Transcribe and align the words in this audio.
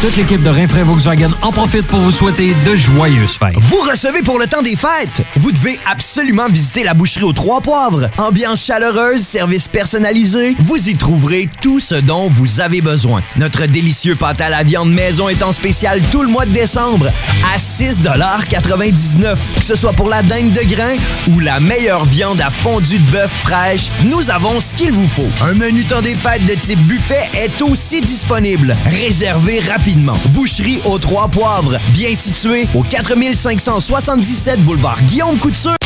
Toute 0.00 0.16
l'équipe 0.16 0.40
de 0.44 0.48
Rinfraie 0.48 0.84
Volkswagen 0.84 1.30
en 1.42 1.50
profite 1.50 1.84
pour 1.88 1.98
vous 1.98 2.12
souhaiter 2.12 2.54
de 2.64 2.76
joyeuses 2.76 3.32
fêtes. 3.32 3.56
Vous 3.56 3.80
recevez 3.80 4.22
pour 4.22 4.38
le 4.38 4.46
temps 4.46 4.62
des 4.62 4.76
fêtes. 4.76 5.24
Vous 5.38 5.50
devez 5.50 5.80
absolument 5.90 6.46
visiter 6.46 6.84
la 6.84 6.94
boucherie 6.94 7.24
aux 7.24 7.32
Trois 7.32 7.60
Poivres. 7.60 8.08
Ambiance 8.16 8.64
chaleureuse, 8.64 9.22
service 9.22 9.66
personnalisé. 9.66 10.54
Vous 10.60 10.88
y 10.88 10.94
trouverez 10.94 11.48
tout 11.62 11.80
ce 11.80 11.96
dont 11.96 12.28
vous 12.28 12.60
avez 12.60 12.80
besoin. 12.80 13.22
Notre 13.38 13.66
délicieux 13.66 14.14
pâte 14.14 14.40
à 14.40 14.48
la 14.48 14.62
viande 14.62 14.92
maison 14.92 15.28
est 15.28 15.42
en 15.42 15.52
spécial 15.52 16.00
tout 16.12 16.22
le 16.22 16.28
mois 16.28 16.46
de 16.46 16.52
décembre 16.52 17.08
à 17.52 17.58
6,99 17.58 19.36
Que 19.56 19.64
ce 19.64 19.74
soit 19.74 19.92
pour 19.94 20.08
la 20.08 20.22
dingue 20.22 20.52
de 20.52 20.62
grain 20.62 20.94
ou 21.26 21.40
la 21.40 21.58
meilleure 21.58 22.04
viande 22.04 22.40
à 22.40 22.50
fondue 22.50 23.00
de 23.00 23.10
bœuf 23.10 23.32
fraîche, 23.42 23.88
nous 24.04 24.30
avons 24.30 24.60
ce 24.60 24.74
qu'il 24.74 24.92
vous 24.92 25.08
faut. 25.08 25.28
Un 25.42 25.54
menu 25.54 25.84
temps 25.84 26.02
des 26.02 26.14
fêtes 26.14 26.46
de 26.46 26.54
type 26.54 26.78
buffet 26.86 27.28
est 27.34 27.60
aussi 27.62 28.00
disponible. 28.00 28.76
Réservez 28.86 29.58
rapidement. 29.58 29.87
Boucherie 29.96 30.80
aux 30.84 30.98
Trois 30.98 31.28
Poivres, 31.28 31.78
bien 31.92 32.14
située 32.14 32.68
au 32.74 32.82
4577 32.82 34.60
boulevard 34.62 35.00
Guillaume 35.02 35.38
Couture. 35.38 35.76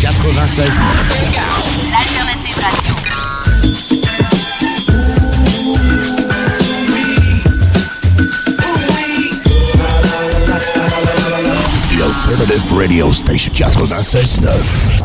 96. 0.00 0.72
L'alternative 1.90 2.56
radio. 2.56 4.23
Alternative 12.26 12.72
Radio 12.72 13.12
Station 13.12 13.52
96.9. 13.52 14.48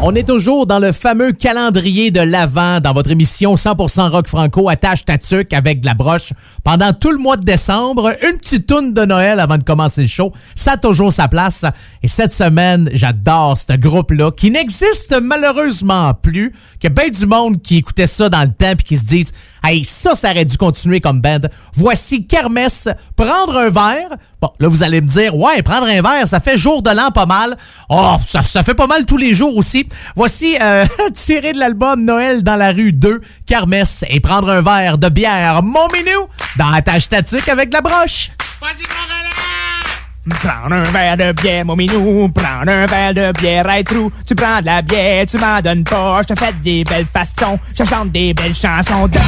On 0.01 0.15
est 0.15 0.25
toujours 0.25 0.65
dans 0.65 0.79
le 0.79 0.93
fameux 0.93 1.33
calendrier 1.33 2.11
de 2.11 2.21
l'Avent 2.21 2.79
dans 2.79 2.93
votre 2.93 3.11
émission 3.11 3.55
100% 3.55 4.09
rock 4.09 4.27
franco 4.29 4.69
attache 4.69 5.03
ta 5.03 5.17
avec 5.51 5.81
de 5.81 5.85
la 5.85 5.95
broche. 5.95 6.31
Pendant 6.63 6.93
tout 6.93 7.11
le 7.11 7.17
mois 7.17 7.35
de 7.35 7.43
décembre, 7.43 8.13
une 8.23 8.37
petite 8.37 8.67
toune 8.67 8.93
de 8.93 9.03
Noël 9.03 9.41
avant 9.41 9.57
de 9.57 9.63
commencer 9.63 10.03
le 10.03 10.07
show, 10.07 10.31
ça 10.55 10.73
a 10.73 10.77
toujours 10.77 11.11
sa 11.11 11.27
place. 11.27 11.65
Et 12.01 12.07
cette 12.07 12.31
semaine, 12.31 12.89
j'adore 12.93 13.57
ce 13.57 13.73
groupe-là 13.73 14.31
qui 14.31 14.49
n'existe 14.49 15.19
malheureusement 15.21 16.13
plus, 16.13 16.53
que 16.79 16.87
ben 16.87 17.09
du 17.09 17.25
monde 17.25 17.61
qui 17.61 17.77
écoutait 17.77 18.07
ça 18.07 18.29
dans 18.29 18.43
le 18.43 18.53
temps 18.53 18.75
puis 18.77 18.85
qui 18.85 18.97
se 18.97 19.07
disent 19.07 19.33
Hey, 19.63 19.83
ça, 19.83 20.15
ça 20.15 20.31
aurait 20.31 20.45
dû 20.45 20.57
continuer 20.57 20.99
comme 21.01 21.21
band. 21.21 21.41
Voici 21.73 22.25
Kermesse, 22.25 22.89
prendre 23.15 23.57
un 23.57 23.69
verre. 23.69 24.17
Bon, 24.41 24.51
là, 24.59 24.67
vous 24.67 24.83
allez 24.83 25.01
me 25.01 25.07
dire, 25.07 25.35
ouais, 25.35 25.61
prendre 25.61 25.87
un 25.87 26.01
verre, 26.01 26.27
ça 26.27 26.39
fait 26.39 26.57
jour 26.57 26.81
de 26.81 26.91
l'an 26.91 27.11
pas 27.11 27.25
mal. 27.25 27.57
Oh, 27.89 28.15
ça, 28.25 28.41
fait 28.63 28.73
pas 28.73 28.87
mal 28.87 29.05
tous 29.05 29.17
les 29.17 29.33
jours 29.33 29.55
aussi. 29.57 29.87
Voici 30.15 30.57
euh, 30.61 30.85
tiré 31.13 31.51
de 31.51 31.59
l'album 31.59 32.03
Noël 32.03 32.43
dans 32.43 32.55
la 32.55 32.71
rue 32.71 32.93
2, 32.93 33.21
Kermesse, 33.45 34.05
et 34.09 34.19
prendre 34.19 34.49
un 34.49 34.61
verre 34.61 34.97
de 34.97 35.09
bière, 35.09 35.61
mon 35.61 35.87
minou, 35.89 36.27
dans 36.57 36.69
la 36.69 36.81
tâche 36.81 37.03
statique 37.03 37.49
avec 37.49 37.73
la 37.73 37.81
broche. 37.81 38.31
Prendre 40.29 40.75
un 40.75 40.83
verre 40.83 41.17
de 41.17 41.31
bière, 41.41 41.65
mon 41.65 41.75
minou, 41.75 42.29
prendre 42.29 42.71
un 42.71 42.85
verre 42.85 43.13
de 43.13 43.31
bière, 43.39 43.69
être 43.69 43.93
trou. 43.93 44.11
Tu 44.25 44.35
prends 44.35 44.61
de 44.61 44.67
la 44.67 44.81
bière, 44.81 45.25
tu 45.25 45.37
m'en 45.37 45.59
donnes 45.61 45.83
pas, 45.83 46.21
je 46.21 46.33
te 46.33 46.39
fais 46.39 46.53
des 46.63 46.83
belles 46.83 47.05
façons, 47.05 47.59
je 47.77 47.83
chante 47.83 48.11
des 48.11 48.33
belles 48.33 48.53
chansons. 48.53 49.07
De 49.07 49.17
La 49.17 49.23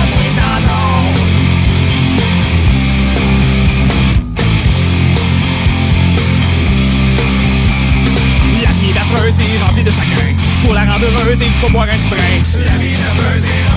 vie 8.72 8.98
affreuse 8.98 9.40
est 9.40 9.64
remplie 9.66 9.84
de 9.84 9.92
chagrin, 9.92 10.34
pour 10.64 10.74
la 10.74 10.82
rendre 10.82 11.06
heureuse, 11.06 11.40
il 11.42 11.52
faut 11.60 11.72
boire 11.72 11.86
un 11.86 11.98
brin. 12.10 12.18
La 12.66 12.78
vie 12.78 12.96
affreuse 12.96 13.44
est 13.44 13.70
remplie 13.70 13.71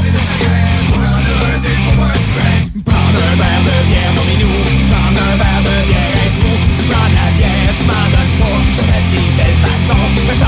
je 10.35 10.41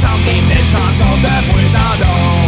chante 0.00 0.24
des 0.24 0.40
belles 0.48 0.64
chansons 0.64 1.20
de 1.20 1.28
bruit 1.50 1.74
en 1.74 2.41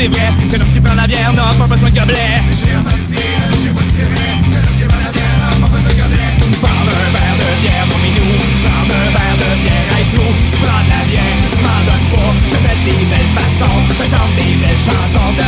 c'est 0.00 0.08
vrai, 0.08 0.32
que 0.48 0.56
l'homme 0.56 0.72
qui 0.72 0.80
prend 0.80 0.94
la 0.94 1.06
bière 1.06 1.32
n'a 1.34 1.52
pas 1.58 1.66
besoin 1.66 1.90
de 1.90 1.98
gobelet. 1.98 2.40
Je 2.48 2.56
qui 2.56 2.72
prend 4.88 5.00
la 5.04 5.12
bière. 5.12 5.28
Prendre 6.62 6.90
un 6.90 7.10
verre 7.14 7.36
de 7.40 7.48
bière, 7.60 7.86
mon 7.90 7.98
minou, 8.00 8.28
prendre 8.64 8.94
un 8.96 9.10
verre 9.16 9.36
de 9.42 9.48
bière, 9.60 9.92
et. 10.00 10.06
Tu 10.10 10.56
prends 10.64 10.84
de 10.84 10.88
la 10.88 11.02
bière, 11.04 11.36
tu 11.52 11.58
pas, 11.60 11.80
je 12.50 12.56
fais 12.64 12.78
des 12.86 13.02
belles 13.12 13.32
façons, 13.36 13.78
je 13.88 13.94
chante 14.08 14.32
des 14.36 14.54
belles 14.62 14.82
chansons 14.86 15.32
de 15.36 15.44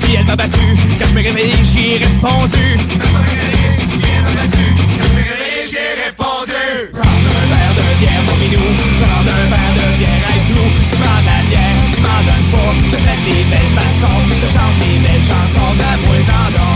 puis 0.00 0.14
elle 0.18 0.26
m'a 0.26 0.36
battu. 0.36 0.76
Quand 0.98 1.08
je 1.08 1.14
me 1.14 1.22
réveille, 1.22 1.52
j'ai 1.72 1.98
répondu. 2.04 3.55
Je 12.90 12.96
fais 12.96 13.16
des 13.24 13.44
belles 13.50 13.72
façons, 13.74 14.20
je 14.28 14.46
chante 14.46 14.78
des 14.80 14.98
belles 14.98 15.22
chansons 15.22 15.72
de 15.74 16.04
bruit 16.04 16.24
en 16.34 16.75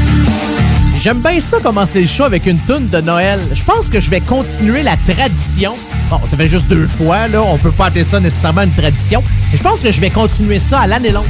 J'aime 1.01 1.19
bien 1.19 1.39
ça 1.39 1.59
commencer 1.59 2.01
le 2.01 2.05
show 2.05 2.25
avec 2.25 2.45
une 2.45 2.59
toune 2.59 2.87
de 2.87 3.01
Noël. 3.01 3.39
Je 3.53 3.63
pense 3.63 3.89
que 3.89 3.99
je 3.99 4.07
vais 4.11 4.21
continuer 4.21 4.83
la 4.83 4.95
tradition. 4.97 5.73
Bon, 6.11 6.19
ça 6.25 6.37
fait 6.37 6.47
juste 6.47 6.67
deux 6.67 6.85
fois, 6.85 7.27
là. 7.27 7.41
On 7.41 7.57
peut 7.57 7.71
pas 7.71 7.87
appeler 7.87 8.03
ça 8.03 8.19
nécessairement 8.19 8.61
une 8.61 8.71
tradition. 8.71 9.23
Mais 9.51 9.57
je 9.57 9.63
pense 9.63 9.81
que 9.81 9.91
je 9.91 9.99
vais 9.99 10.11
continuer 10.11 10.59
ça 10.59 10.81
à 10.81 10.85
l'année 10.85 11.09
longue. 11.09 11.25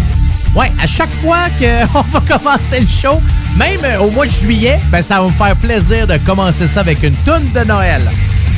Ouais, 0.56 0.73
à 0.77 0.88
chaque 0.88 1.09
fois 1.09 1.47
qu'on 1.57 2.01
va 2.12 2.19
commencer 2.19 2.81
le 2.81 2.88
show, 2.88 3.21
même 3.56 3.79
euh, 3.85 4.00
au 4.00 4.12
mois 4.12 4.25
de 4.25 4.31
juillet, 4.31 4.77
ben, 4.91 5.01
ça 5.01 5.19
va 5.21 5.27
me 5.27 5.31
faire 5.31 5.56
plaisir 5.56 6.06
de 6.06 6.18
commencer 6.18 6.68
ça 6.68 6.81
avec 6.81 7.01
une 7.01 7.15
toune 7.23 7.50
de 7.56 7.65
Noël. 7.65 8.01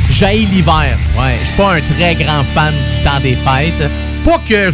J'ai 0.10 0.38
l'hiver. 0.38 0.98
Ouais, 1.15 1.36
je 1.42 1.45
suis 1.45 1.56
pas 1.56 1.75
un 1.75 1.81
très 1.95 2.15
grand 2.15 2.44
fan 2.44 2.74
du 2.74 3.04
temps 3.04 3.19
des 3.19 3.36
fêtes. 3.36 3.88
Pas 4.24 4.39
que 4.50 4.74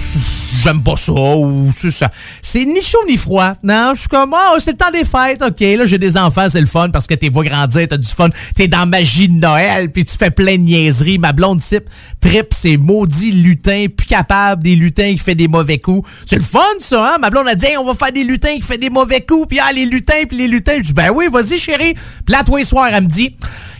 j'aime 0.63 0.83
pas 0.83 0.95
ça 0.95 1.11
ou 1.11 1.69
c'est 1.73 1.91
ça. 1.91 2.09
C'est 2.41 2.65
ni 2.65 2.81
chaud 2.81 2.99
ni 3.07 3.17
froid. 3.17 3.53
Non, 3.63 3.91
je 3.93 4.01
suis 4.01 4.09
comme, 4.09 4.33
oh, 4.33 4.55
c'est 4.59 4.71
le 4.71 4.77
temps 4.77 4.91
des 4.91 5.03
fêtes. 5.03 5.41
OK, 5.41 5.59
là, 5.59 5.85
j'ai 5.85 5.97
des 5.97 6.17
enfants, 6.17 6.47
c'est 6.49 6.59
le 6.59 6.67
fun 6.67 6.89
parce 6.89 7.07
que 7.07 7.13
t'es 7.13 7.29
vois 7.29 7.43
grandir, 7.43 7.87
t'as 7.87 7.97
du 7.97 8.07
fun. 8.07 8.29
T'es 8.55 8.67
dans 8.67 8.85
magie 8.85 9.27
de 9.27 9.33
Noël, 9.33 9.91
puis 9.91 10.05
tu 10.05 10.15
fais 10.17 10.31
plein 10.31 10.57
de 10.57 10.61
niaiseries. 10.61 11.17
Ma 11.17 11.31
blonde 11.31 11.61
type 11.61 11.85
trip, 12.19 12.47
c'est 12.51 12.77
maudit 12.77 13.31
lutin, 13.31 13.85
plus 13.95 14.07
capable 14.07 14.63
des 14.63 14.75
lutins 14.75 15.11
qui 15.11 15.19
fait 15.19 15.35
des 15.35 15.47
mauvais 15.47 15.77
coups. 15.77 16.07
C'est 16.25 16.35
le 16.35 16.41
fun, 16.41 16.59
ça, 16.79 17.13
hein? 17.13 17.17
Ma 17.19 17.29
blonde 17.29 17.47
a 17.47 17.55
dit, 17.55 17.65
Hey, 17.65 17.77
on 17.77 17.85
va 17.85 17.93
faire 17.93 18.11
des 18.11 18.23
lutins 18.23 18.55
qui 18.55 18.61
fait 18.61 18.77
des 18.77 18.89
mauvais 18.89 19.21
coups, 19.21 19.47
puis 19.47 19.59
ah, 19.59 19.71
les 19.71 19.85
lutins, 19.85 20.23
puis 20.27 20.37
les 20.37 20.47
lutins. 20.47 20.77
Je 20.77 20.87
dis, 20.87 20.93
ben 20.93 21.11
oui, 21.13 21.25
vas-y, 21.31 21.57
chérie. 21.57 21.93
Puis 21.93 22.33
là, 22.33 22.43
tous 22.43 22.57
les 22.57 22.65
soirs, 22.65 22.89
elle 22.91 23.03
me 23.03 23.09
dit, 23.09 23.35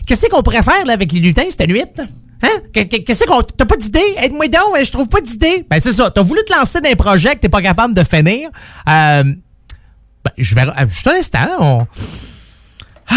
qu'est-ce 0.06 0.26
qu'on 0.26 0.42
pourrait 0.42 0.62
faire, 0.62 0.84
là, 0.84 0.92
avec 0.92 1.12
les 1.12 1.20
lutins 1.20 1.44
cette 1.48 1.68
nuit? 1.68 1.84
Hein? 2.42 2.48
Qu- 2.72 2.88
qu- 2.88 3.04
Qu'est-ce 3.04 3.24
qu'on. 3.24 3.42
T'as 3.42 3.64
pas 3.66 3.76
d'idée? 3.76 4.14
Aide-moi 4.16 4.48
donc, 4.48 4.76
je 4.82 4.90
trouve 4.90 5.08
pas 5.08 5.20
d'idée. 5.20 5.66
Ben, 5.68 5.78
c'est 5.80 5.92
ça. 5.92 6.10
T'as 6.10 6.22
voulu 6.22 6.40
te 6.46 6.52
lancer 6.52 6.80
dans 6.80 6.88
un 6.90 6.94
projet 6.94 7.34
que 7.34 7.40
t'es 7.40 7.48
pas 7.48 7.60
capable 7.62 7.94
de 7.94 8.02
finir. 8.04 8.48
Euh, 8.88 9.22
ben, 9.24 10.32
je 10.38 10.54
vais. 10.54 10.62
euh, 10.62 10.88
Juste 10.88 11.06
un 11.06 11.14
instant, 11.14 11.48
on. 11.60 11.86
Ah, 13.10 13.16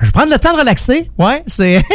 je 0.00 0.06
vais 0.06 0.12
prendre 0.12 0.30
le 0.30 0.38
temps 0.38 0.52
de 0.54 0.58
relaxer. 0.60 1.10
Ouais, 1.18 1.42
c'est. 1.46 1.82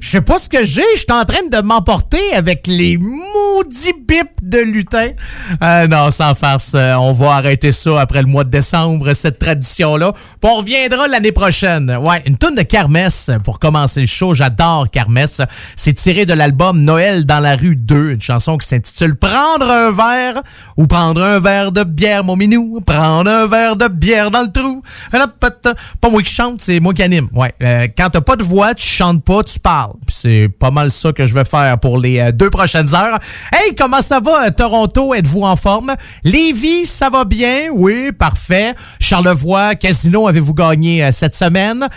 Je 0.00 0.08
sais 0.08 0.20
pas 0.20 0.38
ce 0.38 0.48
que 0.48 0.64
j'ai. 0.64 0.82
Je 0.94 1.00
suis 1.00 1.12
en 1.12 1.24
train 1.24 1.46
de 1.50 1.60
m'emporter 1.62 2.32
avec 2.34 2.66
les 2.66 2.96
maudits 2.98 3.92
bips 4.06 4.42
de 4.42 4.58
lutin. 4.58 5.10
Euh, 5.62 5.86
non, 5.86 6.10
sans 6.10 6.34
farce. 6.34 6.72
euh, 6.74 6.94
on 6.94 7.12
va 7.12 7.34
arrêter 7.34 7.70
ça 7.72 8.00
après 8.00 8.22
le 8.22 8.28
mois 8.28 8.44
de 8.44 8.50
décembre, 8.50 9.12
cette 9.12 9.38
tradition-là. 9.38 10.12
On 10.42 10.54
reviendra 10.56 11.06
l'année 11.08 11.32
prochaine. 11.32 11.96
Ouais, 12.00 12.22
une 12.26 12.36
tonne 12.36 12.54
de 12.54 12.62
Kermesse 12.62 13.30
pour 13.44 13.58
commencer 13.58 14.00
le 14.00 14.06
show. 14.06 14.34
J'adore 14.34 14.90
Kermesse. 14.90 15.40
C'est 15.76 15.92
tiré 15.94 16.26
de 16.26 16.34
l'album 16.34 16.80
Noël 16.82 17.24
dans 17.24 17.40
la 17.40 17.56
rue 17.56 17.76
2, 17.76 18.10
une 18.12 18.22
chanson 18.22 18.56
qui 18.56 18.66
s'intitule 18.66 19.16
Prendre 19.16 19.70
un 19.70 19.90
verre 19.90 20.42
ou 20.76 20.86
prendre 20.86 21.22
un 21.22 21.38
verre 21.40 21.72
de 21.72 21.84
bière, 21.84 22.24
mon 22.24 22.36
minou. 22.36 22.80
Prendre 22.84 23.30
un 23.30 23.46
verre 23.46 23.76
de 23.76 23.88
bière 23.88 24.30
dans 24.30 24.42
le 24.42 24.52
trou. 24.52 24.82
Pas 25.50 26.10
moi 26.10 26.22
qui 26.22 26.32
chante, 26.32 26.62
c'est 26.62 26.78
moi 26.78 26.94
qui 26.94 27.02
anime. 27.02 27.28
Ouais. 27.32 27.52
Euh, 27.62 27.88
quand 27.96 28.10
t'as 28.10 28.20
pas 28.20 28.36
de 28.36 28.42
voix, 28.42 28.74
tu 28.74 28.86
chantes 28.86 29.24
pas, 29.24 29.42
tu 29.42 29.58
parles. 29.58 29.92
C'est 30.08 30.48
pas 30.58 30.70
mal 30.70 30.90
ça 30.90 31.12
que 31.12 31.26
je 31.26 31.34
vais 31.34 31.44
faire 31.44 31.78
pour 31.78 31.98
les 31.98 32.18
euh, 32.20 32.32
deux 32.32 32.50
prochaines 32.50 32.94
heures. 32.94 33.18
Hey, 33.52 33.74
comment 33.74 34.00
ça 34.02 34.20
va, 34.20 34.46
euh, 34.46 34.50
Toronto? 34.50 35.14
Êtes-vous 35.14 35.42
en 35.42 35.56
forme? 35.56 35.94
Lévis, 36.22 36.86
ça 36.86 37.10
va 37.10 37.24
bien? 37.24 37.68
Oui, 37.72 38.12
parfait. 38.12 38.74
Charlevoix, 39.00 39.74
Casino, 39.74 40.28
avez-vous 40.28 40.54
gagné 40.54 41.10
cette 41.10 41.34
semaine? 41.34 41.88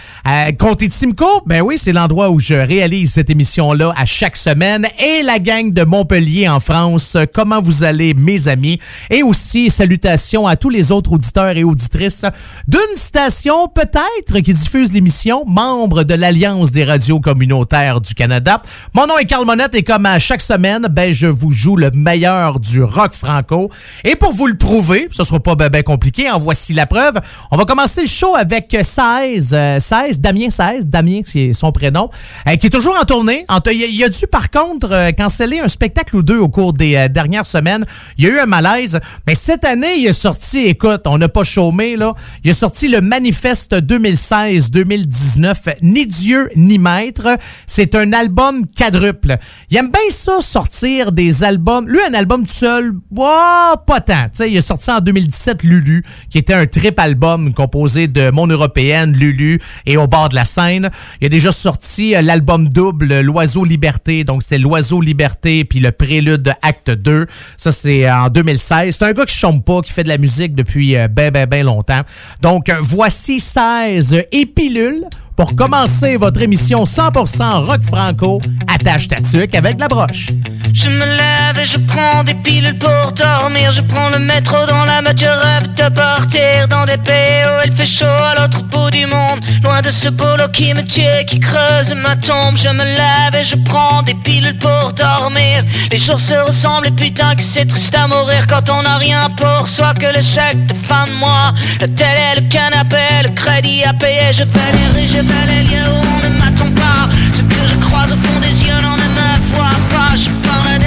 Comté 0.58 0.88
de 0.88 0.94
Simcoe? 0.94 1.44
Ben 1.46 1.62
oui, 1.62 1.78
c'est 1.78 1.94
l'endroit 1.94 2.30
où 2.30 2.40
je 2.40 2.56
réalise 2.56 3.14
cette 3.14 3.30
émission-là 3.30 3.94
à 3.96 4.06
chaque 4.06 4.38
semaine. 4.38 4.88
Et 4.98 5.22
la 5.24 5.40
gang 5.40 5.72
de 5.72 5.84
Montpellier 5.84 6.50
en 6.50 6.60
France, 6.60 7.18
comment 7.34 7.62
vous 7.62 7.84
allez, 7.84 8.14
mes 8.14 8.48
amis? 8.48 8.80
Et 9.10 9.22
aussi, 9.22 9.70
salutations 9.70 10.48
à 10.48 10.56
tous 10.56 10.70
les 10.70 10.92
autres 10.92 11.12
auditeurs 11.12 11.56
et 11.58 11.64
auditrices 11.64 12.26
d'une 12.68 12.80
station 12.96 13.35
peut-être 13.44 14.40
qui 14.40 14.54
diffuse 14.54 14.94
l'émission, 14.94 15.44
membre 15.46 16.04
de 16.04 16.14
l'Alliance 16.14 16.72
des 16.72 16.84
radios 16.84 17.20
communautaires 17.20 18.00
du 18.00 18.14
Canada. 18.14 18.62
Mon 18.94 19.08
nom 19.08 19.18
est 19.18 19.26
Carl 19.26 19.46
Monette 19.46 19.76
et 19.76 19.84
comme 19.84 20.06
à 20.06 20.20
chaque 20.20 20.42
semaine, 20.42 20.88
ben 20.90 21.12
je 21.12 21.28
vous 21.28 21.52
joue 21.52 21.76
le 21.76 21.92
meilleur 21.92 22.60
du 22.60 22.82
rock 22.82 23.14
franco. 23.14 23.70
Et 24.04 24.16
pour 24.16 24.34
vous 24.34 24.48
le 24.48 24.58
prouver, 24.58 25.10
ce 25.12 25.24
sera 25.24 25.40
pas 25.40 25.56
ben, 25.56 25.70
ben 25.70 25.84
compliqué, 25.84 26.32
en 26.32 26.40
voici 26.40 26.74
la 26.74 26.86
preuve. 26.86 27.20
On 27.52 27.58
va 27.58 27.66
commencer 27.66 28.02
le 28.02 28.08
show 28.08 28.36
avec 28.36 28.76
16, 28.82 29.52
euh, 29.54 29.80
16, 29.80 30.22
Damien 30.22 30.50
16, 30.50 30.88
Damien 30.88 31.22
c'est 31.26 31.54
son 31.54 31.72
prénom, 31.72 32.10
euh, 32.48 32.56
qui 32.56 32.68
est 32.68 32.70
toujours 32.70 32.98
en 33.00 33.04
tournée. 33.04 33.46
Il 33.72 34.04
a, 34.04 34.10
dû 34.10 34.28
par 34.28 34.50
contre 34.50 34.92
euh, 34.92 35.12
canceller 35.12 35.60
un 35.60 35.68
spectacle 35.68 36.16
ou 36.16 36.24
deux 36.24 36.40
au 36.40 36.50
cours 36.50 36.74
des 36.74 36.96
euh, 36.96 37.08
dernières 37.10 37.46
semaines. 37.46 37.86
Il 38.18 38.24
y 38.24 38.28
a 38.28 38.32
eu 38.32 38.40
un 38.40 38.46
malaise, 38.46 39.00
mais 39.28 39.36
cette 39.36 39.66
année, 39.66 39.96
il 39.98 40.08
a 40.08 40.14
sorti, 40.14 40.60
écoute, 40.60 41.02
on 41.06 41.18
n'a 41.18 41.30
pas 41.30 41.44
chômé 41.44 41.96
là, 41.96 42.14
il 42.44 42.52
a 42.52 42.54
sorti 42.54 42.88
le 42.88 43.02
manifeste 43.16 43.74
2016-2019, 43.76 45.76
ni 45.82 46.06
Dieu 46.06 46.50
ni 46.58 46.78
maître. 46.78 47.38
C'est 47.66 47.96
un 47.96 48.12
album 48.12 48.66
quadruple. 48.78 49.38
Il 49.70 49.78
aime 49.78 49.90
bien 49.90 50.02
ça 50.10 50.42
sortir 50.42 51.14
des 51.14 51.46
albums. 51.46 51.88
Lui, 51.88 52.00
un 52.10 52.14
album 52.14 52.46
tout 52.46 52.54
seul, 52.54 52.92
bah, 53.12 53.82
pas 53.88 54.02
tant. 54.02 54.26
Tu 54.26 54.32
sais, 54.34 54.52
il 54.52 54.58
a 54.58 54.62
sorti 54.62 54.92
en 54.92 55.00
2017 55.00 55.64
Lulu, 55.64 56.04
qui 56.30 56.40
était 56.40 56.54
un 56.54 56.66
trip 56.66 57.00
album 57.00 57.54
composé 57.54 58.10
de 58.10 58.32
Mon 58.32 58.48
Européenne, 58.48 59.16
Lulu 59.16 59.62
et 59.86 59.96
Au 59.96 60.08
bord 60.08 60.28
de 60.28 60.36
la 60.36 60.44
Seine. 60.44 60.90
Il 61.22 61.28
a 61.28 61.30
déjà 61.30 61.54
sorti 61.54 62.16
euh, 62.16 62.22
l'album 62.22 62.68
double 62.68 63.22
L'Oiseau 63.22 63.64
Liberté. 63.64 64.26
Donc, 64.26 64.44
c'est 64.44 64.58
L'Oiseau 64.58 65.00
Liberté 65.00 65.64
puis 65.64 65.80
le 65.80 65.94
prélude 65.94 66.42
de 66.42 66.52
Acte 66.62 66.92
2. 66.92 67.28
Ça, 67.56 67.72
c'est 67.72 68.12
en 68.12 68.28
2016. 68.28 68.98
C'est 69.00 69.06
un 69.06 69.14
gars 69.14 69.26
qui 69.26 69.36
chante 69.36 69.64
pas, 69.64 69.80
qui 69.80 69.94
fait 69.94 70.04
de 70.04 70.10
la 70.10 70.18
musique 70.18 70.54
depuis 70.54 70.98
euh, 70.98 71.08
ben, 71.08 71.32
ben, 71.32 71.48
ben 71.48 71.66
longtemps. 71.66 72.02
Donc, 72.42 72.68
euh, 72.68 72.82
voici 73.06 73.40
16 73.40 74.24
épilules 74.32 75.04
pour 75.36 75.56
commencer 75.56 76.18
votre 76.18 76.42
émission 76.42 76.86
100% 76.86 77.64
rock 77.64 77.84
franco. 77.84 78.42
Attache 78.68 79.08
ta 79.08 79.18
avec 79.54 79.80
la 79.80 79.88
broche. 79.88 80.32
Je 80.76 80.90
me 80.90 81.06
lève 81.06 81.58
et 81.58 81.66
je 81.66 81.78
prends 81.78 82.22
des 82.26 82.34
pilules 82.34 82.78
pour 82.78 83.14
dormir. 83.14 83.72
Je 83.72 83.80
prends 83.80 84.10
le 84.10 84.20
métro 84.20 84.58
dans 84.68 84.84
la 84.84 85.02
mode, 85.02 85.18
je 85.18 85.26
rêve 85.26 85.74
de 85.74 85.88
partir 85.96 86.68
dans 86.70 86.86
des 86.86 86.98
pays 86.98 87.46
où 87.48 87.66
il 87.66 87.74
fait 87.74 87.86
chaud 87.86 88.06
à 88.06 88.36
l'autre 88.36 88.62
bout 88.64 88.92
du 88.92 89.06
monde. 89.06 89.40
Loin 89.64 89.82
de 89.82 89.90
ce 89.90 90.10
boulot 90.10 90.50
qui 90.52 90.74
me 90.74 90.82
tue, 90.82 91.26
qui 91.28 91.40
creuse 91.40 91.94
ma 91.96 92.18
tombe. 92.18 92.58
Je 92.58 92.68
me 92.68 92.84
lève 92.84 93.34
et 93.40 93.44
je 93.46 93.56
prends 93.56 94.02
des 94.02 94.16
pilules 94.16 94.58
pour 94.58 94.92
dormir. 94.92 95.64
Les 95.92 95.98
jours 95.98 96.20
se 96.20 96.34
ressemblent 96.34 96.88
et 96.88 96.92
putain 96.92 97.36
que 97.36 97.42
c'est 97.42 97.66
triste 97.66 97.96
à 97.96 98.08
mourir 98.10 98.46
quand 98.46 98.70
on 98.70 98.84
n'a 98.84 98.98
rien 98.98 99.30
pour 99.30 99.70
soi 99.70 99.94
que 99.94 100.08
le 100.08 100.22
chèque 100.22 100.66
de 100.66 100.76
fin 100.88 101.06
de 101.06 101.14
mois. 101.14 101.54
La 101.80 101.88
télé, 101.88 102.36
le 102.36 102.42
canapé, 102.50 103.24
le 103.24 103.30
crédit 103.30 103.86
à 103.86 103.94
payer. 103.94 104.34
Je 104.34 104.44
vais 104.44 104.72
les 104.78 104.88
rues, 104.94 105.08
je 105.08 105.22
vais 105.22 105.46
les 105.54 105.64
lieux 105.70 105.90
où 105.90 106.02
on 106.16 106.30
ne 106.30 106.38
m'attend 106.38 106.72
pas. 106.76 107.08
Ce 107.32 107.42
que 107.42 107.62
je 107.70 107.76
croise 107.88 108.12
au 108.12 108.18
fond 108.18 108.40
des 108.42 108.68
yeux 108.68 108.82
n'en 108.82 108.98
ne 108.98 109.08
me 109.18 109.56
voit 109.56 109.70
pas. 109.90 110.45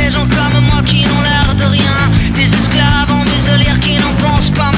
Des 0.08 0.14
gens 0.14 0.26
comme 0.26 0.64
moi 0.64 0.82
qui 0.86 1.04
n'ont 1.04 1.22
l'air 1.22 1.54
de 1.54 1.64
rien. 1.64 2.32
Des 2.32 2.44
esclaves 2.44 3.10
en 3.10 3.24
muselière 3.24 3.78
qui 3.78 3.96
n'en 3.96 4.14
pensent 4.26 4.50
pas 4.50 4.70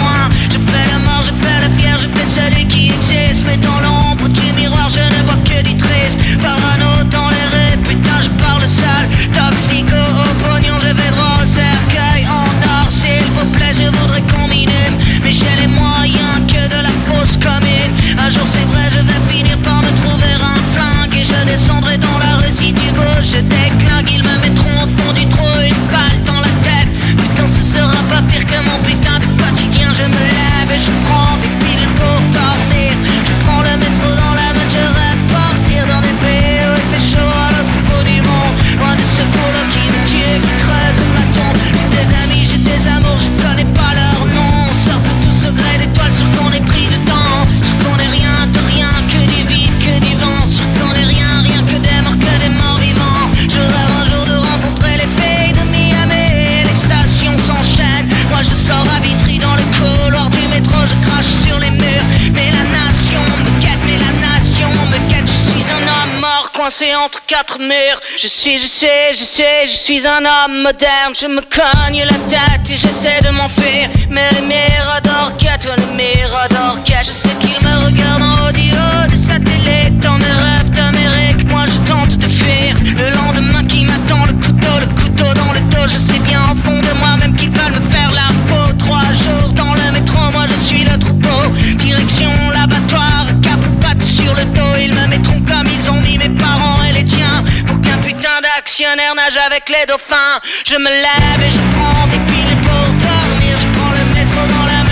coincé 66.70 66.94
entre 66.94 67.20
quatre 67.26 67.58
murs. 67.58 68.00
Je 68.16 68.28
suis, 68.28 68.58
je 68.58 68.66
sais, 68.66 69.12
je 69.12 69.24
sais, 69.24 69.66
je 69.66 69.76
suis 69.76 70.06
un 70.06 70.24
homme 70.24 70.62
moderne. 70.62 71.12
Je 71.18 71.26
me 71.26 71.40
cogne 71.40 72.04
la 72.04 72.18
tête 72.30 72.70
et 72.70 72.76
j'essaie 72.76 73.20
de 73.22 73.30
m'enfuir. 73.30 73.88
Mais 74.10 74.28
le 74.36 74.42
mirador 74.46 75.32
toi 75.62 75.74
le 75.76 75.96
mirador 75.96 76.78
Je 76.86 77.10
sais 77.10 77.34
qu'il 77.40 77.66
me 77.66 77.74
regarde 77.86 78.22
en 78.22 78.48
audio 78.48 78.80
de 79.10 79.16
sa 79.16 79.38
télé. 79.38 79.90
Dans 80.00 80.16
mes 80.18 80.36
rêves 80.44 80.70
d'Amérique, 80.70 81.50
moi 81.50 81.64
je 81.66 81.90
tente 81.90 82.16
de 82.16 82.28
fuir. 82.28 82.76
Le 82.84 83.10
lendemain 83.10 83.64
qui 83.66 83.84
m'attend, 83.84 84.24
le 84.26 84.34
couteau, 84.34 84.74
le 84.78 84.86
couteau 85.00 85.32
dans 85.34 85.52
le 85.52 85.60
dos. 85.72 85.86
Je 85.88 85.98
sais 85.98 86.20
bien 86.20 86.42
au 86.44 86.56
fond 86.64 86.78
de 86.78 86.92
moi-même 87.00 87.34
qu'ils 87.34 87.50
veulent 87.50 87.80
me 87.80 87.90
faire 87.90 88.12
la 88.12 88.28
peau. 88.48 88.72
Trois 88.78 89.08
jours 89.22 89.50
dans 89.54 89.74
le 89.74 89.92
métro, 89.92 90.30
moi 90.32 90.46
je 90.46 90.66
suis 90.66 90.84
le 90.84 90.96
troupeau. 90.98 91.40
Direction 91.78 92.32
l'abattoir, 92.52 93.26
cap 93.42 93.60
pas 93.82 93.94
sur 94.30 94.36
le 94.36 94.44
dos, 94.52 94.76
ils 94.78 94.94
me 94.94 95.06
mettront 95.08 95.40
comme 95.40 95.66
ils 95.66 95.90
ont 95.90 96.00
mis 96.00 96.18
mes 96.18 96.28
parents 96.28 96.82
et 96.88 96.92
les 96.92 97.04
tiens. 97.04 97.44
Pour 97.66 97.80
qu'un 97.80 97.96
putain 98.06 98.40
d'actionnaire 98.42 99.14
nage 99.14 99.36
avec 99.46 99.68
les 99.68 99.86
dauphins. 99.86 100.38
Je 100.64 100.76
me 100.76 100.88
lève 100.88 101.40
et 101.40 101.50
je 101.50 101.60
prends 101.74 102.06
des 102.06 102.20
piles 102.30 102.56
pour 102.64 102.86
dormir. 103.06 103.58
Je 103.58 103.66
prends 103.76 103.92
le 103.92 104.04
métro 104.14 104.40
dans 104.46 104.66
la 104.66 104.84
main. 104.84 104.89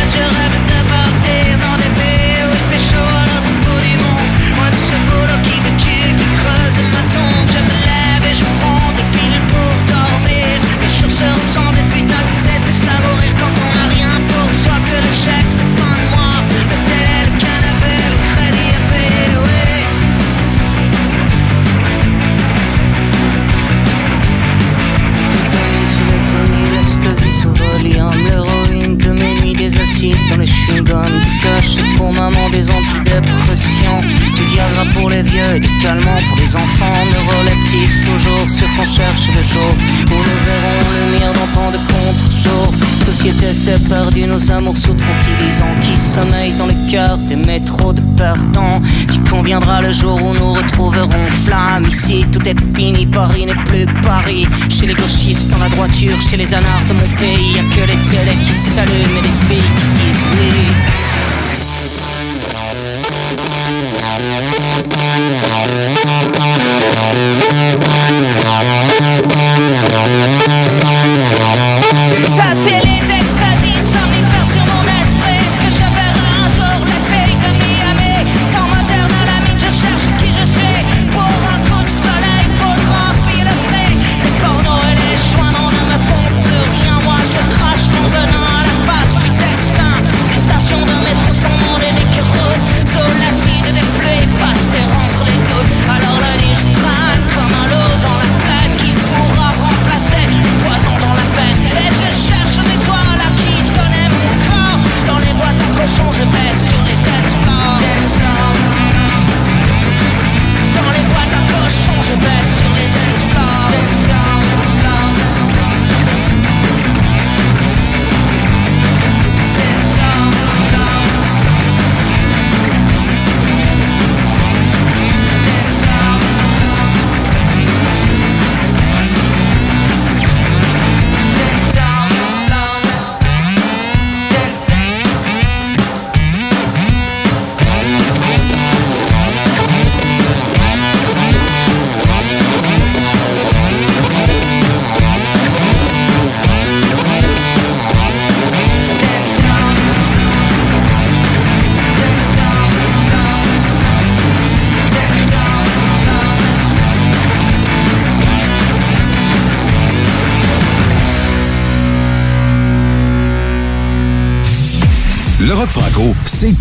L'héroïne 27.92 28.96
de 28.96 29.10
mes 29.10 29.34
nuits, 29.40 29.54
des 29.54 29.76
acides 29.80 30.16
dans 30.28 30.36
les 30.36 30.46
chewing-gums, 30.46 31.20
du 31.20 31.38
cache 31.40 31.76
pour 31.96 32.12
maman, 32.12 32.48
des 32.50 32.70
antidépressions, 32.70 33.98
du 34.34 34.44
Viagra 34.44 34.84
pour 34.94 35.10
les 35.10 35.22
vieux 35.22 35.56
et 35.56 35.60
des 35.60 35.68
calmants 35.82 36.20
pour 36.28 36.36
les 36.38 36.56
enfants, 36.56 36.92
neuroleptiques, 37.12 38.00
toujours 38.02 38.48
ce 38.48 38.64
qu'on 38.76 38.84
cherche 38.84 39.28
le 39.28 39.42
jour 39.42 39.72
où 40.10 40.14
nous 40.14 40.40
verrons 40.48 40.80
le 40.94 41.18
mire 41.18 41.32
dans 41.32 41.60
tant 41.60 41.70
de 41.70 41.78
contre-jours. 41.78 42.74
Société 43.06 43.52
s'est 43.54 43.78
perdue, 43.88 44.26
nos 44.26 44.50
amours 44.50 44.76
sous 44.76 44.94
tranquillisants 44.94 45.74
qui 45.82 45.96
sommeillent 45.96 46.56
dans 46.58 46.66
le 46.66 46.90
cœur 46.90 47.16
des 47.18 47.36
métros 47.36 47.92
de 47.92 48.00
perdants. 48.16 48.80
Tu 49.28 49.34
conviendras 49.34 49.82
le 49.82 49.92
jour 49.92 50.16
où 50.22 50.32
nous 50.32 50.54
retrouverons 50.54 51.26
flamme. 51.44 51.84
Ici, 51.86 52.24
tout 52.32 52.40
est 52.48 52.58
fini, 52.74 53.04
Paris 53.04 53.44
n'est 53.44 53.62
plus 53.64 53.84
Paris. 54.02 54.46
Chez 54.70 54.86
les 54.86 54.94
gauchistes, 54.94 55.50
dans 55.50 55.58
la 55.58 55.68
droiture, 55.68 56.18
chez 56.18 56.38
les 56.38 56.54
anards 56.54 56.86
de 56.88 56.94
mon 56.94 57.14
pays, 57.16 57.52
y 57.52 57.74
que 57.74 57.80
les 57.80 57.98
télés 58.08 58.38
qui 58.42 58.52
s'allument 58.52 59.18
et 59.18 59.22
les 59.22 59.28
filles 59.46 59.70
qui 59.76 59.86
disent 59.98 60.24
oui. 60.32 60.48
Les 72.18 73.17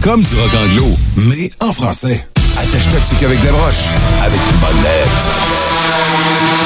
comme 0.07 0.23
du 0.23 0.35
rock 0.35 0.51
anglo, 0.55 0.85
mais 1.17 1.49
en 1.59 1.73
français. 1.73 2.25
Attache-toi 2.57 2.99
dessus 3.01 3.15
qu'avec 3.19 3.43
la 3.43 3.51
broche, 3.51 3.83
avec 4.23 4.39
une 4.39 4.57
bonne 4.57 4.81
lettre. 4.81 6.56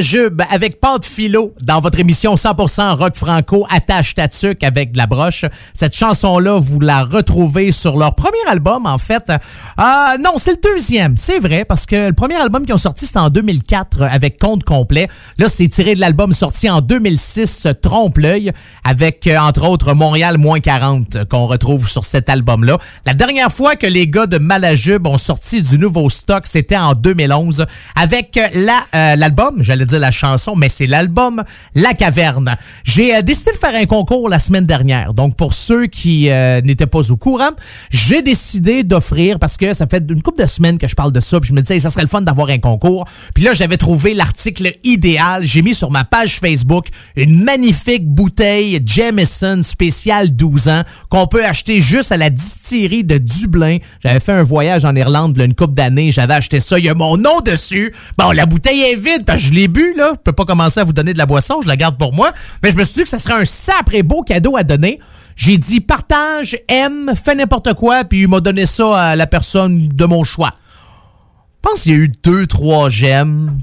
De 0.00 0.04
Malajube 0.04 0.42
avec 0.50 0.80
Pâte 0.80 1.04
Philo 1.04 1.52
dans 1.60 1.80
votre 1.80 1.98
émission 1.98 2.34
100% 2.34 2.96
rock 2.96 3.16
franco 3.16 3.66
Attache 3.70 4.14
Tatuc 4.14 4.64
avec 4.64 4.92
de 4.92 4.98
la 4.98 5.06
broche. 5.06 5.44
Cette 5.74 5.94
chanson-là, 5.94 6.58
vous 6.58 6.80
la 6.80 7.04
retrouvez 7.04 7.70
sur 7.70 7.98
leur 7.98 8.14
premier 8.14 8.38
album, 8.48 8.86
en 8.86 8.96
fait. 8.96 9.30
Ah 9.76 10.14
non, 10.18 10.32
c'est 10.38 10.52
le 10.52 10.72
deuxième, 10.72 11.16
c'est 11.16 11.38
vrai, 11.38 11.64
parce 11.66 11.84
que 11.84 12.08
le 12.08 12.12
premier 12.14 12.36
album 12.36 12.64
qu'ils 12.64 12.74
ont 12.74 12.78
sorti, 12.78 13.06
c'était 13.06 13.18
en 13.18 13.28
2004 13.28 14.02
avec 14.02 14.38
Compte 14.38 14.64
complet. 14.64 15.08
Là, 15.38 15.48
c'est 15.48 15.68
tiré 15.68 15.94
de 15.94 16.00
l'album 16.00 16.32
sorti 16.32 16.70
en 16.70 16.80
2006, 16.80 17.68
Trompe 17.82 18.18
l'œil, 18.18 18.52
avec, 18.84 19.26
euh, 19.26 19.38
entre 19.38 19.68
autres, 19.68 19.92
Montréal 19.92 20.38
moins 20.38 20.60
40, 20.60 21.24
qu'on 21.28 21.46
retrouve 21.46 21.88
sur 21.88 22.04
cet 22.04 22.30
album-là. 22.30 22.78
La 23.04 23.12
dernière 23.12 23.52
fois 23.52 23.76
que 23.76 23.86
les 23.86 24.06
gars 24.06 24.26
de 24.26 24.38
Malajube 24.38 25.06
ont 25.06 25.18
sorti 25.18 25.60
du 25.60 25.78
nouveau 25.78 26.08
stock, 26.08 26.46
c'était 26.46 26.76
en 26.76 26.94
2011, 26.94 27.66
avec 27.96 28.38
la 28.54 28.80
euh, 28.94 29.16
l'album, 29.16 29.62
j'allais 29.62 29.89
la 29.96 30.10
chanson, 30.10 30.56
mais 30.56 30.68
c'est 30.68 30.86
l'album 30.86 31.42
La 31.74 31.94
Caverne. 31.94 32.56
J'ai 32.84 33.16
euh, 33.16 33.22
décidé 33.22 33.52
de 33.52 33.56
faire 33.56 33.74
un 33.74 33.86
concours 33.86 34.28
la 34.28 34.38
semaine 34.38 34.66
dernière. 34.66 35.14
Donc, 35.14 35.36
pour 35.36 35.54
ceux 35.54 35.86
qui 35.86 36.30
euh, 36.30 36.60
n'étaient 36.60 36.86
pas 36.86 37.10
au 37.10 37.16
courant, 37.16 37.50
j'ai 37.90 38.22
décidé 38.22 38.82
d'offrir, 38.82 39.38
parce 39.38 39.56
que 39.56 39.72
ça 39.72 39.86
fait 39.86 40.04
une 40.08 40.22
couple 40.22 40.42
de 40.42 40.46
semaines 40.46 40.78
que 40.78 40.88
je 40.88 40.94
parle 40.94 41.12
de 41.12 41.20
ça, 41.20 41.40
puis 41.40 41.48
je 41.48 41.54
me 41.54 41.60
disais, 41.60 41.78
ça 41.78 41.90
serait 41.90 42.02
le 42.02 42.08
fun 42.08 42.22
d'avoir 42.22 42.48
un 42.48 42.58
concours. 42.58 43.04
Puis 43.34 43.44
là, 43.44 43.52
j'avais 43.52 43.76
trouvé 43.76 44.14
l'article 44.14 44.74
idéal. 44.84 45.44
J'ai 45.44 45.62
mis 45.62 45.74
sur 45.74 45.90
ma 45.90 46.04
page 46.04 46.38
Facebook 46.38 46.88
une 47.16 47.44
magnifique 47.44 48.06
bouteille 48.06 48.80
Jameson 48.84 49.62
spéciale 49.62 50.34
12 50.34 50.68
ans 50.68 50.82
qu'on 51.08 51.26
peut 51.26 51.44
acheter 51.44 51.80
juste 51.80 52.12
à 52.12 52.16
la 52.16 52.30
distillerie 52.30 53.04
de 53.04 53.18
Dublin. 53.18 53.78
J'avais 54.02 54.20
fait 54.20 54.32
un 54.32 54.42
voyage 54.42 54.84
en 54.84 54.94
Irlande 54.94 55.36
là, 55.36 55.44
une 55.44 55.54
couple 55.54 55.74
d'années. 55.74 56.10
J'avais 56.10 56.34
acheté 56.34 56.60
ça. 56.60 56.78
Il 56.78 56.84
y 56.84 56.88
a 56.88 56.94
mon 56.94 57.16
nom 57.16 57.40
dessus. 57.40 57.92
Bon, 58.18 58.30
la 58.32 58.46
bouteille 58.46 58.82
est 58.82 58.96
vide 58.96 59.24
parce 59.24 59.42
que 59.42 59.48
je 59.48 59.52
l'ai 59.52 59.68
bu, 59.68 59.79
là. 59.96 60.12
Je 60.14 60.20
peux 60.22 60.32
pas 60.32 60.44
commencer 60.44 60.80
à 60.80 60.84
vous 60.84 60.92
donner 60.92 61.12
de 61.12 61.18
la 61.18 61.26
boisson. 61.26 61.60
Je 61.62 61.68
la 61.68 61.76
garde 61.76 61.98
pour 61.98 62.12
moi. 62.12 62.32
Mais 62.62 62.70
je 62.70 62.76
me 62.76 62.84
suis 62.84 62.94
dit 62.94 63.02
que 63.02 63.08
ça 63.08 63.18
serait 63.18 63.40
un 63.40 63.44
sacré 63.44 64.02
beau 64.02 64.22
cadeau 64.22 64.56
à 64.56 64.62
donner. 64.62 64.98
J'ai 65.36 65.58
dit 65.58 65.80
partage, 65.80 66.58
aime, 66.68 67.12
fais 67.22 67.34
n'importe 67.34 67.74
quoi, 67.74 68.04
puis 68.04 68.22
il 68.22 68.28
m'a 68.28 68.40
donné 68.40 68.66
ça 68.66 69.10
à 69.10 69.16
la 69.16 69.26
personne 69.26 69.88
de 69.88 70.04
mon 70.04 70.22
choix. 70.24 70.50
Je 70.52 71.70
pense 71.70 71.82
qu'il 71.82 71.92
y 71.92 71.94
a 71.94 71.98
eu 71.98 72.12
deux, 72.22 72.46
trois 72.46 72.88
j'aime. 72.88 73.60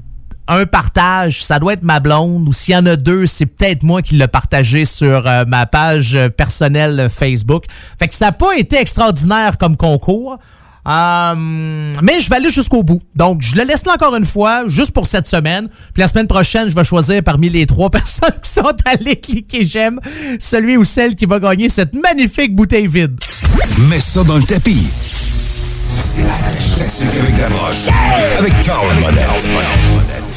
Un 0.48 0.64
partage, 0.64 1.44
ça 1.44 1.58
doit 1.58 1.74
être 1.74 1.82
ma 1.82 2.00
blonde, 2.00 2.48
ou 2.48 2.52
s'il 2.52 2.74
y 2.74 2.76
en 2.76 2.86
a 2.86 2.96
deux, 2.96 3.26
c'est 3.26 3.44
peut-être 3.44 3.82
moi 3.82 4.00
qui 4.00 4.14
l'ai 4.14 4.28
partagé 4.28 4.86
sur 4.86 5.26
euh, 5.26 5.44
ma 5.46 5.66
page 5.66 6.18
personnelle 6.36 7.08
Facebook. 7.10 7.64
Fait 7.98 8.08
que 8.08 8.14
ça 8.14 8.26
n'a 8.26 8.32
pas 8.32 8.56
été 8.56 8.76
extraordinaire 8.76 9.58
comme 9.58 9.76
concours. 9.76 10.38
Euh, 10.86 11.34
mais 12.02 12.20
je 12.20 12.30
vais 12.30 12.36
aller 12.36 12.50
jusqu'au 12.50 12.82
bout. 12.82 13.02
Donc, 13.14 13.42
je 13.42 13.56
le 13.56 13.64
laisse 13.64 13.84
là 13.84 13.94
encore 13.94 14.14
une 14.14 14.24
fois, 14.24 14.68
juste 14.68 14.92
pour 14.92 15.06
cette 15.06 15.26
semaine. 15.26 15.68
Puis 15.92 16.00
la 16.00 16.08
semaine 16.08 16.26
prochaine, 16.26 16.68
je 16.70 16.74
vais 16.74 16.84
choisir 16.84 17.22
parmi 17.22 17.48
les 17.48 17.66
trois 17.66 17.90
personnes 17.98 18.34
qui 18.42 18.50
sont 18.50 18.76
allées 18.84 19.16
cliquer 19.16 19.64
j'aime 19.64 20.00
celui 20.38 20.76
ou 20.76 20.84
celle 20.84 21.14
qui 21.14 21.26
va 21.26 21.38
gagner 21.38 21.68
cette 21.68 21.94
magnifique 21.94 22.54
bouteille 22.54 22.86
vide. 22.86 23.18
Mets 23.90 24.00
ça 24.00 24.24
dans 24.24 24.36
le 24.36 24.44
tapis. 24.44 24.86
Avec 26.18 27.38
la 27.40 27.48
broche. 27.48 27.88
Avec 28.38 28.62
Carl 28.62 29.00
Monette. 29.00 30.27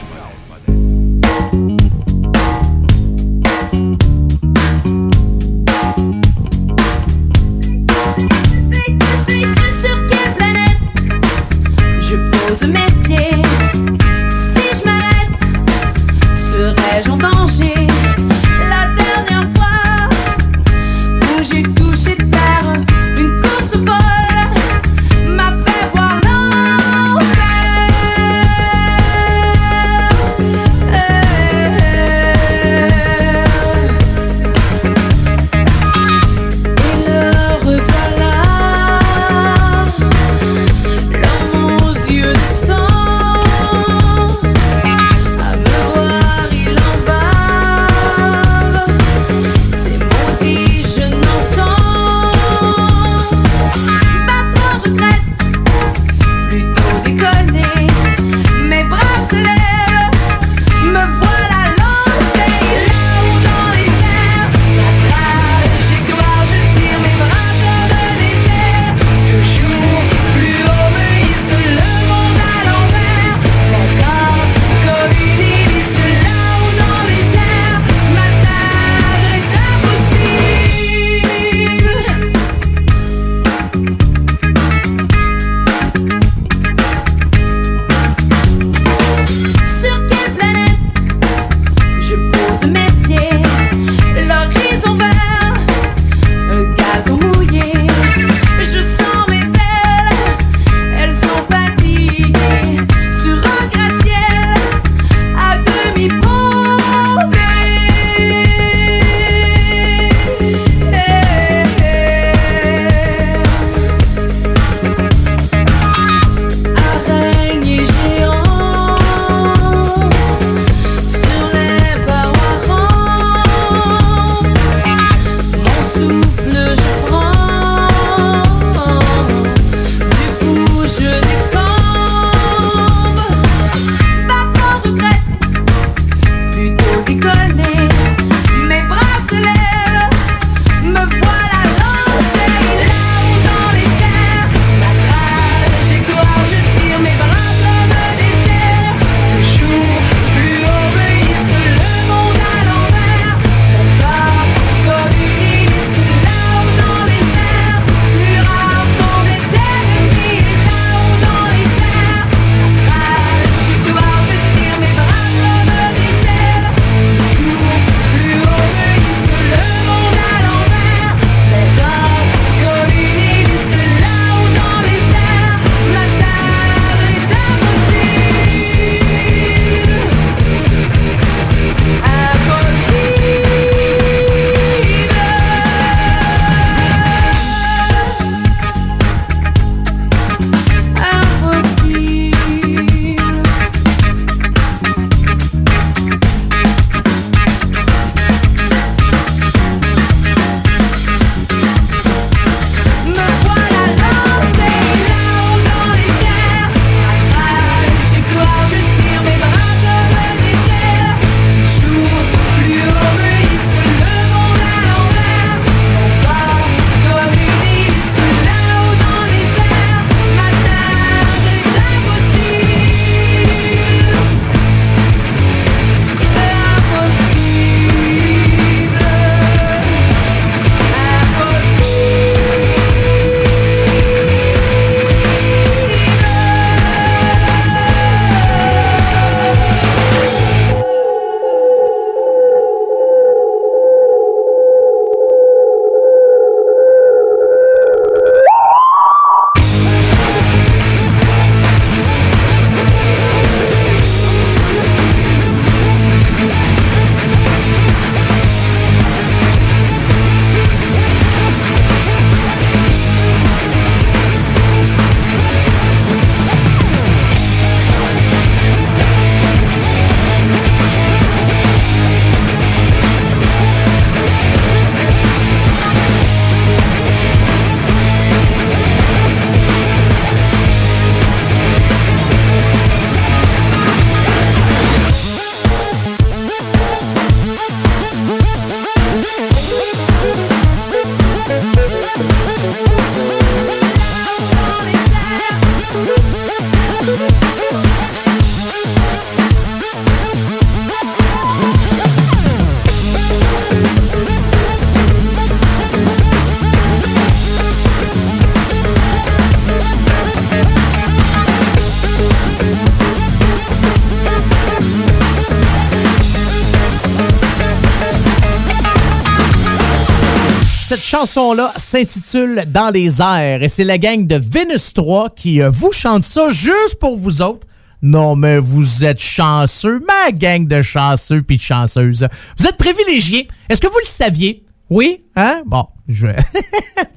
Chanson-là 321.32 321.72
s'intitule 321.78 322.66
Dans 322.68 322.90
les 322.90 323.22
airs 323.22 323.64
et 323.64 323.70
c'est 323.70 323.86
la 323.86 323.98
gang 323.98 324.28
de 324.28 324.36
Vénus 324.36 324.94
3 324.94 325.30
qui 325.30 325.62
euh, 325.62 325.70
vous 325.70 325.94
chante 325.94 326.24
ça 326.24 326.50
juste 326.50 326.98
pour 327.00 327.16
vous 327.16 327.42
autres. 327.42 327.66
Non, 328.02 328.36
mais 328.36 328.58
vous 328.58 329.06
êtes 329.06 329.22
chanceux, 329.22 330.02
ma 330.06 330.34
gang 330.34 330.68
de 330.68 330.82
chanceux 330.82 331.42
puis 331.42 331.56
de 331.56 331.62
chanceuses. 331.62 332.28
Vous 332.58 332.66
êtes 332.66 332.76
privilégiés. 332.76 333.48
Est-ce 333.70 333.80
que 333.80 333.88
vous 333.88 334.00
le 334.04 334.10
saviez? 334.10 334.66
Oui? 334.90 335.24
Hein? 335.38 335.62
Bon, 335.68 335.86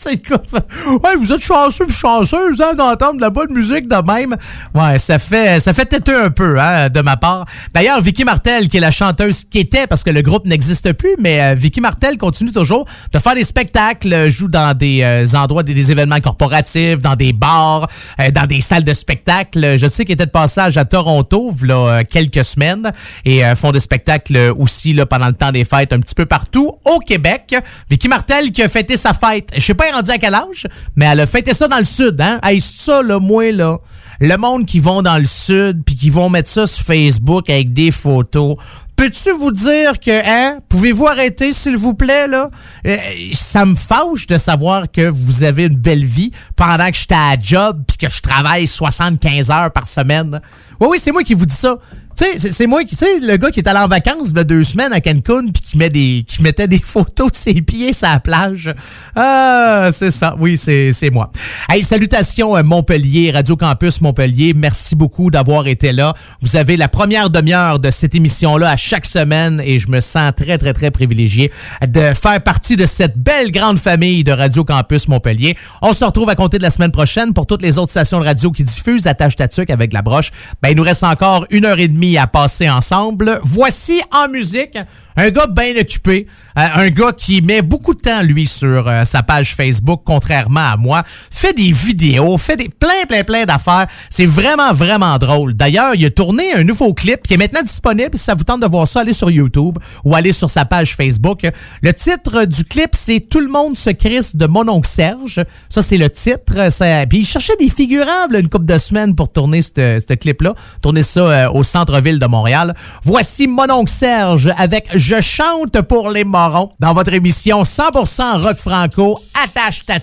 ouais, 1.05 1.17
vous 1.19 1.33
êtes 1.33 1.43
chanceux 1.43 1.89
chanceuse, 1.89 2.61
hein, 2.61 2.75
d'entendre 2.75 3.17
de 3.17 3.21
la 3.21 3.31
bonne 3.31 3.53
musique 3.53 3.89
de 3.89 4.13
même. 4.13 4.37
Ouais, 4.75 4.99
ça 4.99 5.19
fait, 5.19 5.61
ça 5.61 5.73
fait 5.73 5.87
têter 5.87 6.15
un 6.15 6.31
peu, 6.31 6.59
hein, 6.61 6.89
de 6.89 7.01
ma 7.01 7.17
part. 7.17 7.45
D'ailleurs, 7.73 8.01
Vicky 8.01 8.25
Martel, 8.25 8.69
qui 8.69 8.77
est 8.77 8.81
la 8.81 8.91
chanteuse 8.91 9.45
qui 9.45 9.61
était, 9.61 9.87
parce 9.87 10.03
que 10.03 10.11
le 10.11 10.23
groupe 10.23 10.47
n'existe 10.47 10.93
plus, 10.93 11.15
mais 11.19 11.43
euh, 11.43 11.55
Vicky 11.55 11.81
Martel 11.81 12.19
continue 12.19 12.53
toujours 12.53 12.85
de 13.13 13.19
faire 13.19 13.35
des 13.35 13.45
spectacles, 13.45 14.13
euh, 14.13 14.31
joue 14.31 14.49
dans 14.49 14.77
des 14.77 15.03
euh, 15.03 15.25
endroits, 15.35 15.63
des, 15.63 15.85
événements 15.91 16.21
corporatifs, 16.21 17.03
dans 17.03 17.15
des 17.15 17.33
bars, 17.33 17.89
dans 18.33 18.47
des 18.47 18.61
salles 18.61 18.85
de 18.85 18.95
spectacle. 18.95 19.77
Je 19.77 19.87
sais 19.87 20.05
qu'elle 20.05 20.15
était 20.15 20.27
de 20.27 20.31
passage 20.31 20.79
à 20.79 20.85
Toronto, 20.85 21.53
là, 21.63 22.05
quelques 22.05 22.43
semaines, 22.43 22.91
et 23.27 23.43
font 23.55 23.71
des 23.71 23.81
spectacles 23.81 24.55
aussi, 24.57 24.95
là, 24.95 25.05
pendant 25.05 25.27
le 25.27 25.35
temps 25.35 25.53
des 25.53 25.65
fêtes, 25.65 25.93
un 25.93 26.01
petit 26.01 26.15
peu 26.15 26.25
partout 26.25 26.73
au 26.87 26.99
Québec. 27.01 27.55
Vicky 27.91 28.09
Martel 28.09 28.51
qui 28.51 28.63
a 28.63 28.69
fêté 28.85 28.97
sa 28.99 29.15
fête. 29.15 29.51
Je 29.55 29.61
sais 29.61 29.75
pas, 29.75 29.85
rendue 29.93 30.11
à 30.11 30.19
quel 30.19 30.35
âge, 30.35 30.67
mais 30.95 31.07
elle 31.07 31.21
a 31.21 31.27
fêté 31.27 31.55
ça 31.55 31.69
dans 31.69 31.79
le 31.79 31.85
sud, 31.85 32.21
hein. 32.21 32.39
Hey, 32.43 32.61
c'est 32.61 32.85
ça, 32.85 33.03
là, 33.03 33.19
moi, 33.19 33.51
là. 33.51 33.79
Le 34.21 34.37
monde 34.37 34.67
qui 34.67 34.79
vont 34.79 35.03
dans 35.03 35.19
le 35.19 35.25
sud 35.25 35.83
puis 35.85 35.97
qui 35.97 36.11
vont 36.11 36.29
mettre 36.29 36.49
ça 36.49 36.67
sur 36.67 36.85
Facebook 36.85 37.49
avec 37.49 37.73
des 37.73 37.91
photos. 37.91 38.57
Peux-tu 38.95 39.33
vous 39.33 39.51
dire 39.51 39.99
que, 39.99 40.11
hein, 40.25 40.59
pouvez-vous 40.69 41.07
arrêter, 41.07 41.53
s'il 41.53 41.77
vous 41.77 41.95
plaît, 41.95 42.29
là? 42.29 42.51
Euh, 42.87 42.97
ça 43.33 43.65
me 43.65 43.75
fâche 43.75 44.27
de 44.27 44.39
savoir 44.39 44.85
que 44.91 45.09
vous 45.09 45.43
avez 45.43 45.65
une 45.65 45.77
belle 45.77 46.05
vie 46.05 46.31
pendant 46.55 46.89
que 46.91 46.97
j'étais 46.97 47.15
à 47.15 47.37
job 47.41 47.83
puis 47.89 47.97
que 47.97 48.09
je 48.09 48.21
travaille 48.21 48.67
75 48.67 49.51
heures 49.51 49.73
par 49.73 49.87
semaine. 49.87 50.41
Oui, 50.81 50.89
oui, 50.91 50.99
c'est 51.01 51.11
moi 51.11 51.25
qui 51.25 51.35
vous 51.35 51.47
dis 51.47 51.55
ça. 51.55 51.79
Tu 52.17 52.39
sais, 52.39 52.51
c'est- 52.53 52.67
moi 52.67 52.85
qui, 52.85 52.91
tu 52.91 52.97
sais, 52.97 53.19
le 53.21 53.37
gars 53.37 53.51
qui 53.51 53.61
est 53.61 53.69
allé 53.69 53.81
en 53.81 53.89
vacances 53.89 54.29
a 54.37 54.45
deux 54.45 54.63
semaines 54.63 54.93
à 54.93 55.01
Cancun 55.01 55.47
puis 55.53 55.63
qui 55.63 55.79
met 55.79 55.89
des, 55.91 56.25
qui 56.27 56.43
mettait 56.43 56.69
des 56.69 56.79
photos 56.85 57.31
de 57.33 57.37
ses 57.37 57.55
pieds 57.61 57.93
sur 57.93 58.09
la 58.09 58.21
plage. 58.21 58.73
Ah, 59.17 59.89
c'est 59.93 60.11
ça. 60.11 60.37
Oui, 60.39 60.57
c'est, 60.57 60.93
c'est 60.93 61.11
moi. 61.11 61.31
Hey, 61.69 61.83
salutations 61.83 62.57
euh, 62.57 62.63
Montpellier, 62.63 63.33
Radio 63.33 63.57
Campus 63.57 64.01
Montpellier. 64.01 64.53
Merci 64.55 64.95
beaucoup 64.95 65.31
d'avoir 65.31 65.67
été 65.67 65.93
là. 65.93 66.15
Vous 66.41 66.57
avez 66.57 66.77
la 66.77 66.89
première 66.89 67.31
demi-heure 67.31 67.81
de 67.81 67.91
cette 67.91 68.15
émission-là 68.15 68.71
à 68.71 68.77
chaque 68.77 69.07
semaine 69.07 69.61
et 69.65 69.79
je 69.81 69.89
me 69.91 69.99
sens 70.01 70.33
très, 70.37 70.57
très, 70.59 70.73
très 70.73 70.91
privilégié 70.93 71.51
de 71.85 72.13
faire 72.15 72.41
partie 72.43 72.77
de 72.77 72.87
cette 72.87 73.17
belle 73.19 73.51
grande 73.51 73.79
famille 73.79 74.23
de 74.23 74.31
Radio 74.33 74.63
Campus 74.65 75.09
Montpellier. 75.09 75.57
On 75.83 75.93
se 75.93 76.05
retrouve 76.05 76.29
à 76.29 76.35
compter 76.37 76.59
de 76.59 76.63
la 76.63 76.71
semaine 76.71 76.93
prochaine 76.93 77.33
pour 77.33 77.47
toutes 77.47 77.63
les 77.63 77.77
autres 77.79 77.91
stations 77.91 78.21
de 78.21 78.25
radio 78.25 78.53
qui 78.53 78.63
diffusent 78.63 79.07
Attache 79.09 79.35
Tatuc 79.37 79.71
avec 79.71 79.93
la 79.93 80.03
broche. 80.03 80.31
Ben, 80.63 80.69
il 80.71 80.77
nous 80.77 80.83
reste 80.85 81.03
encore 81.03 81.47
une 81.51 81.65
heure 81.65 81.79
et 81.81 81.89
demie 81.89 82.04
à 82.19 82.27
passer 82.27 82.69
ensemble. 82.69 83.41
Voici 83.43 84.03
en 84.13 84.29
musique 84.29 84.79
un 85.17 85.31
gars 85.31 85.47
bien 85.47 85.75
occupé, 85.79 86.27
euh, 86.59 86.63
un 86.75 86.89
gars 86.91 87.13
qui 87.13 87.43
met 87.43 87.63
beaucoup 87.63 87.95
de 87.95 88.01
temps, 88.01 88.23
lui, 88.23 88.47
sur 88.47 88.89
euh, 88.89 89.05
sa 89.05 89.23
page 89.23 89.55
Facebook, 89.55 90.03
contrairement 90.05 90.73
à 90.73 90.77
moi. 90.77 91.03
Fait 91.31 91.53
des 91.53 91.73
vidéos, 91.73 92.37
fait 92.39 92.57
des 92.57 92.69
plein, 92.69 93.05
plein, 93.09 93.25
plein 93.25 93.45
d'affaires. 93.45 93.87
C'est 94.11 94.27
vraiment, 94.27 94.73
vraiment 94.73 95.17
drôle. 95.19 95.55
D'ailleurs, 95.55 95.95
il 95.95 96.05
a 96.05 96.11
tourné 96.11 96.55
un 96.55 96.65
nouveau 96.65 96.95
clip 96.95 97.23
qui 97.27 97.35
est 97.35 97.39
maintenant 97.39 97.63
disponible. 97.63 98.17
Si 98.17 98.25
ça 98.25 98.35
vous 98.35 98.45
tente 98.45 98.61
de 98.61 98.67
voir 98.67 98.87
ça, 98.87 99.01
allez 99.01 99.13
sur 99.13 99.31
YouTube 99.31 99.79
ou 100.05 100.15
allez 100.15 100.33
sur 100.33 100.51
sa 100.51 100.65
page 100.65 100.97
Facebook. 100.97 101.47
Le 101.83 101.93
titre 101.93 102.45
du 102.45 102.65
clip, 102.65 102.91
c'est 102.93 103.21
Tout 103.21 103.41
le 103.41 103.49
monde 103.49 103.77
se 103.77 103.91
crisse 103.91 104.37
de 104.37 104.47
mon 104.47 104.69
oncle 104.69 104.89
Serge. 104.89 105.45
Ça, 105.69 105.83
c'est 105.83 105.99
le 105.99 106.11
titre. 106.11 106.69
Puis 107.09 107.19
il 107.19 107.27
cherchait 107.27 107.57
des 107.59 107.69
figurants 107.69 108.27
là, 108.31 108.39
une 108.39 108.49
couple 108.49 108.67
de 108.67 108.79
semaines 108.79 109.15
pour 109.15 109.33
tourner 109.33 109.63
ce 109.63 110.05
ce 110.07 110.15
clip-là. 110.15 110.55
Tourner 110.83 111.03
ça 111.03 111.21
euh, 111.21 111.51
au 111.51 111.63
centre-ville 111.65 112.19
de 112.19 112.27
Montréal. 112.27 112.75
Voici 113.05 113.47
mon 113.47 113.71
oncle 113.71 113.93
Serge 113.93 114.51
avec 114.57 114.89
Je 115.07 115.21
chante 115.21 115.83
pour 115.83 116.09
les 116.09 116.25
morons 116.25 116.71
dans 116.81 116.95
votre 116.95 117.13
émission 117.13 117.63
100% 117.63 118.43
rock 118.43 118.57
franco. 118.57 119.23
Attache 119.35 119.85
ta 119.85 119.97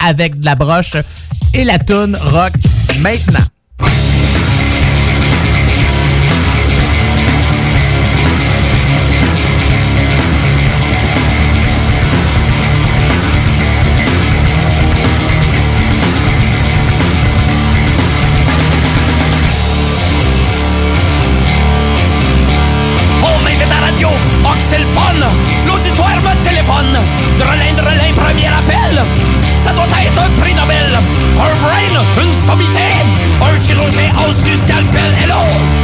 avec 0.00 0.40
de 0.40 0.44
la 0.44 0.56
broche 0.56 0.96
et 1.54 1.62
la 1.62 1.78
toune 1.78 2.16
rock 2.16 2.54
maintenant. 2.98 3.46
Hausse 34.26 34.40
du 34.42 34.56
scalpel 34.56 35.14
Hello! 35.22 35.40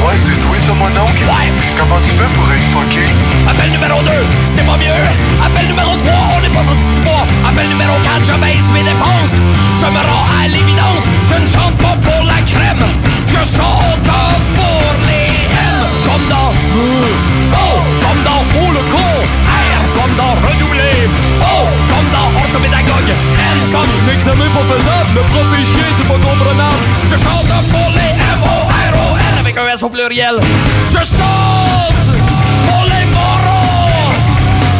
Ouais, 0.06 0.16
c'est 0.16 0.38
toi 0.40 0.56
ça, 0.58 0.72
mon 0.72 0.86
oncle? 0.86 1.24
Ouais. 1.24 1.48
Comment 1.78 1.98
tu 2.04 2.10
fais 2.12 2.30
pour 2.34 2.46
être 2.52 2.68
fucké? 2.72 3.06
Appel 3.48 3.70
numéro 3.70 4.02
2, 4.02 4.10
c'est 4.42 4.64
pas 4.66 4.76
mieux. 4.76 5.02
Appel 5.44 5.66
numéro 5.66 5.96
3, 5.96 6.12
on 6.36 6.40
n'est 6.40 6.48
pas 6.54 6.64
sorti 6.64 6.90
du 6.94 7.00
bois 7.00 7.26
Appel 7.48 7.68
numéro 7.68 7.94
4, 8.02 8.24
je 8.24 8.32
baisse 8.40 8.68
mes 8.72 8.82
défenses. 8.82 9.34
Je 9.80 9.86
me 9.86 10.00
rends 10.00 10.26
à 10.42 10.48
l'évidence 10.48 11.04
Je 11.28 11.36
ne 11.42 11.46
chante 11.46 11.76
pas 11.78 11.96
pour 12.02 12.22
la 12.24 12.40
crème. 12.48 12.82
Je 13.26 13.42
chante 13.44 14.08
pour 14.54 14.82
les 15.08 15.28
M. 15.50 15.84
Comme 16.06 16.26
dans 16.28 16.50
euh, 16.52 17.52
Oh, 17.52 17.80
comme 18.00 18.22
dans 18.24 18.42
Oh 18.60 18.70
le 18.72 18.82
con 18.92 19.14
R 19.46 19.82
comme 19.94 20.14
dans 20.16 20.34
Redoublé. 20.48 21.08
Oh, 21.40 21.66
comme 21.88 22.08
dans 22.14 22.28
Orthopédagogue. 22.40 23.10
N 23.10 23.70
comme 23.72 23.90
L'examen 24.06 24.48
pas 24.54 24.64
faisable 24.74 25.10
Le 25.16 25.22
prof 25.22 25.46
est 25.60 25.64
chier, 25.64 25.88
c'est 25.92 26.06
pas 26.06 26.14
comprenable. 26.14 26.82
Je 27.04 27.16
chante 27.16 27.50
pour 27.72 27.90
les 27.90 28.13
Au 29.82 29.88
pluriel. 29.88 30.38
Je 30.88 30.98
chante 30.98 32.06
pour 32.66 32.84
les 32.84 33.04
morons 33.10 34.14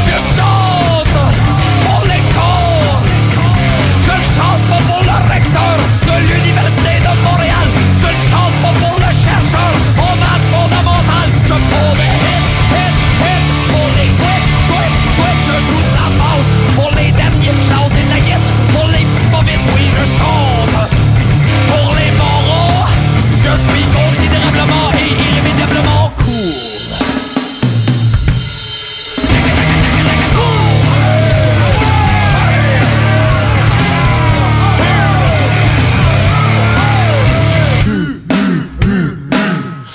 Je 0.07 0.13
chante 0.13 1.19
pour 1.85 2.07
les 2.07 2.23
cons 2.31 3.03
Je 4.07 4.15
chante 4.35 4.63
pas 4.71 4.83
pour 4.87 5.03
le 5.03 5.19
recteur 5.35 5.75
de 6.07 6.15
l'Université 6.29 6.95
de 7.03 7.13
Montréal. 7.27 7.67
Je 7.99 8.07
chante 8.31 8.55
pas 8.63 8.75
pour 8.79 8.97
le 9.01 9.11
chercheur 9.11 9.75
en 9.99 10.15
maths 10.15 10.49
fondamentales 10.55 11.33
Je 11.43 11.55
pour 11.55 11.97
les 11.99 12.15
hits, 12.23 12.47
hits, 12.71 12.95
hits 13.19 13.51
Pour 13.75 13.89
les 13.99 14.11
tweets, 14.15 14.49
tweets, 14.71 14.99
tweets 15.19 15.43
Je 15.49 15.57
joue 15.67 15.83
de 15.83 15.95
la 15.99 16.09
basse 16.23 16.55
pour 16.77 16.91
les 16.95 17.11
derniers 17.11 17.57
classes 17.67 17.97
et 17.99 18.09
la 18.09 18.21
guette. 18.21 18.49
Pour 18.73 18.87
les 18.95 19.05
petits 19.05 19.27
bobites, 19.27 19.67
oui 19.75 19.91
je 19.91 20.05
chante. 20.07 20.87
Pour 21.69 21.95
les 21.97 22.13
morons 22.17 22.87
Je 23.43 23.51
suis 23.61 23.85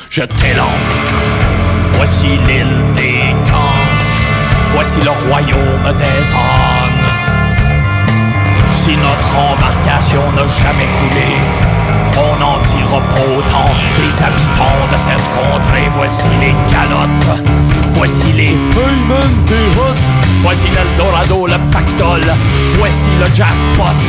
Je 0.09 0.23
t'élanque. 0.23 0.67
Voici 1.93 2.27
l'île 2.47 2.93
des 2.95 3.35
camps. 3.49 3.85
Voici 4.71 4.99
le 5.01 5.11
royaume 5.11 5.97
des 5.97 6.33
ânes. 6.33 7.05
Si 8.71 8.97
notre 8.97 9.37
embarcation 9.37 10.31
n'a 10.31 10.47
jamais 10.47 10.87
coulé, 10.97 11.29
on 12.17 12.39
n'en 12.39 12.58
pas 12.97 13.21
autant 13.37 13.71
des 13.97 14.23
habitants 14.23 14.87
de 14.91 14.97
cette 14.97 15.29
contrée. 15.29 15.89
Voici 15.93 16.29
les 16.39 16.55
calottes. 16.71 17.43
Voici 17.93 18.31
les 18.33 18.49
Hey 18.49 18.95
man, 19.07 19.29
t'es 19.45 19.53
hot. 19.77 20.13
Voici 20.41 20.67
l'Eldorado, 20.69 21.45
le 21.45 21.57
pactole. 21.71 22.25
Voici 22.79 23.11
le 23.19 23.25
jackpot. 23.35 23.99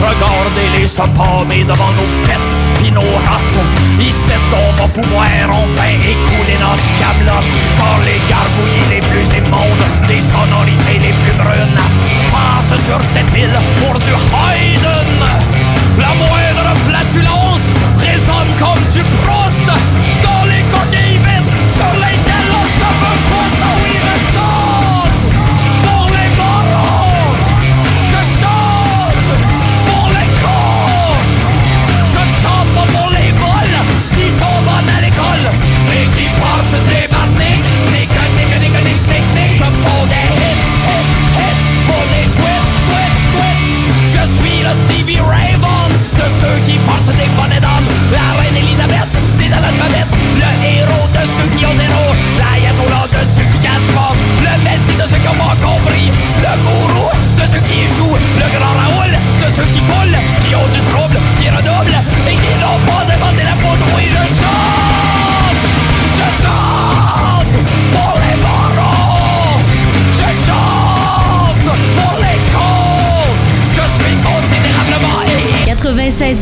Regardez-les 0.00 0.86
se 0.86 1.02
palmer 1.02 1.64
devant 1.64 1.92
nos 1.92 2.10
pets 2.24 2.56
pis 2.78 2.92
nos 2.92 3.00
rates. 3.00 3.60
Ici, 4.00 4.32
on 4.52 4.72
va 4.80 4.88
pouvoir 4.88 5.26
enfin 5.50 5.92
écouler 6.00 6.56
notre 6.60 6.88
camelot. 6.98 7.44
Car 7.76 7.98
les 8.06 8.20
gargouilles 8.28 8.88
les 8.88 9.02
plus 9.06 9.28
immondes, 9.36 9.84
les 10.08 10.20
sonorités 10.20 10.98
les 11.02 11.12
plus 11.20 11.36
brunes, 11.36 11.80
passent 12.32 12.80
sur 12.80 13.02
cette 13.02 13.32
île 13.36 13.58
pour 13.80 13.98
du 14.00 14.10
Haydn. 14.10 15.20
La 15.98 16.14
moindre 16.14 16.74
flatulence 16.86 17.66
résonne 18.00 18.48
comme 18.58 18.82
du 18.92 19.02
Proust 19.22 19.39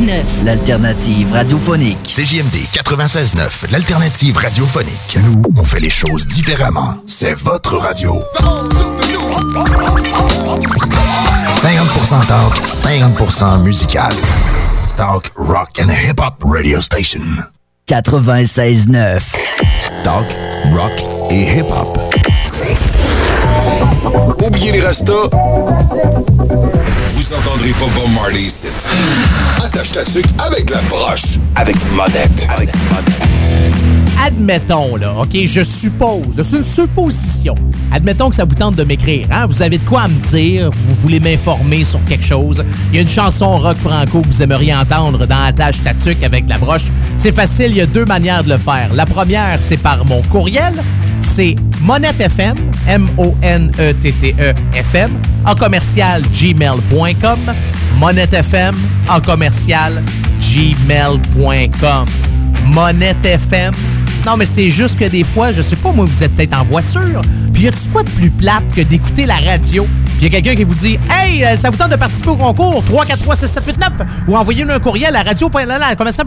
96.9. 0.08 0.44
L'alternative 0.44 1.32
radiophonique. 1.32 2.02
CJMD 2.04 2.56
96.9, 2.72 3.70
l'alternative 3.70 4.38
radiophonique. 4.38 5.18
Nous, 5.22 5.42
on 5.54 5.64
fait 5.64 5.80
les 5.80 5.90
choses 5.90 6.26
différemment. 6.26 6.94
C'est 7.06 7.34
votre 7.34 7.76
radio. 7.76 8.22
50% 11.60 12.26
talk, 12.26 12.54
50% 12.66 13.62
musical. 13.62 14.12
Talk, 14.96 15.30
rock 15.36 15.78
and 15.78 15.90
hip-hop 15.90 16.42
radio 16.42 16.80
station. 16.80 17.44
96.9. 17.86 19.20
Talk, 20.04 20.24
rock 20.72 20.92
et 21.30 21.58
hip-hop. 21.58 21.98
Oubliez 24.42 24.72
les 24.72 24.80
rastas. 24.80 25.28
Vous 27.28 27.34
entendrez 27.36 27.72
pas 27.72 27.86
Bob 27.94 28.10
Marley 28.14 28.44
ici. 28.44 28.68
Attache 29.62 29.92
ta 29.92 30.02
tuque 30.02 30.24
avec 30.38 30.70
la 30.70 30.80
broche. 30.88 31.38
Avec 31.56 31.76
monette. 31.94 32.46
Avec 32.48 32.70
Admettons, 34.24 34.96
là, 34.96 35.12
OK, 35.14 35.36
je 35.44 35.62
suppose, 35.62 36.40
c'est 36.40 36.56
une 36.56 36.62
supposition. 36.62 37.54
Admettons 37.92 38.30
que 38.30 38.36
ça 38.36 38.46
vous 38.46 38.54
tente 38.54 38.76
de 38.76 38.84
m'écrire, 38.84 39.26
hein? 39.30 39.44
Vous 39.46 39.60
avez 39.60 39.76
de 39.76 39.84
quoi 39.84 40.02
à 40.02 40.08
me 40.08 40.18
dire, 40.30 40.70
vous 40.70 40.94
voulez 40.94 41.20
m'informer 41.20 41.84
sur 41.84 42.02
quelque 42.06 42.24
chose. 42.24 42.64
Il 42.90 42.96
y 42.96 42.98
a 42.98 43.02
une 43.02 43.08
chanson 43.08 43.58
rock 43.58 43.76
franco 43.76 44.22
que 44.22 44.26
vous 44.26 44.42
aimeriez 44.42 44.74
entendre 44.74 45.26
dans 45.26 45.44
la 45.44 45.52
tâche 45.52 45.82
tatuc 45.84 46.22
avec 46.22 46.48
la 46.48 46.56
broche. 46.56 46.84
C'est 47.16 47.32
facile, 47.32 47.72
il 47.72 47.76
y 47.76 47.82
a 47.82 47.86
deux 47.86 48.06
manières 48.06 48.42
de 48.42 48.48
le 48.48 48.58
faire. 48.58 48.88
La 48.94 49.04
première, 49.04 49.60
c'est 49.60 49.76
par 49.76 50.02
mon 50.06 50.22
courriel. 50.22 50.72
C'est 51.20 51.54
monettefm, 51.82 52.56
M-O-N-E-T-T-E 52.86 54.54
FM, 54.74 55.10
en 55.44 55.54
commercial 55.54 56.22
gmail.com. 56.32 57.38
monettefm, 57.98 58.74
en 59.08 59.20
commercial 59.20 60.02
gmail.com. 60.40 62.06
monettefm, 62.66 63.72
non, 64.26 64.36
mais 64.36 64.46
c'est 64.46 64.70
juste 64.70 64.98
que 64.98 65.06
des 65.06 65.24
fois, 65.24 65.52
je 65.52 65.62
sais 65.62 65.76
pas, 65.76 65.90
moi, 65.92 66.04
vous 66.04 66.22
êtes 66.22 66.34
peut-être 66.34 66.58
en 66.58 66.64
voiture, 66.64 67.20
puis 67.52 67.64
y 67.64 67.68
a-tu 67.68 67.88
quoi 67.92 68.02
de 68.02 68.10
plus 68.10 68.30
plate 68.30 68.64
que 68.74 68.82
d'écouter 68.82 69.26
la 69.26 69.36
radio, 69.36 69.86
puis 70.18 70.26
y 70.26 70.26
a 70.26 70.30
quelqu'un 70.30 70.56
qui 70.56 70.64
vous 70.64 70.74
dit 70.74 70.98
Hey, 71.10 71.44
euh, 71.44 71.56
ça 71.56 71.70
vous 71.70 71.76
tente 71.76 71.92
de 71.92 71.96
participer 71.96 72.30
au 72.30 72.36
concours 72.36 72.82
343 72.84 73.36
6789 73.36 74.08
ou 74.28 74.36
envoyez-nous 74.36 74.72
un 74.72 74.80
courriel 74.80 75.14
à 75.14 75.22
radio. 75.22 75.48
Comment 75.48 76.12
ça, 76.12 76.24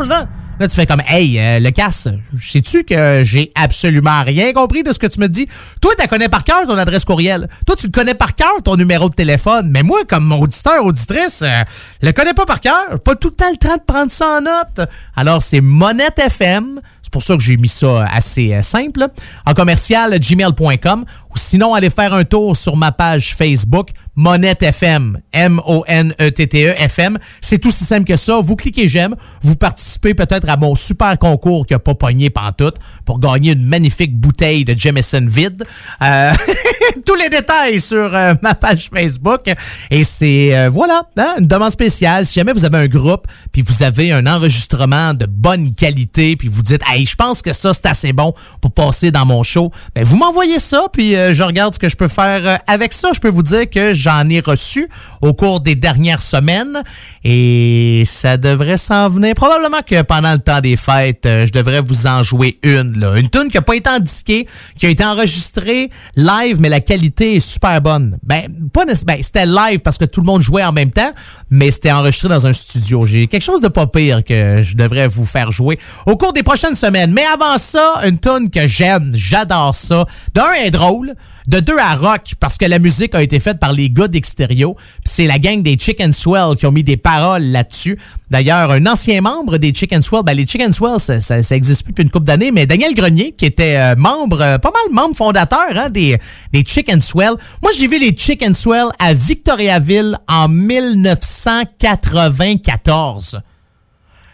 là? 0.62 0.68
Tu 0.68 0.76
fais 0.76 0.86
comme 0.86 1.02
Hey, 1.08 1.38
euh, 1.40 1.60
le 1.60 1.72
casse, 1.72 2.08
sais-tu 2.40 2.84
que 2.84 3.22
j'ai 3.24 3.52
absolument 3.56 4.24
rien 4.24 4.54
compris 4.54 4.84
de 4.84 4.92
ce 4.92 5.00
que 5.00 5.08
tu 5.08 5.20
me 5.20 5.28
dis? 5.28 5.48
Toi, 5.82 5.92
tu 6.00 6.08
connais 6.08 6.30
par 6.30 6.44
cœur 6.44 6.66
ton 6.66 6.78
adresse 6.78 7.04
courriel. 7.04 7.50
Toi, 7.66 7.76
tu 7.76 7.88
le 7.88 7.92
connais 7.92 8.14
par 8.16 8.36
cœur 8.36 8.54
ton 8.64 8.76
numéro 8.76 9.10
de 9.10 9.16
téléphone. 9.16 9.70
Mais 9.70 9.84
moi, 9.84 10.00
comme 10.08 10.32
auditeur, 10.32 10.86
auditrice, 10.86 11.42
euh, 11.42 11.64
le 12.02 12.12
connais 12.12 12.34
pas 12.34 12.46
par 12.46 12.62
cœur. 12.62 13.00
Pas 13.04 13.16
tout 13.16 13.30
le 13.30 13.36
temps 13.36 13.52
le 13.52 13.58
temps 13.58 13.76
de 13.76 13.84
prendre 13.86 14.12
ça 14.12 14.38
en 14.38 14.42
note. 14.42 14.88
Alors, 15.16 15.42
c'est 15.42 15.62
Monette 15.62 16.20
FM. 16.20 16.80
C'est 17.02 17.12
pour 17.12 17.24
ça 17.24 17.36
que 17.36 17.44
j'ai 17.44 17.58
mis 17.58 17.68
ça 17.68 18.06
assez 18.06 18.54
euh, 18.54 18.62
simple. 18.62 19.08
En 19.46 19.54
commercial, 19.54 20.18
gmail.com. 20.18 21.06
Ou 21.30 21.34
sinon, 21.36 21.74
allez 21.74 21.90
faire 21.90 22.14
un 22.14 22.24
tour 22.24 22.56
sur 22.56 22.78
ma 22.78 22.92
page 22.92 23.36
Facebook, 23.36 23.90
Monette 24.16 24.64
FM. 24.64 25.20
M-O-N-E-T-T-E 25.34 26.76
FM. 26.78 27.18
C'est 27.40 27.66
aussi 27.66 27.86
simple 27.86 28.06
que 28.06 28.16
ça. 28.16 28.40
Vous 28.42 28.56
cliquez 28.56 28.88
j'aime. 28.88 29.16
Vous 29.42 29.56
participez 29.56 30.14
peut-être 30.14 30.50
à 30.50 30.58
mon 30.58 30.76
super 30.76 31.18
concours 31.18 31.66
qui 31.66 31.74
a 31.74 31.80
pas 31.80 31.96
pogné 31.96 32.30
pantoute 32.30 32.76
pour 33.06 33.20
gagner 33.20 33.54
une 33.54 33.66
magnifique 33.66 34.16
bouteille 34.16 34.66
de 34.66 34.78
Jameson 34.78 35.26
vide. 35.28 35.64
Euh, 36.02 36.34
tous 37.06 37.16
les 37.16 37.30
détails 37.30 37.80
sur 37.80 38.14
euh, 38.14 38.34
ma 38.42 38.56
page 38.56 38.90
Facebook. 38.94 39.42
Et 39.90 40.04
c'est, 40.04 40.56
euh, 40.56 40.70
voilà, 40.70 41.04
hein, 41.18 41.36
une 41.40 41.48
demande 41.48 41.72
spéciale. 41.72 42.26
Si 42.26 42.34
jamais 42.34 42.54
vous 42.54 42.66
avez 42.66 42.80
un 42.80 42.88
groupe, 42.88 43.28
puis 43.52 43.62
vous 43.62 43.84
avez 43.84 44.12
un 44.12 44.26
enregistrement 44.28 45.14
de 45.14 45.26
bonne 45.26 45.74
qualité, 45.74 46.36
puis 46.36 46.48
vous 46.48 46.62
dites, 46.62 46.82
hey, 46.88 47.06
je 47.06 47.16
pense 47.16 47.42
que 47.42 47.54
ça, 47.54 47.74
c'est 47.74 47.88
assez 47.88 48.14
bon 48.14 48.34
pour 48.60 48.74
passer 48.74 49.12
dans 49.12 49.26
mon 49.26 49.44
show, 49.44 49.72
ben, 49.96 50.04
vous 50.04 50.18
m'envoyez 50.18 50.60
ça, 50.60 50.86
puis 50.92 51.14
je 51.14 51.44
regarde 51.44 51.74
ce 51.74 51.80
que 51.80 51.90
je 51.90 51.96
peux 51.96 52.08
faire 52.08 52.60
avec 52.68 52.94
ça. 52.94 53.10
Je 53.14 53.20
peux 53.20 53.30
vous 53.30 53.44
dire 53.44 53.70
que 53.70 53.94
j'en 54.02 54.28
ai 54.30 54.40
reçu 54.40 54.90
au 55.22 55.34
cours 55.34 55.62
des 55.62 55.76
dernières 55.76 56.22
semaines 56.22 56.84
et 57.24 58.04
ça 58.06 58.38
devrait 58.38 58.78
s'en 58.78 59.10
venir. 59.10 59.36
Probablement 59.36 59.82
que 59.86 60.02
pendant 60.02 60.32
le 60.34 60.40
temps 60.40 60.60
des 60.60 60.76
fêtes, 60.76 61.26
euh, 61.26 61.46
je 61.46 61.52
devrais 61.52 61.82
vous 61.82 62.08
en 62.08 62.24
jouer 62.24 62.58
une. 62.64 63.00
Là. 63.00 63.18
Une 63.18 63.30
tune 63.30 63.50
qui 63.50 63.58
n'a 63.58 63.62
pas 63.62 63.76
été 63.76 63.90
indiquée, 63.90 64.48
qui 64.78 64.88
a 64.88 64.90
été 64.90 65.06
enregistrée 65.06 65.90
live, 66.16 66.60
mais 66.60 66.70
la 66.70 66.80
qualité 66.80 67.36
est 67.36 67.40
super 67.40 67.80
bonne. 67.82 68.18
Ben, 68.24 68.52
pas 68.74 68.86
ben, 68.86 69.18
c'était 69.22 69.46
live 69.46 69.80
parce 69.80 69.98
que 69.98 70.06
tout 70.06 70.22
le 70.22 70.26
monde 70.26 70.42
jouait 70.42 70.64
en 70.64 70.72
même 70.72 70.90
temps, 70.90 71.12
mais 71.50 71.70
c'était 71.70 71.92
enregistré 71.92 72.30
dans 72.30 72.48
un 72.48 72.54
studio. 72.54 73.06
J'ai 73.06 73.28
quelque 73.28 73.44
chose 73.44 73.62
de 73.62 73.68
pas 73.68 73.88
pire 73.88 74.24
que 74.24 74.62
je 74.62 74.76
devrais 74.76 75.08
vous 75.08 75.26
faire 75.26 75.52
jouer 75.52 75.78
au 76.08 76.16
cours 76.16 76.34
des 76.34 76.44
prochaines 76.44 76.76
semaines. 76.76 77.12
Mais 77.12 77.26
avant 77.26 77.58
ça, 77.58 78.02
une 78.04 78.20
tune 78.20 78.50
que 78.50 78.66
j'aime, 78.66 79.12
j'adore 79.14 79.76
ça. 79.76 80.06
D'un, 80.34 80.52
elle 80.60 80.68
est 80.68 80.72
drôle. 80.72 81.14
De 81.48 81.60
deux, 81.60 81.78
à 81.78 81.96
rock, 81.96 82.34
parce 82.40 82.58
que 82.58 82.66
la 82.66 82.78
musique 82.78 83.16
a 83.16 83.24
été 83.24 83.40
faite 83.40 83.60
par 83.60 83.74
les 83.74 83.90
gars 83.90 84.08
d'Extérieur. 84.08 84.74
C'est 85.04 85.26
la 85.26 85.40
gang 85.40 85.64
des 85.64 85.76
Chicken 85.78 86.14
Swell 86.14 86.56
qui 86.56 86.68
ont 86.68 86.72
mis 86.72 86.84
des 86.84 86.98
paroles 87.12 87.44
là-dessus. 87.44 88.00
D'ailleurs, 88.30 88.72
un 88.72 88.86
ancien 88.86 89.20
membre 89.22 89.58
des 89.58 89.74
Chicken 89.74 90.02
Swell, 90.02 90.24
ben 90.26 90.34
les 90.34 90.48
Chicken 90.48 90.72
Swell, 90.72 90.98
ça, 91.00 91.20
ça, 91.20 91.44
ça 91.44 91.56
existe 91.56 91.84
plus 91.84 91.92
depuis 91.92 92.04
une 92.04 92.10
couple 92.10 92.28
d'années, 92.28 92.52
mais 92.52 92.66
Daniel 92.66 92.94
Grenier, 92.94 93.36
qui 93.38 93.46
était 93.46 93.76
euh, 93.78 93.96
membre, 93.98 94.42
euh, 94.42 94.58
pas 94.58 94.72
mal 94.72 94.82
membre 94.94 95.16
fondateur 95.16 95.68
hein, 95.76 95.90
des, 95.90 96.18
des 96.54 96.64
Chicken 96.66 97.02
Swell. 97.02 97.34
Moi, 97.62 97.74
j'ai 97.78 97.88
vu 97.88 98.00
les 98.00 98.16
Chicken 98.16 98.54
Swell 98.54 98.88
à 99.00 99.14
Victoriaville 99.14 100.18
en 100.28 100.48
1994. 100.48 103.42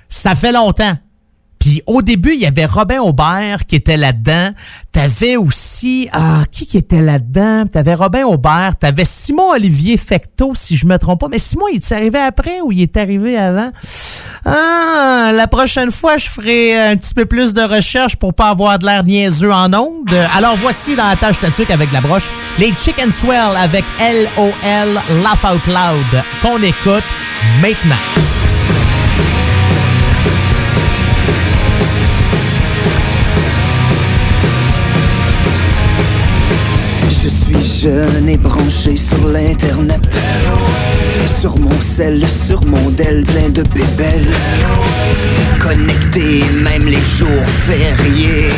Ça 0.08 0.36
fait 0.36 0.52
longtemps. 0.52 0.96
Puis 1.68 1.82
au 1.86 2.02
début, 2.02 2.34
il 2.34 2.40
y 2.40 2.46
avait 2.46 2.66
Robin 2.66 3.02
Aubert 3.02 3.66
qui 3.68 3.76
était 3.76 3.98
là-dedans. 3.98 4.52
T'avais 4.94 5.36
aussi... 5.36 6.08
Ah, 6.14 6.44
qui 6.50 6.66
qui 6.66 6.78
était 6.78 7.02
là-dedans? 7.02 7.66
T'avais 7.70 7.94
Robin 7.94 8.24
Aubert. 8.24 8.78
T'avais 8.80 9.04
Simon-Olivier 9.04 9.98
Fecteau, 9.98 10.54
si 10.56 10.78
je 10.78 10.86
me 10.86 10.98
trompe 10.98 11.20
pas. 11.20 11.28
Mais 11.28 11.40
Simon, 11.40 11.66
il 11.74 11.78
est 11.78 11.92
arrivé 11.92 12.20
après 12.20 12.62
ou 12.62 12.72
il 12.72 12.84
est 12.84 12.96
arrivé 12.96 13.38
avant? 13.38 13.72
Ah, 14.46 15.32
la 15.34 15.48
prochaine 15.48 15.92
fois, 15.92 16.18
je 16.18 16.30
ferai 16.30 16.92
un 16.92 16.96
petit 16.96 17.14
peu 17.14 17.26
plus 17.26 17.54
de 17.54 17.62
recherche 17.62 18.16
pour 18.16 18.34
pas 18.34 18.48
avoir 18.48 18.80
de 18.80 18.86
l'air 18.86 19.04
niaiseux 19.04 19.52
en 19.52 19.74
ondes. 19.74 20.14
Alors 20.38 20.56
voici 20.56 20.96
dans 20.96 21.10
la 21.10 21.18
tâche 21.18 21.36
statique 21.36 21.70
avec 21.70 21.92
la 21.92 22.00
broche, 22.00 22.30
les 22.60 22.74
Chicken 22.78 23.12
Swell 23.12 23.58
avec 23.58 23.84
L-O-L, 24.00 25.02
Laugh 25.22 25.54
Out 25.54 25.68
Loud, 25.68 26.24
qu'on 26.42 26.64
écoute 26.64 27.04
maintenant. 27.62 28.27
Jeune 37.78 38.28
et 38.28 38.38
branché 38.38 38.96
sur 38.96 39.28
l'internet. 39.28 40.02
Sur 41.40 41.58
mon 41.60 41.80
sel, 41.96 42.26
sur 42.48 42.66
mon 42.66 42.90
Dell 42.92 43.24
plein 43.24 43.50
de 43.50 43.62
bébelles. 43.74 44.34
Connecté 45.60 46.44
même 46.63 46.86
les 46.86 47.06
jours 47.18 47.46
fériés. 47.68 48.50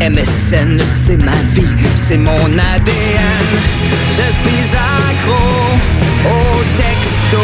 MSN 0.00 0.80
c'est 1.06 1.22
ma 1.24 1.38
vie, 1.54 1.74
c'est 2.08 2.18
mon 2.18 2.46
ADN 2.74 3.50
Je 4.16 4.26
suis 4.42 4.66
accro 4.76 5.42
au 6.24 6.62
texto 6.76 7.42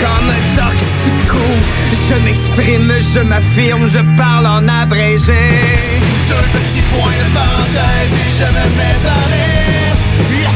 Comme 0.00 0.32
toxico. 0.56 1.44
Je 2.08 2.14
m'exprime, 2.24 2.92
je 3.14 3.20
m'affirme, 3.20 3.88
je 3.88 4.00
parle 4.18 4.46
en 4.46 4.68
abrégé. 4.68 5.42
Deux 6.28 6.46
petits 6.52 6.84
points 6.92 7.18
de 7.22 7.34
parenthèse 7.34 8.12
et 8.12 8.30
je 8.38 8.44
me 8.44 8.64
mets 8.76 9.08
à 9.08 9.53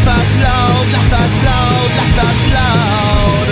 rire 0.08 0.68
La 0.92 1.16
patte 1.16 1.38
loud, 1.44 1.90
la 1.96 2.22
patte 2.22 2.46
loud, 2.56 3.48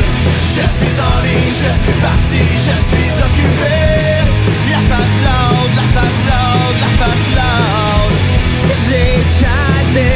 Je 0.55 0.65
suis 0.65 1.01
en 1.01 1.17
ligne, 1.23 1.55
je 1.63 1.71
suis 1.83 1.99
parti, 2.01 2.43
je 2.67 2.75
suis 2.89 3.11
occupé 3.27 3.77
La 4.71 4.81
patte 4.91 5.19
loud, 5.27 5.71
la 5.77 5.87
patte 6.01 7.31
loud, 7.39 8.13
J'ai 8.89 9.13
chatté 9.39 10.11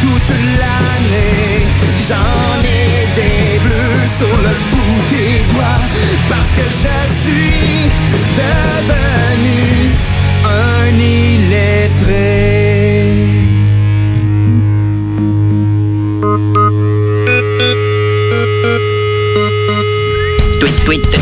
toute 0.00 0.32
l'année 0.58 1.66
J'en 2.08 2.62
ai 2.64 3.06
des 3.16 3.58
bleus 3.58 4.04
sur 4.18 4.36
le 4.36 4.54
bout 4.70 5.02
des 5.10 5.38
doigts 5.52 5.82
Parce 6.28 6.52
que 6.56 6.64
je 6.82 6.98
suis 7.22 7.90
devenu 8.36 9.90
un 10.44 10.98
illettré 10.98 12.59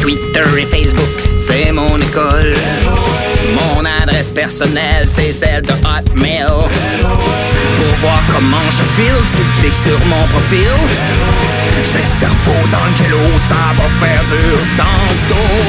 Twitter 0.09 0.49
et 0.57 0.65
Facebook, 0.65 1.05
c'est 1.47 1.71
mon 1.71 1.99
école. 1.99 2.55
Mon 3.53 3.85
adresse 3.85 4.31
personnelle, 4.31 5.07
c'est 5.15 5.33
celle 5.33 5.61
de 5.61 5.73
Hotmail. 5.73 6.47
Pour 6.47 7.95
voir 8.01 8.23
comment 8.33 8.71
je 8.71 8.85
file, 8.97 9.23
tu 9.37 9.43
cliques 9.61 9.83
sur 9.85 9.99
mon 10.07 10.27
profil. 10.29 10.73
J'ai 11.85 12.07
cerveau 12.21 12.61
dans 12.71 12.87
le 12.87 12.95
ça 13.51 13.63
va 13.77 13.87
faire 14.01 14.25
dur 14.25 14.59
tantôt 14.79 15.61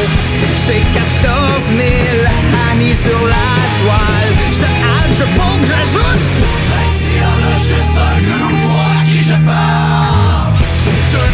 J'ai 0.66 0.84
14 0.94 1.36
000 1.78 1.90
amis 2.72 2.96
sur 3.06 3.22
la 3.28 3.50
toile 3.84 4.32
Je 4.54 4.64
hâte, 4.64 5.14
je 5.20 5.26
pompe, 5.38 5.64
j'ajoute 5.68 6.30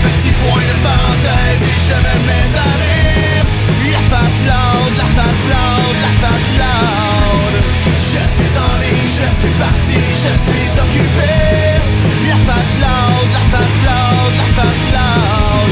Deux 0.06 0.12
petits 0.12 0.36
points 0.46 0.62
de 0.62 0.78
parenthèse 0.86 1.62
et 1.66 1.80
je 1.88 1.98
me 1.98 2.16
mets 2.28 2.54
à 2.54 2.70
rire. 2.78 3.46
La 3.92 4.02
face 4.12 4.42
loud, 4.46 4.92
la 5.02 5.08
face 5.18 5.46
loud, 5.50 5.96
la 6.06 6.12
face 6.22 6.54
loud 6.62 7.54
Je 8.12 8.22
suis 8.22 8.54
en 8.66 8.74
ligne, 8.82 9.10
je 9.20 9.28
suis 9.40 9.56
parti, 9.58 9.98
je 10.24 10.32
suis 10.46 10.68
occupé. 10.84 11.34
La 12.30 12.38
face 12.46 12.76
loud, 12.84 13.28
la 13.34 13.44
face 13.50 13.80
loud, 13.88 14.32
la 14.38 14.48
face 14.58 14.86
loud 14.94 15.72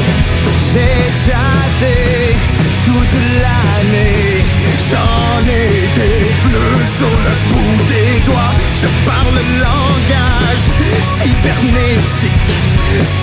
J'ai 0.73 0.97
tâté 1.29 2.36
toute 2.86 3.15
l'année. 3.43 4.43
J'en 4.89 5.45
ai 5.45 5.69
des 5.99 6.25
bleus 6.43 6.86
sur 6.97 7.15
le 7.25 7.34
bout 7.49 7.77
des 7.88 8.19
doigts 8.25 8.62
Je 8.84 8.89
parle 9.05 9.34
le 9.34 9.45
langage 9.61 10.65
cybernétique. 11.21 12.51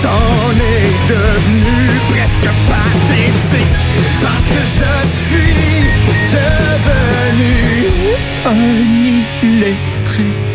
C'en 0.01 0.57
est 0.57 0.93
devenu 1.07 1.99
presque 2.09 2.49
pathétique. 2.67 3.77
Parce 4.23 4.47
que 4.49 4.61
je 4.79 4.93
suis 5.27 5.85
devenu 6.33 7.53
un 8.47 8.61
illettré 9.43 10.50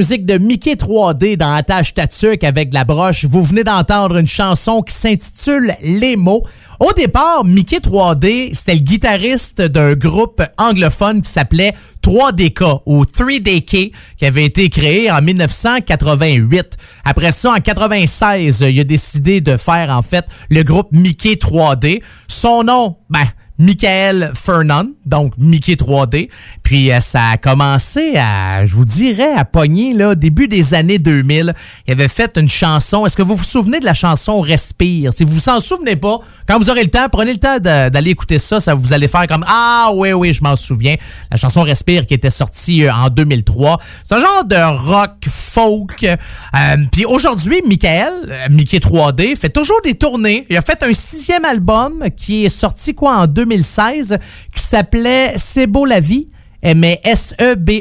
musique 0.00 0.24
de 0.24 0.38
Mickey 0.38 0.76
3D 0.76 1.36
dans 1.36 1.52
Attache 1.52 1.92
Tatuc 1.92 2.42
avec 2.42 2.72
la 2.72 2.84
broche. 2.84 3.26
Vous 3.26 3.42
venez 3.42 3.64
d'entendre 3.64 4.16
une 4.16 4.26
chanson 4.26 4.80
qui 4.80 4.94
s'intitule 4.94 5.76
Les 5.82 6.16
mots. 6.16 6.42
Au 6.80 6.90
départ, 6.94 7.44
Mickey 7.44 7.80
3D, 7.80 8.54
c'était 8.54 8.76
le 8.76 8.80
guitariste 8.80 9.60
d'un 9.60 9.92
groupe 9.92 10.40
anglophone 10.56 11.20
qui 11.20 11.28
s'appelait 11.28 11.74
3DK 12.02 12.80
ou 12.86 13.02
3DK 13.04 13.92
qui 14.16 14.24
avait 14.24 14.46
été 14.46 14.70
créé 14.70 15.10
en 15.10 15.20
1988. 15.20 16.78
Après 17.04 17.30
ça, 17.30 17.52
en 17.52 17.60
96, 17.60 18.64
il 18.70 18.80
a 18.80 18.84
décidé 18.84 19.42
de 19.42 19.58
faire 19.58 19.90
en 19.90 20.00
fait 20.00 20.24
le 20.48 20.62
groupe 20.62 20.88
Mickey 20.92 21.34
3D. 21.34 22.00
Son 22.26 22.64
nom, 22.64 22.96
ben, 23.10 23.26
Michael 23.60 24.32
Fernan, 24.34 24.86
donc 25.04 25.34
Mickey 25.36 25.74
3D. 25.74 26.30
Puis 26.70 26.92
euh, 26.92 27.00
ça 27.00 27.30
a 27.30 27.36
commencé 27.36 28.14
à, 28.16 28.64
je 28.64 28.76
vous 28.76 28.84
dirais, 28.84 29.32
à 29.34 29.44
pogner, 29.44 29.92
là, 29.92 30.14
début 30.14 30.46
des 30.46 30.72
années 30.72 30.98
2000. 30.98 31.52
Il 31.88 31.92
avait 31.92 32.06
fait 32.06 32.38
une 32.38 32.48
chanson. 32.48 33.04
Est-ce 33.04 33.16
que 33.16 33.22
vous 33.22 33.34
vous 33.34 33.42
souvenez 33.42 33.80
de 33.80 33.84
la 33.84 33.92
chanson 33.92 34.40
Respire? 34.40 35.12
Si 35.12 35.24
vous 35.24 35.32
vous 35.32 35.48
en 35.48 35.58
souvenez 35.58 35.96
pas, 35.96 36.20
quand 36.46 36.60
vous 36.60 36.70
aurez 36.70 36.84
le 36.84 36.90
temps, 36.90 37.08
prenez 37.10 37.32
le 37.32 37.40
temps 37.40 37.58
d'aller 37.58 38.10
écouter 38.10 38.38
ça. 38.38 38.60
Ça 38.60 38.74
vous 38.74 38.92
allez 38.92 39.08
faire 39.08 39.26
comme, 39.26 39.44
ah 39.48 39.90
oui, 39.96 40.12
oui, 40.12 40.32
je 40.32 40.44
m'en 40.44 40.54
souviens. 40.54 40.94
La 41.32 41.36
chanson 41.36 41.62
Respire 41.62 42.06
qui 42.06 42.14
était 42.14 42.30
sortie 42.30 42.84
euh, 42.84 42.94
en 42.94 43.08
2003. 43.08 43.80
C'est 44.08 44.14
un 44.14 44.20
genre 44.20 44.44
de 44.44 44.90
rock 44.92 45.24
folk. 45.26 46.04
Euh, 46.04 46.76
Puis 46.92 47.04
aujourd'hui, 47.04 47.62
Michael, 47.66 48.12
Mickey 48.48 48.78
3D, 48.78 49.34
fait 49.34 49.50
toujours 49.50 49.80
des 49.82 49.94
tournées. 49.94 50.46
Il 50.48 50.56
a 50.56 50.62
fait 50.62 50.80
un 50.84 50.92
sixième 50.92 51.44
album 51.44 52.04
qui 52.16 52.44
est 52.44 52.48
sorti 52.48 52.94
quoi 52.94 53.16
en 53.16 53.26
2016 53.26 54.18
qui 54.54 54.62
s'appelait 54.62 55.32
C'est 55.34 55.66
beau 55.66 55.84
la 55.84 55.98
vie, 55.98 56.28
mais 56.62 57.00
S-E-B-O-L-A-V-Y. 57.04 57.76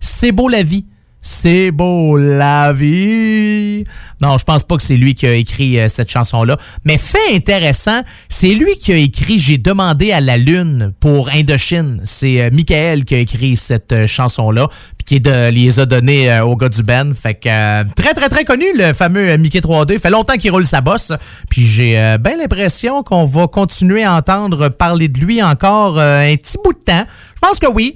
C'est 0.00 0.32
beau 0.32 0.48
la 0.48 0.62
vie. 0.62 0.86
C'est 1.22 1.70
beau 1.70 2.16
la 2.16 2.72
vie. 2.72 3.84
Non, 4.22 4.38
je 4.38 4.44
pense 4.44 4.62
pas 4.64 4.76
que 4.78 4.82
c'est 4.82 4.96
lui 4.96 5.14
qui 5.14 5.26
a 5.26 5.34
écrit 5.34 5.78
euh, 5.78 5.86
cette 5.88 6.10
chanson-là. 6.10 6.56
Mais 6.86 6.96
fait 6.96 7.34
intéressant, 7.34 8.00
c'est 8.30 8.54
lui 8.54 8.76
qui 8.78 8.92
a 8.92 8.96
écrit 8.96 9.38
J'ai 9.38 9.58
demandé 9.58 10.12
à 10.12 10.20
la 10.22 10.38
lune 10.38 10.92
pour 10.98 11.28
Indochine. 11.28 12.00
C'est 12.04 12.40
euh, 12.40 12.50
Michael 12.50 13.04
qui 13.04 13.14
a 13.14 13.18
écrit 13.18 13.56
cette 13.56 13.92
euh, 13.92 14.06
chanson-là, 14.06 14.68
puis 14.96 15.04
qui 15.04 15.20
de- 15.20 15.50
les 15.50 15.78
a 15.78 15.84
données 15.84 16.32
euh, 16.32 16.44
au 16.46 16.56
gars 16.56 16.70
du 16.70 16.82
Ben. 16.82 17.12
Fait 17.14 17.34
que 17.34 17.82
très 17.94 18.14
très 18.14 18.30
très 18.30 18.44
connu 18.44 18.64
le 18.74 18.94
fameux 18.94 19.36
Mickey 19.36 19.60
3D. 19.60 19.98
Fait 19.98 20.08
longtemps 20.10 20.36
qu'il 20.38 20.50
roule 20.52 20.66
sa 20.66 20.80
bosse. 20.80 21.12
Puis 21.50 21.66
j'ai 21.66 22.16
bien 22.18 22.38
l'impression 22.38 23.02
qu'on 23.02 23.26
va 23.26 23.46
continuer 23.46 24.04
à 24.04 24.14
entendre 24.14 24.70
parler 24.70 25.08
de 25.08 25.18
lui 25.20 25.42
encore 25.42 25.98
un 25.98 26.34
petit 26.36 26.56
bout 26.64 26.72
de 26.72 26.78
temps. 26.78 27.04
Je 27.34 27.46
pense 27.46 27.58
que 27.58 27.66
oui. 27.66 27.94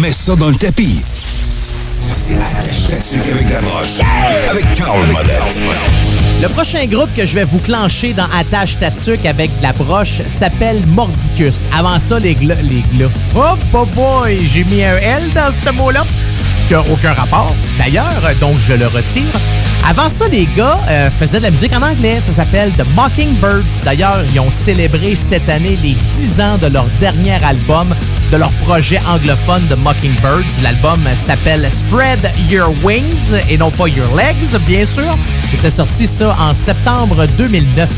Mets 0.00 0.12
ça 0.12 0.34
dans 0.36 0.48
le 0.48 0.54
tapis. 0.56 1.00
Avec 3.30 3.50
la 3.50 3.60
broche. 3.60 4.00
Avec 4.50 4.74
Carl. 4.74 5.00
Le 6.42 6.48
prochain 6.48 6.84
groupe 6.86 7.08
que 7.16 7.24
je 7.24 7.34
vais 7.34 7.44
vous 7.44 7.58
clencher 7.58 8.12
dans 8.12 8.26
Attache 8.38 8.76
Tatuc 8.78 9.24
avec 9.24 9.56
de 9.58 9.62
la 9.62 9.72
broche 9.72 10.22
s'appelle 10.26 10.84
Mordicus. 10.88 11.66
Avant 11.76 11.98
ça, 11.98 12.18
les 12.18 12.34
glas. 12.34 12.56
Les 12.62 12.82
glas. 12.92 13.08
Oh 13.34 13.86
boy, 13.86 14.38
j'ai 14.52 14.64
mis 14.64 14.84
un 14.84 14.96
L 14.96 15.22
dans 15.34 15.50
ce 15.50 15.70
mot-là. 15.72 16.04
Aucun 16.72 17.12
rapport, 17.12 17.54
d'ailleurs, 17.78 18.20
donc 18.40 18.58
je 18.58 18.72
le 18.72 18.86
retire. 18.86 19.22
Avant 19.88 20.08
ça, 20.08 20.26
les 20.26 20.48
gars 20.56 20.80
euh, 20.88 21.10
faisaient 21.12 21.38
de 21.38 21.44
la 21.44 21.52
musique 21.52 21.72
en 21.72 21.82
anglais. 21.82 22.20
Ça 22.20 22.32
s'appelle 22.32 22.72
The 22.72 22.84
Mockingbirds. 22.96 23.82
D'ailleurs, 23.84 24.24
ils 24.32 24.40
ont 24.40 24.50
célébré 24.50 25.14
cette 25.14 25.48
année 25.48 25.78
les 25.80 25.92
10 25.92 26.40
ans 26.40 26.58
de 26.58 26.66
leur 26.66 26.86
dernier 26.98 27.38
album, 27.44 27.94
de 28.32 28.36
leur 28.36 28.50
projet 28.64 29.00
anglophone 29.06 29.62
The 29.68 29.78
Mockingbirds. 29.78 30.60
L'album 30.60 31.00
s'appelle 31.14 31.70
Spread 31.70 32.32
Your 32.50 32.74
Wings 32.82 33.32
et 33.48 33.56
non 33.56 33.70
pas 33.70 33.86
Your 33.86 34.12
Legs, 34.16 34.60
bien 34.66 34.84
sûr. 34.84 35.16
C'était 35.48 35.70
sorti 35.70 36.08
ça 36.08 36.36
en 36.40 36.52
septembre 36.52 37.26
2009. 37.38 37.88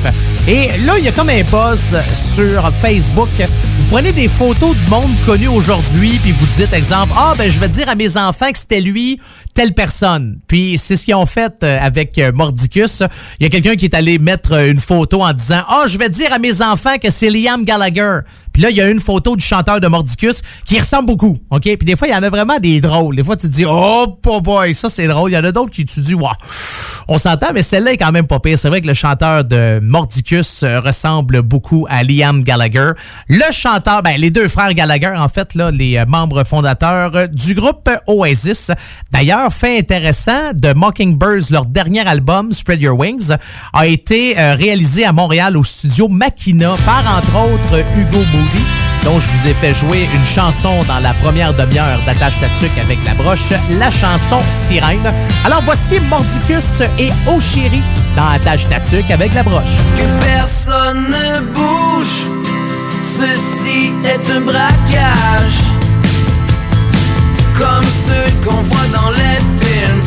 Et 0.47 0.69
là, 0.85 0.99
il 0.99 1.05
y 1.05 1.09
a 1.09 1.13
comme 1.13 1.31
un 1.31 1.43
buzz 1.43 1.97
sur 2.13 2.71
Facebook. 2.75 3.31
Vous 3.39 3.87
prenez 3.91 4.13
des 4.13 4.29
photos 4.29 4.77
de 4.77 4.91
monde 4.91 5.13
connu 5.25 5.49
aujourd'hui, 5.49 6.19
puis 6.23 6.33
vous 6.33 6.47
dites, 6.47 6.75
exemple, 6.75 7.15
ah, 7.17 7.33
ben, 7.39 7.51
je 7.51 7.59
vais 7.59 7.69
dire 7.69 7.89
à 7.89 7.95
mes 7.95 8.17
enfants 8.19 8.51
que 8.53 8.58
c'était 8.59 8.81
lui, 8.81 9.21
telle 9.55 9.75
personne. 9.75 10.41
Puis 10.47 10.77
c'est 10.79 10.97
ce 10.97 11.05
qu'ils 11.05 11.15
ont 11.15 11.27
fait 11.27 11.55
euh, 11.63 11.79
avec 11.81 12.19
euh, 12.19 12.33
Mordicus. 12.33 13.03
Il 13.41 13.45
y 13.45 13.47
a 13.47 13.49
quelqu'un 13.49 13.77
qui 13.77 13.87
est 13.87 13.95
allé 13.95 14.19
mettre 14.19 14.53
euh, 14.53 14.71
une 14.71 14.79
photo 14.79 15.23
en 15.23 15.33
disant, 15.33 15.63
ah, 15.69 15.85
je 15.89 15.99
vais 15.99 16.09
dire 16.09 16.33
à 16.33 16.39
mes 16.39 16.63
enfants 16.63 16.99
que 17.03 17.11
c'est 17.11 17.31
Liam 17.31 17.65
Gallagher. 17.65 18.21
Puis 18.59 18.65
là, 18.65 18.71
il 18.71 18.77
y 18.77 18.81
a 18.81 18.91
une 18.91 18.99
photo 18.99 19.37
du 19.37 19.45
chanteur 19.45 19.79
de 19.79 19.87
Mordicus 19.87 20.43
qui 20.67 20.81
ressemble 20.81 21.07
beaucoup. 21.07 21.39
OK? 21.51 21.63
Puis 21.63 21.77
des 21.85 21.95
fois, 21.95 22.09
il 22.09 22.11
y 22.11 22.17
en 22.17 22.25
a 22.25 22.29
vraiment 22.29 22.59
des 22.59 22.81
drôles. 22.81 23.15
Des 23.15 23.23
fois, 23.23 23.37
tu 23.37 23.47
te 23.47 23.53
dis, 23.53 23.65
oh, 23.65 24.19
boy, 24.25 24.75
ça 24.75 24.89
c'est 24.89 25.07
drôle. 25.07 25.31
Il 25.31 25.35
y 25.35 25.39
en 25.39 25.45
a 25.45 25.53
d'autres 25.53 25.71
qui 25.71 25.85
tu 25.85 26.01
dis, 26.01 26.15
wow, 26.15 26.27
on 27.07 27.19
s'entend, 27.19 27.53
mais 27.55 27.63
celle-là 27.63 27.93
est 27.93 27.97
quand 27.97 28.11
même 28.11 28.27
pas 28.27 28.41
pire. 28.41 28.59
C'est 28.59 28.69
vrai 28.69 28.81
que 28.81 28.89
le 28.89 28.95
chanteur 28.95 29.45
de 29.45 29.79
Mordicus 29.81 30.65
euh, 30.65 30.81
ressemble 30.81 31.43
beaucoup 31.43 31.87
à 31.89 32.03
Liam 32.03 32.43
Gallagher. 32.43 32.91
Le 33.29 33.51
chanteur, 33.53 34.03
ben, 34.03 34.21
les 34.21 34.31
deux 34.31 34.49
frères 34.49 34.75
Gallagher, 34.75 35.15
en 35.17 35.29
fait, 35.29 35.55
là, 35.55 35.71
les 35.71 35.97
euh, 35.97 36.05
membres 36.07 36.43
fondateurs 36.43 37.15
euh, 37.15 37.27
du 37.29 37.55
groupe 37.55 37.89
Oasis. 38.09 38.73
D'ailleurs, 39.13 39.53
fait 39.53 39.79
intéressant, 39.79 40.53
de 40.53 40.73
Mockingbirds, 40.73 41.53
leur 41.53 41.65
dernier 41.65 42.07
album, 42.07 42.53
Spread 42.53 42.83
Your 42.83 42.99
Wings, 42.99 43.31
a 43.73 43.87
été 43.87 44.35
réalisé 44.37 45.05
à 45.05 45.13
Montréal 45.13 45.57
au 45.57 45.65
studio 45.65 46.09
Makina 46.09 46.77
par, 46.85 47.05
entre 47.17 47.53
autres, 47.53 47.85
Hugo 47.97 48.19
Dont 49.05 49.21
je 49.21 49.29
vous 49.29 49.47
ai 49.47 49.55
fait 49.55 49.73
jouer 49.73 50.09
une 50.15 50.25
chanson 50.25 50.83
dans 50.87 50.99
la 50.99 51.15
première 51.15 51.55
demi-heure 51.55 52.01
d'Attache 52.05 52.39
Tatuc 52.41 52.71
avec 52.79 52.99
la 53.07 53.15
broche, 53.15 53.51
la 53.71 53.91
chanson 53.91 54.39
Sirène. 54.51 55.13
Alors 55.45 55.63
voici 55.65 56.01
Mordicus 56.01 56.83
et 56.99 57.11
Oshiri 57.27 57.83
dans 58.17 58.29
Attache 58.29 58.69
Tatuc 58.69 59.11
avec 59.11 59.35
la 59.35 59.43
broche. 59.43 59.65
Que 59.97 60.03
personne 60.21 61.07
ne 61.09 61.41
bouge, 61.41 62.27
ceci 63.03 63.93
est 64.05 64.31
un 64.31 64.41
braquage. 64.41 65.59
Comme 67.57 67.87
ceux 68.07 68.31
qu'on 68.47 68.63
voit 68.63 68.89
dans 68.93 69.11
les 69.11 69.39
films, 69.61 70.03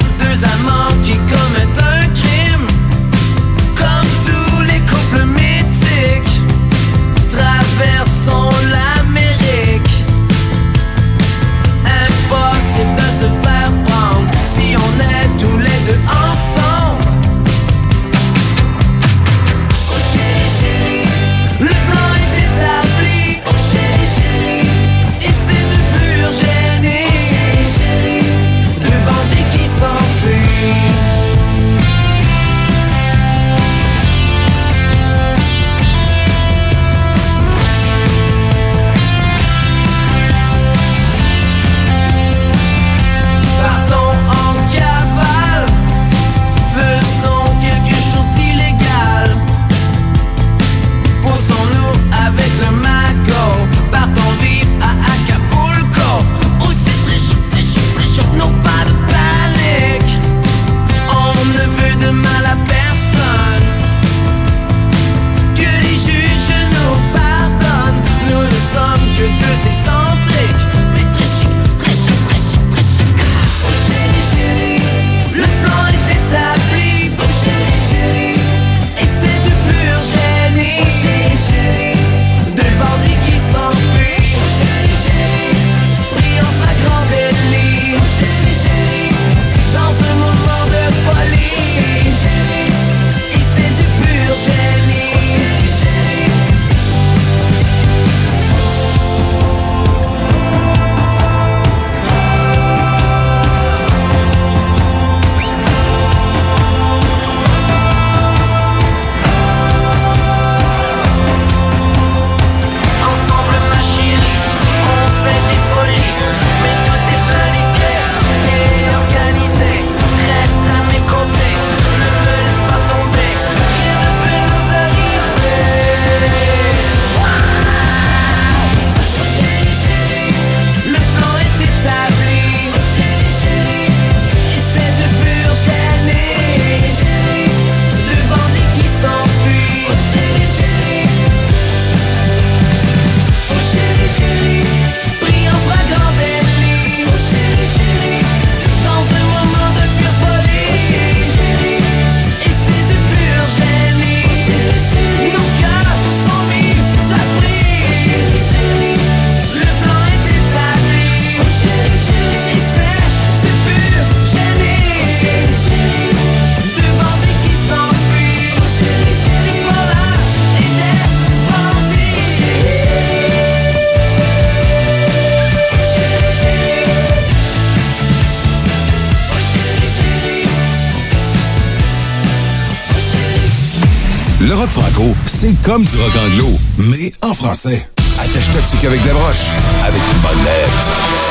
Le 184.51 184.57
rock 184.57 184.69
franco, 184.69 185.15
c'est 185.27 185.53
comme 185.61 185.85
du 185.85 185.95
rock 185.95 186.11
anglo, 186.25 186.49
mais 186.77 187.13
en 187.21 187.33
français. 187.33 187.87
Attache-toi 188.19 188.59
dessus 188.59 188.77
qu'avec 188.81 189.01
des 189.01 189.11
broches, 189.11 189.47
avec 189.81 190.01
une 190.13 190.19
bonne 190.19 190.43
lettre. 190.43 191.30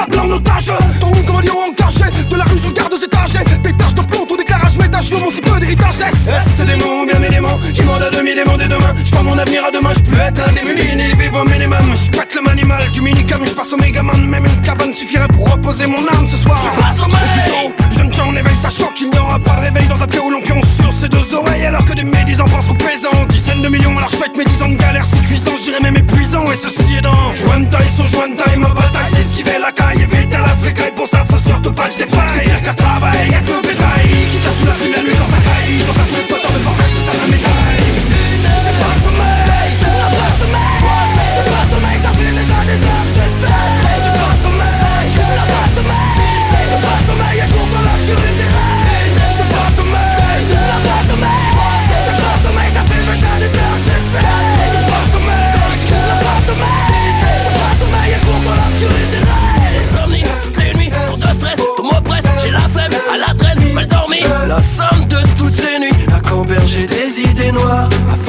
Sable 0.00 0.18
en 0.18 0.30
otage 0.30 0.72
Tourne 1.00 1.24
comme 1.24 1.36
un 1.36 1.42
lion 1.42 1.58
en 1.58 1.70
de 1.70 2.36
la 2.36 2.44
rue 2.44 2.58
je 2.58 2.70
garde 2.70 2.92
aux 2.94 2.96
étagers, 2.96 3.44
des 3.62 3.72
taches 3.72 3.94
de 3.94 4.02
plomb, 4.02 4.24
tout 4.26 4.36
déclarage, 4.36 4.76
métage 4.78 5.12
mon 5.12 5.30
si 5.30 5.40
peu 5.40 5.58
d'héritage. 5.58 5.94
C'est 6.56 6.64
des 6.64 6.76
mots, 6.76 7.04
bien 7.06 7.28
démons, 7.28 7.58
qui 7.72 7.82
m'ont 7.82 7.94
à 7.94 8.10
demi 8.10 8.34
démon 8.34 8.56
des 8.56 8.68
demain? 8.68 8.94
J'prends 9.04 9.24
mon 9.24 9.36
avenir 9.36 9.64
à 9.64 9.70
demain, 9.70 9.90
j'peux 9.96 10.18
être 10.20 10.48
un 10.48 10.52
démuni, 10.52 10.96
ni 10.96 11.20
vivre 11.20 11.40
au 11.40 11.48
minimum. 11.48 11.94
J'pète 11.96 12.34
le 12.34 12.42
manimal 12.42 12.90
du 12.90 13.02
minicam, 13.02 13.40
j'passe 13.44 13.72
au 13.72 13.76
mégaman, 13.76 14.20
même 14.26 14.46
une 14.46 14.62
cabane 14.62 14.92
suffirait 14.92 15.28
pour 15.28 15.50
reposer 15.50 15.86
mon 15.86 16.06
âme 16.06 16.26
ce 16.26 16.36
soir. 16.36 16.60
Pas 16.78 17.02
sommeil. 17.02 17.79
Jeune 18.00 18.12
John 18.14 18.38
éveille, 18.38 18.56
sachant 18.56 18.90
qu'il 18.92 19.10
n'y 19.10 19.18
aura 19.18 19.38
pas 19.38 19.56
de 19.56 19.60
réveil 19.60 19.86
dans 19.86 20.02
un 20.02 20.06
pied 20.06 20.20
où 20.20 20.30
l'on 20.30 20.40
pion 20.40 20.58
sur 20.62 20.90
ses 20.90 21.08
deux 21.10 21.34
oreilles, 21.34 21.66
alors 21.66 21.84
que 21.84 21.92
des 21.92 22.02
médisants 22.02 22.46
pensent 22.46 22.70
au 22.70 22.74
présent. 22.74 23.10
Dizaines 23.28 23.60
de 23.60 23.68
millions, 23.68 23.94
alors 23.98 24.08
j'fête 24.08 24.34
mes 24.38 24.44
dix 24.44 24.62
ans 24.62 24.70
de 24.70 24.76
galère, 24.76 25.04
si 25.04 25.20
cuisant, 25.20 25.54
j'irais 25.62 25.80
même 25.82 25.98
épuisant, 25.98 26.50
et 26.50 26.56
ceci 26.56 26.96
est 26.96 27.02
dans. 27.02 27.34
Sur 27.34 28.06
joint 28.06 28.34
taille, 28.34 28.56
ma 28.56 28.68
bataille, 28.68 29.10
c'est 29.12 29.20
esquiver 29.20 29.58
la 29.60 29.70
caille, 29.72 30.00
éviter 30.00 30.38
la 30.38 30.56
fécaille, 30.56 30.94
pour 30.96 31.06
ça 31.06 31.24
faut 31.30 31.38
surtout 31.38 31.72
pas 31.72 31.88
que 31.88 31.94
j'défaille. 31.94 32.40
C'est 32.40 32.48
dire 32.48 32.62
qu'à 32.62 32.72
travail, 32.72 33.30
y'a 33.30 33.40
que 33.40 33.79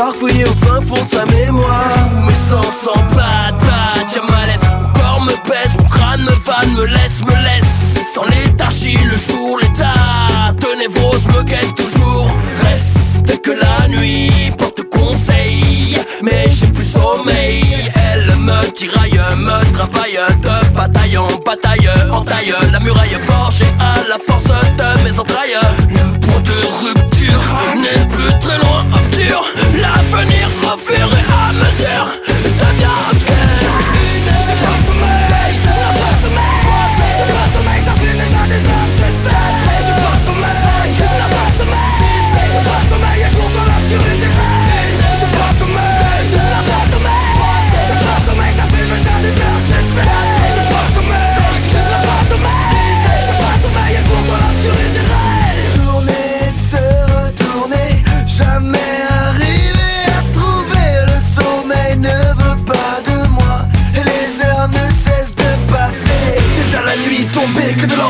farfouiller 0.01 0.45
au 0.45 0.55
fin 0.55 0.81
fond 0.81 1.03
de 1.03 1.07
sa 1.07 1.25
mémoire. 1.25 1.93
Tous 1.93 2.27
mes 2.27 2.41
sens 2.49 2.75
sont 2.85 3.03
plat, 3.13 3.51
plat, 3.59 3.93
y'a 4.13 4.23
malaise, 4.31 4.65
mon 4.81 4.99
corps 4.99 5.21
me 5.21 5.35
pèse, 5.47 5.73
mon 5.77 5.85
crâne 5.85 6.21
me 6.21 6.35
vanne, 6.47 6.73
me 6.73 6.85
laisse, 6.85 7.19
me 7.21 7.35
laisse. 7.47 7.71
Sans 8.13 8.25
léthargie, 8.25 8.97
le 9.11 9.17
jour, 9.17 9.59
l'état 9.61 10.53
de 10.53 10.79
névrose 10.79 11.27
me 11.27 11.43
guette 11.43 11.75
toujours. 11.75 12.31
Reste 12.63 13.41
que 13.43 13.51
la 13.51 13.87
nuit 13.89 14.51
porte 14.57 14.81
conseil, 14.89 15.97
mais 16.23 16.45
j'ai 16.49 16.67
plus 16.67 16.91
sommeil. 16.97 17.63
Tiraille, 18.73 19.19
me 19.37 19.71
travaille 19.73 20.19
de 20.41 20.75
bataille 20.75 21.17
en 21.17 21.27
bataille, 21.45 21.89
en 22.11 22.21
taille. 22.21 22.53
La 22.71 22.79
muraille 22.79 23.17
forgée 23.25 23.65
à 23.79 24.07
la 24.07 24.17
force 24.17 24.45
de 24.45 25.03
mes 25.03 25.19
entrailles. 25.19 25.57
Le 25.89 26.19
point 26.19 26.41
de 26.41 26.85
rupture 26.85 27.43
n'est 27.75 28.07
plus 28.07 28.39
très 28.39 28.57
loin, 28.57 28.85
obture. 28.93 29.45
L'avenir 29.75 30.47
offert 30.73 31.09
à 31.29 31.53
mesure 31.53 32.07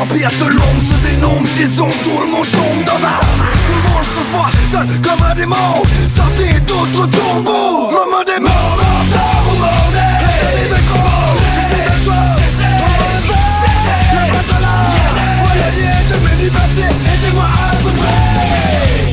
de 0.08 0.46
l'ombre 0.48 0.82
se 0.82 0.94
dénombre 1.06 1.48
des 1.54 1.80
ombres, 1.80 1.94
tout 2.02 2.20
le 2.20 2.26
monde 2.26 2.50
tombe 2.50 2.84
dans 2.84 3.06
un 3.06 3.20
Tout 3.68 4.24
le 4.24 4.32
moi, 4.32 4.50
seul 4.68 4.86
comme 5.00 5.24
un 5.24 5.34
démon, 5.34 5.82
sorti 6.08 6.60
d'autres 6.66 7.06
tombeaux. 7.06 7.90
Moment 7.90 8.24
des 8.26 8.40
morts, 8.42 8.78
mentor 8.78 9.42
ou 9.46 9.58
mordé. 9.58 10.08
Les 10.64 10.82
gros, 10.90 11.38
les 11.70 12.04
toi, 12.04 12.14
la 14.14 14.58
là, 14.60 14.76
voilà 15.38 15.68
lié 15.76 15.94
de 16.10 16.16
mes 16.24 16.36
vies 16.42 16.50
passées, 16.50 16.92
aidez-moi 17.14 17.44
à 17.44 17.72
sombrer. 17.82 18.26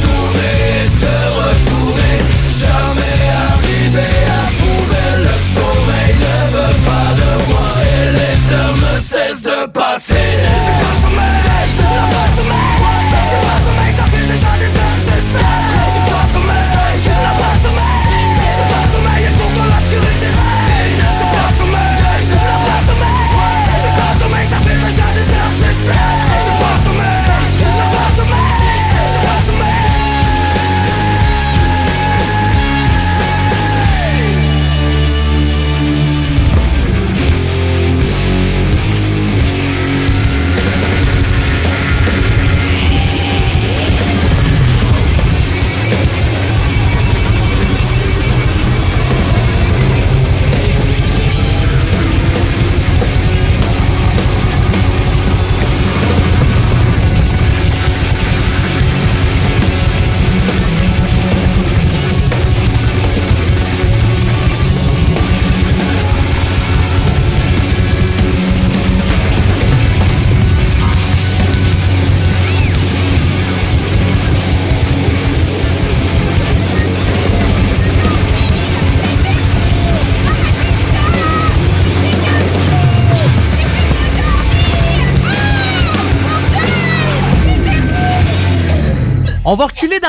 Tourner, 0.01 0.89
se 1.01 1.15
retourner, 1.37 2.17
jamais 2.65 3.19
arriver 3.53 4.15
à 4.25 4.43
trouver 4.57 5.09
le 5.25 5.35
sommeil 5.53 6.13
ne 6.17 6.37
veut 6.53 6.77
pas 6.83 7.09
de 7.21 7.31
moi 7.47 7.69
et 7.85 8.07
les 8.17 8.37
heures 8.55 8.77
ne 8.77 9.01
cessent 9.01 9.43
de 9.43 9.67
passer. 9.69 10.58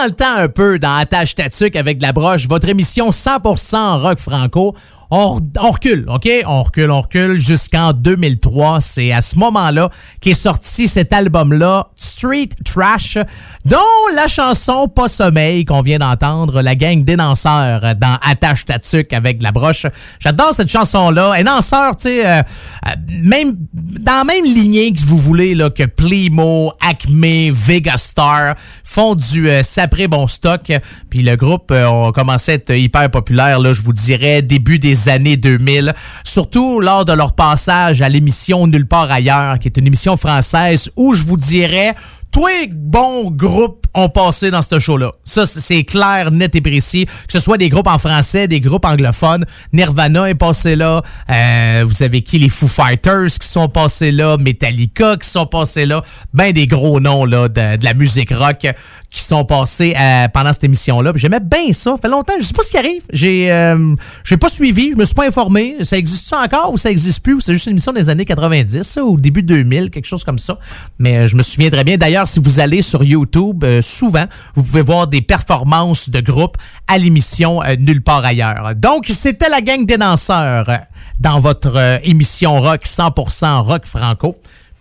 Dans 0.00 0.06
le 0.06 0.12
temps 0.12 0.36
un 0.36 0.48
peu 0.48 0.78
dans 0.78 0.96
Attache 0.96 1.34
Tatuc 1.34 1.76
avec 1.76 1.98
de 1.98 2.02
la 2.02 2.12
broche, 2.12 2.48
votre 2.48 2.66
émission 2.68 3.10
100% 3.10 4.00
rock 4.00 4.18
franco. 4.18 4.74
On, 5.10 5.40
on 5.60 5.70
recule, 5.70 6.06
OK? 6.08 6.28
On 6.46 6.62
recule, 6.62 6.90
on 6.90 7.00
recule 7.00 7.40
jusqu'en 7.40 7.92
2003. 7.92 8.80
C'est 8.80 9.12
à 9.12 9.20
ce 9.20 9.38
moment-là 9.38 9.90
qu'est 10.20 10.34
sorti 10.34 10.88
cet 10.88 11.12
album-là, 11.12 11.88
Street 11.96 12.50
Trash, 12.64 13.18
dont 13.64 13.78
la 14.14 14.26
chanson 14.26 14.88
Pas 14.88 15.08
Sommeil 15.08 15.64
qu'on 15.64 15.80
vient 15.80 15.98
d'entendre, 15.98 16.62
la 16.62 16.74
gang 16.74 17.02
d'énanceurs 17.02 17.94
dans 17.96 18.18
Attache 18.22 18.64
Tatuc 18.64 19.12
avec 19.12 19.38
de 19.38 19.44
la 19.44 19.52
broche. 19.52 19.86
J'adore 20.20 20.54
cette 20.54 20.70
chanson-là. 20.70 21.34
Énanceurs, 21.38 21.96
tu 21.96 22.04
sais, 22.04 22.26
euh, 22.26 22.42
euh, 22.86 22.90
même, 23.22 23.52
dans 23.72 24.18
la 24.18 24.24
même 24.24 24.44
lignée 24.44 24.92
que 24.92 25.00
vous 25.00 25.18
voulez, 25.18 25.54
là, 25.54 25.70
que 25.70 25.84
Plimo, 25.84 26.72
Acme, 26.80 27.50
Vegastar 27.50 28.54
font 28.84 29.14
du 29.14 29.48
euh, 29.48 29.62
sapré 29.62 30.08
bon 30.08 30.26
stock. 30.26 30.72
Puis 31.10 31.22
le 31.22 31.36
groupe 31.36 31.70
euh, 31.70 32.08
a 32.08 32.12
commencé 32.12 32.52
à 32.52 32.54
être 32.54 32.74
hyper 32.74 33.10
populaire, 33.10 33.58
là, 33.58 33.72
je 33.72 33.82
vous 33.82 33.92
dirais, 33.92 34.42
début 34.42 34.78
des 34.78 34.99
années 35.08 35.36
2000. 35.36 35.94
Surtout 36.24 36.80
lors 36.80 37.04
de 37.04 37.12
leur 37.12 37.34
passage 37.34 38.02
à 38.02 38.08
l'émission 38.08 38.66
Nulle 38.66 38.86
part 38.86 39.10
ailleurs, 39.10 39.58
qui 39.58 39.68
est 39.68 39.76
une 39.76 39.86
émission 39.86 40.16
française 40.16 40.90
où 40.96 41.14
je 41.14 41.24
vous 41.24 41.36
dirais 41.36 41.94
tous 42.30 42.46
les 42.46 42.68
bons 42.68 43.30
groupes 43.30 43.79
ont 43.94 44.08
passé 44.08 44.50
dans 44.50 44.62
ce 44.62 44.78
show-là. 44.78 45.12
Ça, 45.24 45.46
c'est 45.46 45.84
clair, 45.84 46.30
net 46.30 46.54
et 46.54 46.60
précis. 46.60 47.06
Que 47.06 47.32
ce 47.32 47.40
soit 47.40 47.58
des 47.58 47.68
groupes 47.68 47.88
en 47.88 47.98
français, 47.98 48.48
des 48.48 48.60
groupes 48.60 48.84
anglophones. 48.84 49.44
Nirvana 49.72 50.28
est 50.28 50.34
passé 50.34 50.76
là. 50.76 51.02
Euh, 51.30 51.84
vous 51.86 52.02
avez 52.02 52.22
qui? 52.22 52.38
Les 52.38 52.48
Foo 52.48 52.68
Fighters 52.68 53.30
qui 53.40 53.46
sont 53.46 53.68
passés 53.68 54.12
là. 54.12 54.36
Metallica 54.38 55.16
qui 55.16 55.28
sont 55.28 55.46
passés 55.46 55.86
là. 55.86 56.02
Ben 56.32 56.52
des 56.52 56.66
gros 56.66 57.00
noms 57.00 57.24
là, 57.24 57.48
de, 57.48 57.84
la 57.84 57.94
musique 57.94 58.30
rock 58.32 58.66
qui 59.10 59.20
sont 59.20 59.44
passés 59.44 59.94
euh, 59.98 60.28
pendant 60.28 60.52
cette 60.52 60.64
émission-là. 60.64 61.12
J'aimais 61.16 61.40
bien 61.40 61.72
ça. 61.72 61.96
Fait 62.00 62.08
longtemps. 62.08 62.34
Je 62.38 62.44
sais 62.44 62.52
pas 62.52 62.62
ce 62.62 62.70
qui 62.70 62.78
arrive. 62.78 63.02
J'ai 63.12 63.52
euh, 63.52 63.94
j'ai 64.24 64.36
pas 64.36 64.48
suivi. 64.48 64.92
Je 64.92 64.96
me 64.96 65.04
suis 65.04 65.14
pas 65.14 65.26
informé. 65.26 65.76
Ça 65.82 65.98
existe 65.98 66.28
ça 66.28 66.40
encore 66.40 66.72
ou 66.72 66.78
ça 66.78 66.90
existe 66.90 67.22
plus? 67.22 67.40
C'est 67.40 67.52
juste 67.52 67.66
une 67.66 67.72
émission 67.72 67.92
des 67.92 68.08
années 68.08 68.24
90 68.24 68.82
ça, 68.82 69.04
ou 69.04 69.18
début 69.18 69.42
2000, 69.42 69.90
quelque 69.90 70.06
chose 70.06 70.24
comme 70.24 70.38
ça. 70.38 70.58
Mais 70.98 71.16
euh, 71.16 71.26
je 71.26 71.36
me 71.36 71.42
souviens 71.42 71.70
très 71.70 71.84
bien. 71.84 71.96
D'ailleurs, 71.96 72.28
si 72.28 72.40
vous 72.40 72.60
allez 72.60 72.82
sur 72.82 73.02
YouTube, 73.02 73.64
souvent, 73.82 74.24
vous 74.54 74.62
pouvez 74.62 74.82
voir 74.82 75.06
des 75.06 75.22
performances 75.22 76.08
de 76.08 76.20
groupe 76.20 76.56
à 76.86 76.98
l'émission 76.98 77.62
euh, 77.62 77.76
Nulle 77.78 78.02
part 78.02 78.24
ailleurs. 78.24 78.74
Donc, 78.74 79.06
c'était 79.06 79.48
la 79.48 79.60
gang 79.60 79.84
des 79.84 79.96
danseurs 79.96 80.68
euh, 80.68 80.76
dans 81.18 81.40
votre 81.40 81.76
euh, 81.76 81.98
émission 82.02 82.60
rock 82.60 82.82
100% 82.84 83.60
rock 83.60 83.86
franco. 83.86 84.36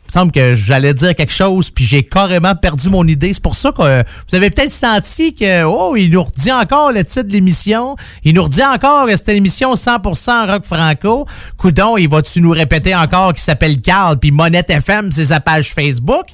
Il 0.10 0.18
me 0.18 0.22
semble 0.22 0.32
que 0.32 0.55
j'allais 0.55 0.95
dire 0.95 1.14
quelque 1.14 1.32
chose, 1.32 1.70
puis 1.70 1.86
j'ai 1.86 2.01
carrément 2.01 2.55
perdu 2.55 2.89
mon 2.89 3.05
idée. 3.05 3.32
C'est 3.32 3.43
pour 3.43 3.55
ça 3.55 3.72
que 3.72 3.84
euh, 3.84 4.01
vous 4.28 4.36
avez 4.36 4.49
peut-être 4.49 4.72
senti 4.72 5.36
que, 5.36 5.64
oh, 5.66 5.95
il 5.95 6.10
nous 6.10 6.24
redit 6.24 6.51
encore 6.51 6.91
le 6.91 7.03
titre 7.03 7.28
de 7.28 7.32
l'émission. 7.32 7.95
Il 8.24 8.34
nous 8.34 8.41
redit 8.41 8.64
encore 8.64 9.05
que 9.05 9.16
c'était 9.16 9.36
l'émission 9.36 9.76
100% 9.76 10.51
rock 10.51 10.66
franco. 10.66 11.28
Coudon, 11.57 11.95
il 11.95 12.10
va-tu 12.10 12.41
nous 12.41 12.49
répéter 12.49 12.95
encore 12.95 13.34
qu'il 13.34 13.43
s'appelle 13.43 13.80
Carl, 13.82 14.18
puis 14.18 14.32
Monette 14.32 14.72
FM, 14.72 15.12
c'est 15.12 15.26
sa 15.26 15.41
page 15.41 15.72
Facebook? 15.76 16.26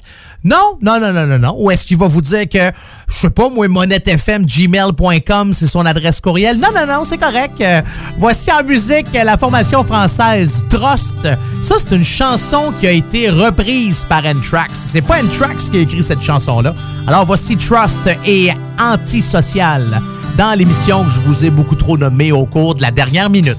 Non, 0.42 0.78
non, 0.80 1.00
non, 1.00 1.12
non, 1.12 1.26
non, 1.26 1.38
non. 1.38 1.54
Ou 1.58 1.70
est-ce 1.72 1.84
qu'il 1.84 1.98
va 1.98 2.06
vous 2.06 2.20
dire 2.20 2.48
que, 2.48 2.70
je 3.08 3.14
sais 3.14 3.30
pas, 3.30 3.48
moi, 3.48 3.66
monettefmgmail.com, 3.66 5.52
c'est 5.52 5.66
son 5.66 5.84
adresse 5.84 6.20
courriel? 6.20 6.58
Non, 6.58 6.68
non, 6.74 6.86
non, 6.86 7.04
c'est 7.04 7.18
correct. 7.18 7.60
Euh, 7.60 7.82
voici 8.16 8.50
en 8.52 8.62
musique 8.62 9.08
la 9.12 9.36
formation 9.36 9.82
française 9.82 10.64
Trust. 10.70 11.28
Ça, 11.62 11.74
c'est 11.78 11.96
une 11.96 12.04
chanson 12.04 12.72
qui 12.78 12.86
a 12.86 12.92
été 12.92 13.28
reprise 13.28 13.65
par 14.08 14.24
N-Trax. 14.24 14.78
C'est 14.78 15.02
pas 15.02 15.18
N-Trax 15.18 15.70
qui 15.70 15.78
a 15.78 15.80
écrit 15.80 16.02
cette 16.02 16.22
chanson-là. 16.22 16.74
Alors, 17.06 17.24
voici 17.24 17.56
Trust 17.56 18.08
et 18.24 18.52
Antisocial 18.78 20.00
dans 20.36 20.56
l'émission 20.56 21.04
que 21.04 21.10
je 21.10 21.20
vous 21.20 21.44
ai 21.44 21.50
beaucoup 21.50 21.74
trop 21.74 21.98
nommée 21.98 22.30
au 22.30 22.46
cours 22.46 22.74
de 22.74 22.82
la 22.82 22.90
dernière 22.90 23.28
minute. 23.28 23.58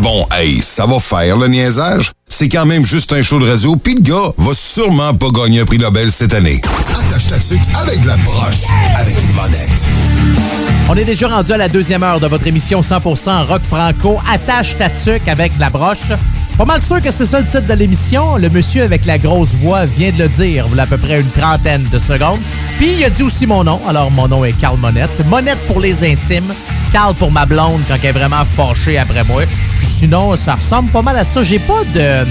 Bon, 0.00 0.26
hey, 0.32 0.60
ça 0.60 0.86
va 0.86 1.00
faire 1.00 1.36
le 1.36 1.48
niaisage. 1.48 2.12
C'est 2.28 2.48
quand 2.48 2.66
même 2.66 2.84
juste 2.84 3.12
un 3.12 3.22
show 3.22 3.38
de 3.38 3.48
radio, 3.48 3.76
puis 3.76 3.94
le 3.94 4.00
gars 4.00 4.32
va 4.36 4.52
sûrement 4.54 5.14
pas 5.14 5.30
gagner 5.30 5.60
un 5.60 5.64
prix 5.64 5.78
Nobel 5.78 6.10
cette 6.10 6.34
année. 6.34 6.60
Attache 6.90 7.28
ta 7.28 7.38
tuque 7.38 7.60
avec 7.74 8.04
la 8.04 8.16
broche, 8.18 8.62
avec 8.96 9.16
une 9.22 9.32
monette. 9.32 9.70
On 10.88 10.94
est 10.96 11.04
déjà 11.04 11.28
rendu 11.28 11.52
à 11.52 11.56
la 11.56 11.68
deuxième 11.68 12.02
heure 12.02 12.20
de 12.20 12.26
votre 12.26 12.46
émission 12.46 12.82
100% 12.82 13.46
rock 13.46 13.62
franco. 13.62 14.18
Attache 14.30 14.76
ta 14.76 14.90
tuque 14.90 15.28
avec 15.28 15.52
la 15.58 15.70
broche. 15.70 15.98
Pas 16.58 16.64
mal 16.64 16.82
sûr 16.82 17.00
que 17.00 17.10
c'est 17.10 17.26
ça 17.26 17.40
le 17.40 17.46
titre 17.46 17.66
de 17.66 17.74
l'émission. 17.74 18.36
Le 18.36 18.50
monsieur 18.50 18.82
avec 18.82 19.06
la 19.06 19.18
grosse 19.18 19.54
voix 19.54 19.86
vient 19.86 20.12
de 20.12 20.18
le 20.18 20.28
dire, 20.28 20.66
il 20.70 20.76
y 20.76 20.80
a 20.80 20.82
à 20.82 20.86
peu 20.86 20.98
près 20.98 21.20
une 21.20 21.30
trentaine 21.30 21.84
de 21.90 21.98
secondes. 21.98 22.40
Puis 22.78 22.90
il 22.98 23.04
a 23.04 23.10
dit 23.10 23.22
aussi 23.22 23.46
mon 23.46 23.64
nom. 23.64 23.80
Alors 23.88 24.10
mon 24.10 24.28
nom 24.28 24.44
est 24.44 24.52
Carl 24.52 24.76
Monette. 24.78 25.24
Monette 25.28 25.58
pour 25.66 25.80
les 25.80 26.04
intimes. 26.04 26.52
Carl 26.94 27.12
pour 27.16 27.32
ma 27.32 27.44
blonde 27.44 27.80
quand 27.88 27.96
elle 28.00 28.10
est 28.10 28.12
vraiment 28.12 28.44
fâchée 28.44 28.98
après 28.98 29.24
moi. 29.24 29.42
Sinon, 29.80 30.36
ça 30.36 30.54
ressemble 30.54 30.92
pas 30.92 31.02
mal 31.02 31.16
à 31.16 31.24
ça. 31.24 31.42
J'ai 31.42 31.58
pas 31.58 31.82
de 31.92 32.24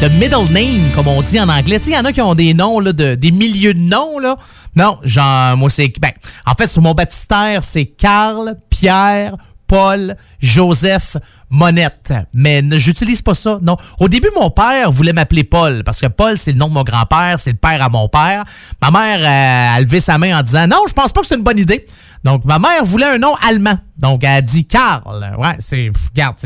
de 0.00 0.08
middle 0.08 0.50
name, 0.50 0.90
comme 0.94 1.06
on 1.08 1.20
dit 1.20 1.38
en 1.38 1.50
anglais. 1.50 1.78
Il 1.86 1.92
y 1.92 1.98
en 1.98 2.04
a 2.06 2.12
qui 2.12 2.22
ont 2.22 2.34
des 2.34 2.54
noms, 2.54 2.80
là, 2.80 2.94
de, 2.94 3.14
des 3.14 3.30
milieux 3.30 3.74
de 3.74 3.78
noms, 3.78 4.18
là. 4.18 4.36
Non, 4.74 4.96
genre, 5.02 5.58
moi, 5.58 5.68
c'est... 5.68 5.92
Ben, 6.00 6.12
en 6.46 6.54
fait, 6.54 6.66
sur 6.66 6.80
mon 6.80 6.94
baptistère, 6.94 7.62
c'est 7.62 7.84
Carl, 7.84 8.56
Pierre, 8.70 9.36
Paul, 9.66 10.16
Joseph, 10.40 11.18
Monette. 11.50 12.12
Mais 12.34 12.62
j'utilise 12.72 13.22
pas 13.22 13.34
ça, 13.34 13.58
non. 13.62 13.76
Au 14.00 14.08
début, 14.08 14.30
mon 14.34 14.50
père 14.50 14.90
voulait 14.90 15.12
m'appeler 15.12 15.44
Paul, 15.44 15.84
parce 15.84 16.00
que 16.00 16.06
Paul, 16.06 16.36
c'est 16.36 16.52
le 16.52 16.58
nom 16.58 16.68
de 16.68 16.74
mon 16.74 16.82
grand-père, 16.82 17.38
c'est 17.38 17.52
le 17.52 17.56
père 17.56 17.82
à 17.82 17.88
mon 17.88 18.08
père. 18.08 18.44
Ma 18.82 18.90
mère 18.90 19.20
euh, 19.20 19.76
a 19.76 19.80
levé 19.80 20.00
sa 20.00 20.18
main 20.18 20.38
en 20.38 20.42
disant 20.42 20.66
«Non, 20.68 20.82
je 20.88 20.92
pense 20.92 21.12
pas 21.12 21.20
que 21.20 21.26
c'est 21.26 21.36
une 21.36 21.44
bonne 21.44 21.58
idée.» 21.58 21.84
Donc, 22.24 22.44
ma 22.44 22.58
mère 22.58 22.84
voulait 22.84 23.06
un 23.06 23.18
nom 23.18 23.34
allemand. 23.48 23.78
Donc, 23.98 24.24
elle 24.24 24.30
a 24.30 24.42
dit 24.42 24.66
Carl. 24.66 25.02
Ouais, 25.38 25.56
c'est... 25.60 25.90
Regarde. 26.10 26.36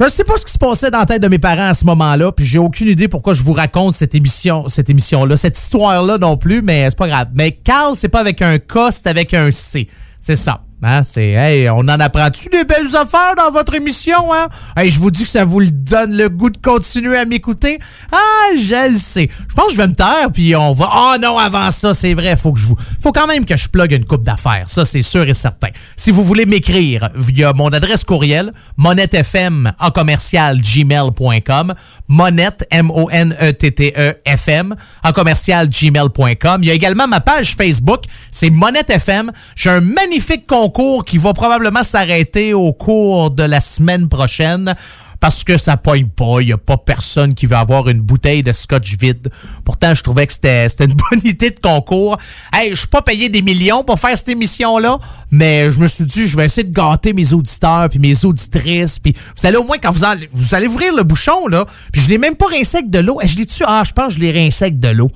Je 0.00 0.08
sais 0.08 0.24
pas 0.24 0.36
ce 0.36 0.44
qui 0.44 0.52
se 0.52 0.58
passait 0.58 0.90
dans 0.90 0.98
la 0.98 1.06
tête 1.06 1.22
de 1.22 1.28
mes 1.28 1.38
parents 1.38 1.68
à 1.68 1.74
ce 1.74 1.84
moment-là, 1.84 2.32
puis 2.32 2.44
j'ai 2.44 2.58
aucune 2.58 2.88
idée 2.88 3.06
pourquoi 3.06 3.32
je 3.32 3.44
vous 3.44 3.52
raconte 3.52 3.94
cette 3.94 4.16
émission, 4.16 4.66
cette 4.66 4.90
émission-là, 4.90 5.36
cette 5.36 5.56
histoire-là 5.56 6.18
non 6.18 6.36
plus, 6.36 6.62
mais 6.62 6.90
c'est 6.90 6.98
pas 6.98 7.06
grave. 7.06 7.28
Mais 7.32 7.52
Carl, 7.52 7.94
c'est 7.94 8.08
pas 8.08 8.18
avec 8.18 8.42
un 8.42 8.58
K, 8.58 8.90
c'est 8.90 9.06
avec 9.06 9.32
un 9.34 9.52
C. 9.52 9.88
C'est 10.18 10.34
ça. 10.34 10.63
Hein? 10.82 11.02
C'est, 11.02 11.30
hey, 11.30 11.70
on 11.70 11.78
en 11.78 11.88
apprend-tu 12.00 12.48
des 12.50 12.64
belles 12.64 12.94
affaires 12.94 13.34
dans 13.36 13.50
votre 13.50 13.74
émission, 13.74 14.32
hein? 14.34 14.48
Hey, 14.76 14.90
je 14.90 14.98
vous 14.98 15.10
dis 15.10 15.22
que 15.22 15.28
ça 15.28 15.44
vous 15.44 15.64
donne 15.64 16.16
le 16.16 16.28
goût 16.28 16.50
de 16.50 16.58
continuer 16.58 17.16
à 17.16 17.24
m'écouter. 17.24 17.78
Ah, 18.12 18.54
je 18.56 18.92
le 18.92 18.98
sais. 18.98 19.28
Je 19.48 19.54
pense 19.54 19.68
que 19.68 19.72
je 19.72 19.76
vais 19.78 19.88
me 19.88 19.94
taire, 19.94 20.30
puis 20.32 20.54
on 20.56 20.72
va. 20.72 20.90
Oh 20.94 21.14
non, 21.22 21.38
avant 21.38 21.70
ça, 21.70 21.94
c'est 21.94 22.14
vrai, 22.14 22.36
faut 22.36 22.52
que 22.52 22.58
je 22.58 22.66
vous. 22.66 22.76
Faut 23.00 23.12
quand 23.12 23.26
même 23.26 23.46
que 23.46 23.56
je 23.56 23.68
plug 23.68 23.92
une 23.92 24.04
coupe 24.04 24.24
d'affaires. 24.24 24.64
Ça, 24.66 24.84
c'est 24.84 25.02
sûr 25.02 25.26
et 25.28 25.34
certain. 25.34 25.68
Si 25.96 26.10
vous 26.10 26.22
voulez 26.22 26.44
m'écrire 26.44 27.08
via 27.14 27.52
mon 27.52 27.68
adresse 27.68 28.04
courriel, 28.04 28.52
monettefm 28.76 29.72
en 29.78 29.90
commercial 29.90 30.60
gmail.com, 30.60 31.74
monette, 32.08 32.66
M-O-N-E-T-T-E, 32.70 34.16
FM, 34.24 34.74
en 35.02 35.12
commercial 35.12 35.68
gmail.com. 35.68 36.62
Il 36.62 36.66
y 36.66 36.70
a 36.70 36.74
également 36.74 37.06
ma 37.06 37.20
page 37.20 37.54
Facebook, 37.56 38.04
c'est 38.30 38.50
Monette 38.50 38.90
FM. 38.90 39.30
J'ai 39.56 39.70
un 39.70 39.80
magnifique 39.80 40.46
concours 40.64 41.04
qui 41.04 41.18
va 41.18 41.34
probablement 41.34 41.82
s'arrêter 41.82 42.54
au 42.54 42.72
cours 42.72 43.30
de 43.30 43.42
la 43.42 43.60
semaine 43.60 44.08
prochaine 44.08 44.74
parce 45.20 45.44
que 45.44 45.58
ça 45.58 45.76
pogne 45.76 46.06
pas. 46.06 46.40
Il 46.40 46.46
n'y 46.46 46.52
a 46.52 46.58
pas 46.58 46.78
personne 46.78 47.34
qui 47.34 47.44
veut 47.44 47.56
avoir 47.56 47.88
une 47.88 48.00
bouteille 48.00 48.42
de 48.42 48.52
scotch 48.52 48.96
vide. 48.96 49.28
Pourtant, 49.64 49.94
je 49.94 50.02
trouvais 50.02 50.26
que 50.26 50.32
c'était 50.32 50.66
une 50.80 50.94
bonne 51.10 51.20
idée 51.24 51.50
de 51.50 51.60
concours. 51.60 52.16
Hey, 52.50 52.70
je 52.70 52.76
suis 52.76 52.88
pas 52.88 53.02
payé 53.02 53.28
des 53.28 53.42
millions 53.42 53.84
pour 53.84 53.98
faire 53.98 54.16
cette 54.16 54.30
émission-là, 54.30 54.98
mais 55.30 55.70
je 55.70 55.78
me 55.80 55.86
suis 55.86 56.04
dit, 56.04 56.26
je 56.26 56.36
vais 56.36 56.46
essayer 56.46 56.66
de 56.66 56.74
gâter 56.74 57.12
mes 57.12 57.34
auditeurs 57.34 57.90
puis 57.90 57.98
mes 57.98 58.24
auditrices. 58.24 58.98
Puis 58.98 59.14
vous 59.36 59.46
allez 59.46 59.58
au 59.58 59.64
moins, 59.64 59.76
quand 59.76 59.90
vous 59.90 60.04
allez, 60.04 60.30
vous 60.32 60.54
allez 60.54 60.66
ouvrir 60.66 60.94
le 60.94 61.02
bouchon, 61.02 61.46
là, 61.46 61.66
puis 61.92 62.00
je 62.00 62.08
l'ai 62.08 62.18
même 62.18 62.36
pas 62.36 62.46
rincé 62.46 62.80
de 62.82 62.98
l'eau. 63.00 63.20
Je 63.22 63.36
l'ai 63.36 63.44
dessus. 63.44 63.64
Ah, 63.66 63.82
je 63.86 63.92
pense 63.92 64.14
que 64.14 64.14
je 64.14 64.20
l'ai 64.20 64.32
rincé 64.32 64.70
de 64.70 64.88
l'eau. 64.88 65.10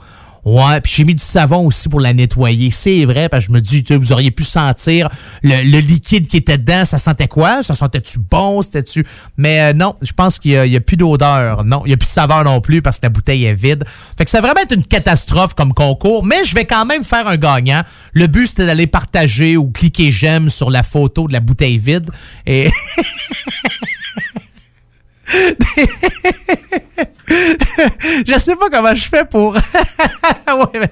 Ouais, 0.49 0.81
puis 0.81 0.91
j'ai 0.97 1.05
mis 1.05 1.15
du 1.15 1.23
savon 1.23 1.67
aussi 1.67 1.91
pour 1.91 2.01
la 2.01 2.15
nettoyer. 2.15 2.71
C'est 2.71 3.05
vrai, 3.05 3.29
parce 3.29 3.45
que 3.45 3.49
je 3.49 3.55
me 3.55 3.61
dis, 3.61 3.85
tu 3.85 3.93
sais, 3.93 3.97
vous 3.99 4.13
auriez 4.13 4.31
pu 4.31 4.45
sentir 4.45 5.11
le, 5.43 5.61
liquide 5.81 6.27
qui 6.27 6.39
était 6.39 6.57
dedans. 6.57 6.87
Ça 6.87 6.97
sentait 6.97 7.29
quoi? 7.29 7.63
Ça 7.63 7.75
sentait-tu 7.75 8.19
bon? 8.19 8.63
C'était-tu... 8.63 9.07
Mais 9.37 9.61
euh, 9.61 9.73
non, 9.75 9.95
je 10.01 10.13
pense 10.13 10.39
qu'il 10.39 10.59
n'y 10.63 10.77
a, 10.77 10.81
plus 10.81 10.97
d'odeur. 10.97 11.65
Non, 11.65 11.83
il 11.85 11.89
n'y 11.89 11.95
a 11.95 11.99
plus 11.99 12.07
de 12.07 12.13
saveur 12.13 12.45
non 12.45 12.63
plus 12.63 12.81
parce 12.81 12.99
que 12.99 13.05
la 13.05 13.11
bouteille 13.11 13.45
est 13.45 13.53
vide. 13.53 13.85
Fait 14.17 14.25
que 14.25 14.31
ça 14.31 14.41
va 14.41 14.49
vraiment 14.49 14.63
être 14.63 14.75
une 14.75 14.85
catastrophe 14.85 15.53
comme 15.53 15.75
concours, 15.75 16.25
mais 16.25 16.43
je 16.45 16.55
vais 16.55 16.65
quand 16.65 16.87
même 16.87 17.05
faire 17.05 17.29
un 17.29 17.37
gagnant. 17.37 17.83
Le 18.15 18.27
but, 18.27 18.47
c'était 18.47 18.65
d'aller 18.65 18.87
partager 18.87 19.59
ou 19.59 19.69
cliquer 19.71 20.11
j'aime 20.11 20.49
sur 20.49 20.71
la 20.71 20.83
photo 20.83 21.29
de 21.29 21.35
la 21.35 21.41
bouteille 21.41 21.77
vide. 21.77 22.09
Et... 22.47 22.71
je 28.27 28.39
sais 28.39 28.57
pas 28.57 28.71
comment 28.71 28.95
je 28.95 29.05
fais 29.09 29.25
pour. 29.25 29.55
Ouais, 30.49 30.81
mais 30.81 30.91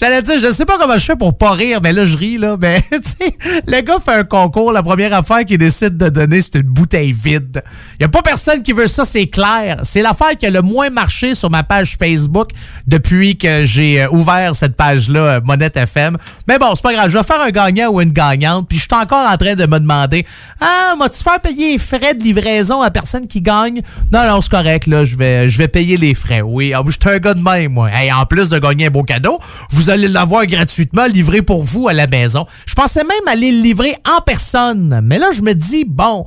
J'allais 0.00 0.22
dire, 0.22 0.38
je 0.38 0.52
sais 0.52 0.64
pas 0.64 0.78
comment 0.78 0.98
je 0.98 1.04
fais 1.04 1.16
pour 1.16 1.36
pas 1.36 1.52
rire, 1.52 1.80
mais 1.82 1.92
là, 1.92 2.06
je 2.06 2.16
ris, 2.16 2.38
là. 2.38 2.56
Mais, 2.60 2.82
tu 2.90 2.98
sais, 3.02 3.36
le 3.66 3.80
gars 3.80 3.98
fait 3.98 4.12
un 4.12 4.24
concours. 4.24 4.72
La 4.72 4.82
première 4.82 5.12
affaire 5.12 5.44
qu'il 5.44 5.58
décide 5.58 5.96
de 5.96 6.08
donner, 6.08 6.40
c'est 6.42 6.56
une 6.56 6.62
bouteille 6.62 7.12
vide. 7.12 7.62
Y 8.00 8.04
a 8.04 8.08
pas 8.08 8.22
personne 8.22 8.62
qui 8.62 8.72
veut 8.72 8.86
ça, 8.86 9.04
c'est 9.04 9.26
clair. 9.26 9.80
C'est 9.82 10.02
l'affaire 10.02 10.36
qui 10.36 10.46
a 10.46 10.50
le 10.50 10.62
moins 10.62 10.90
marché 10.90 11.34
sur 11.34 11.50
ma 11.50 11.62
page 11.62 11.96
Facebook 11.98 12.50
depuis 12.86 13.36
que 13.36 13.64
j'ai 13.64 14.02
euh, 14.02 14.08
ouvert 14.10 14.54
cette 14.54 14.76
page-là, 14.76 15.20
euh, 15.20 15.40
Monette 15.44 15.76
FM. 15.76 16.16
Mais 16.46 16.58
bon, 16.58 16.74
c'est 16.74 16.82
pas 16.82 16.92
grave. 16.92 17.10
Je 17.10 17.18
vais 17.18 17.24
faire 17.24 17.40
un 17.40 17.50
gagnant 17.50 17.88
ou 17.90 18.00
une 18.00 18.12
gagnante. 18.12 18.68
Puis 18.68 18.78
je 18.78 18.82
suis 18.82 19.02
encore 19.02 19.28
en 19.28 19.36
train 19.36 19.54
de 19.54 19.66
me 19.66 19.78
demander, 19.78 20.26
ah, 20.60 20.94
vas-tu 20.98 21.22
faire 21.22 21.40
payer 21.40 21.72
les 21.72 21.78
frais 21.78 22.14
de 22.14 22.22
livraison 22.22 22.82
à 22.82 22.90
personne 22.90 23.26
qui 23.26 23.40
gagne? 23.40 23.82
Non, 24.12 24.26
non, 24.26 24.40
c'est 24.40 24.50
correct, 24.50 24.86
là. 24.86 25.04
Je 25.04 25.16
vais, 25.16 25.48
je 25.48 25.58
vais 25.58 25.68
payer 25.68 25.96
les 25.96 26.14
frais. 26.14 26.40
Oui, 26.40 26.72
ah, 26.74 26.82
je 26.86 26.92
suis 26.92 27.00
un 27.04 27.18
gars 27.18 27.34
de 27.34 27.42
même, 27.42 27.72
moi. 27.72 27.90
Hey, 27.92 28.12
en 28.12 28.26
plus 28.26 28.48
de 28.48 28.58
gagner 28.58 28.86
un 28.86 28.90
beau 28.90 29.02
cadeau, 29.02 29.40
vous 29.70 29.90
allez 29.90 30.08
l'avoir 30.08 30.46
gratuitement 30.46 31.06
livré 31.06 31.42
pour 31.42 31.62
vous 31.62 31.88
à 31.88 31.92
la 31.92 32.06
maison. 32.06 32.46
Je 32.66 32.74
pensais 32.74 33.04
même 33.04 33.26
aller 33.26 33.52
le 33.52 33.62
livrer 33.62 33.96
en 34.08 34.20
personne. 34.20 35.00
Mais 35.04 35.18
là, 35.18 35.30
je 35.32 35.42
me 35.42 35.54
dis, 35.54 35.84
bon, 35.84 36.24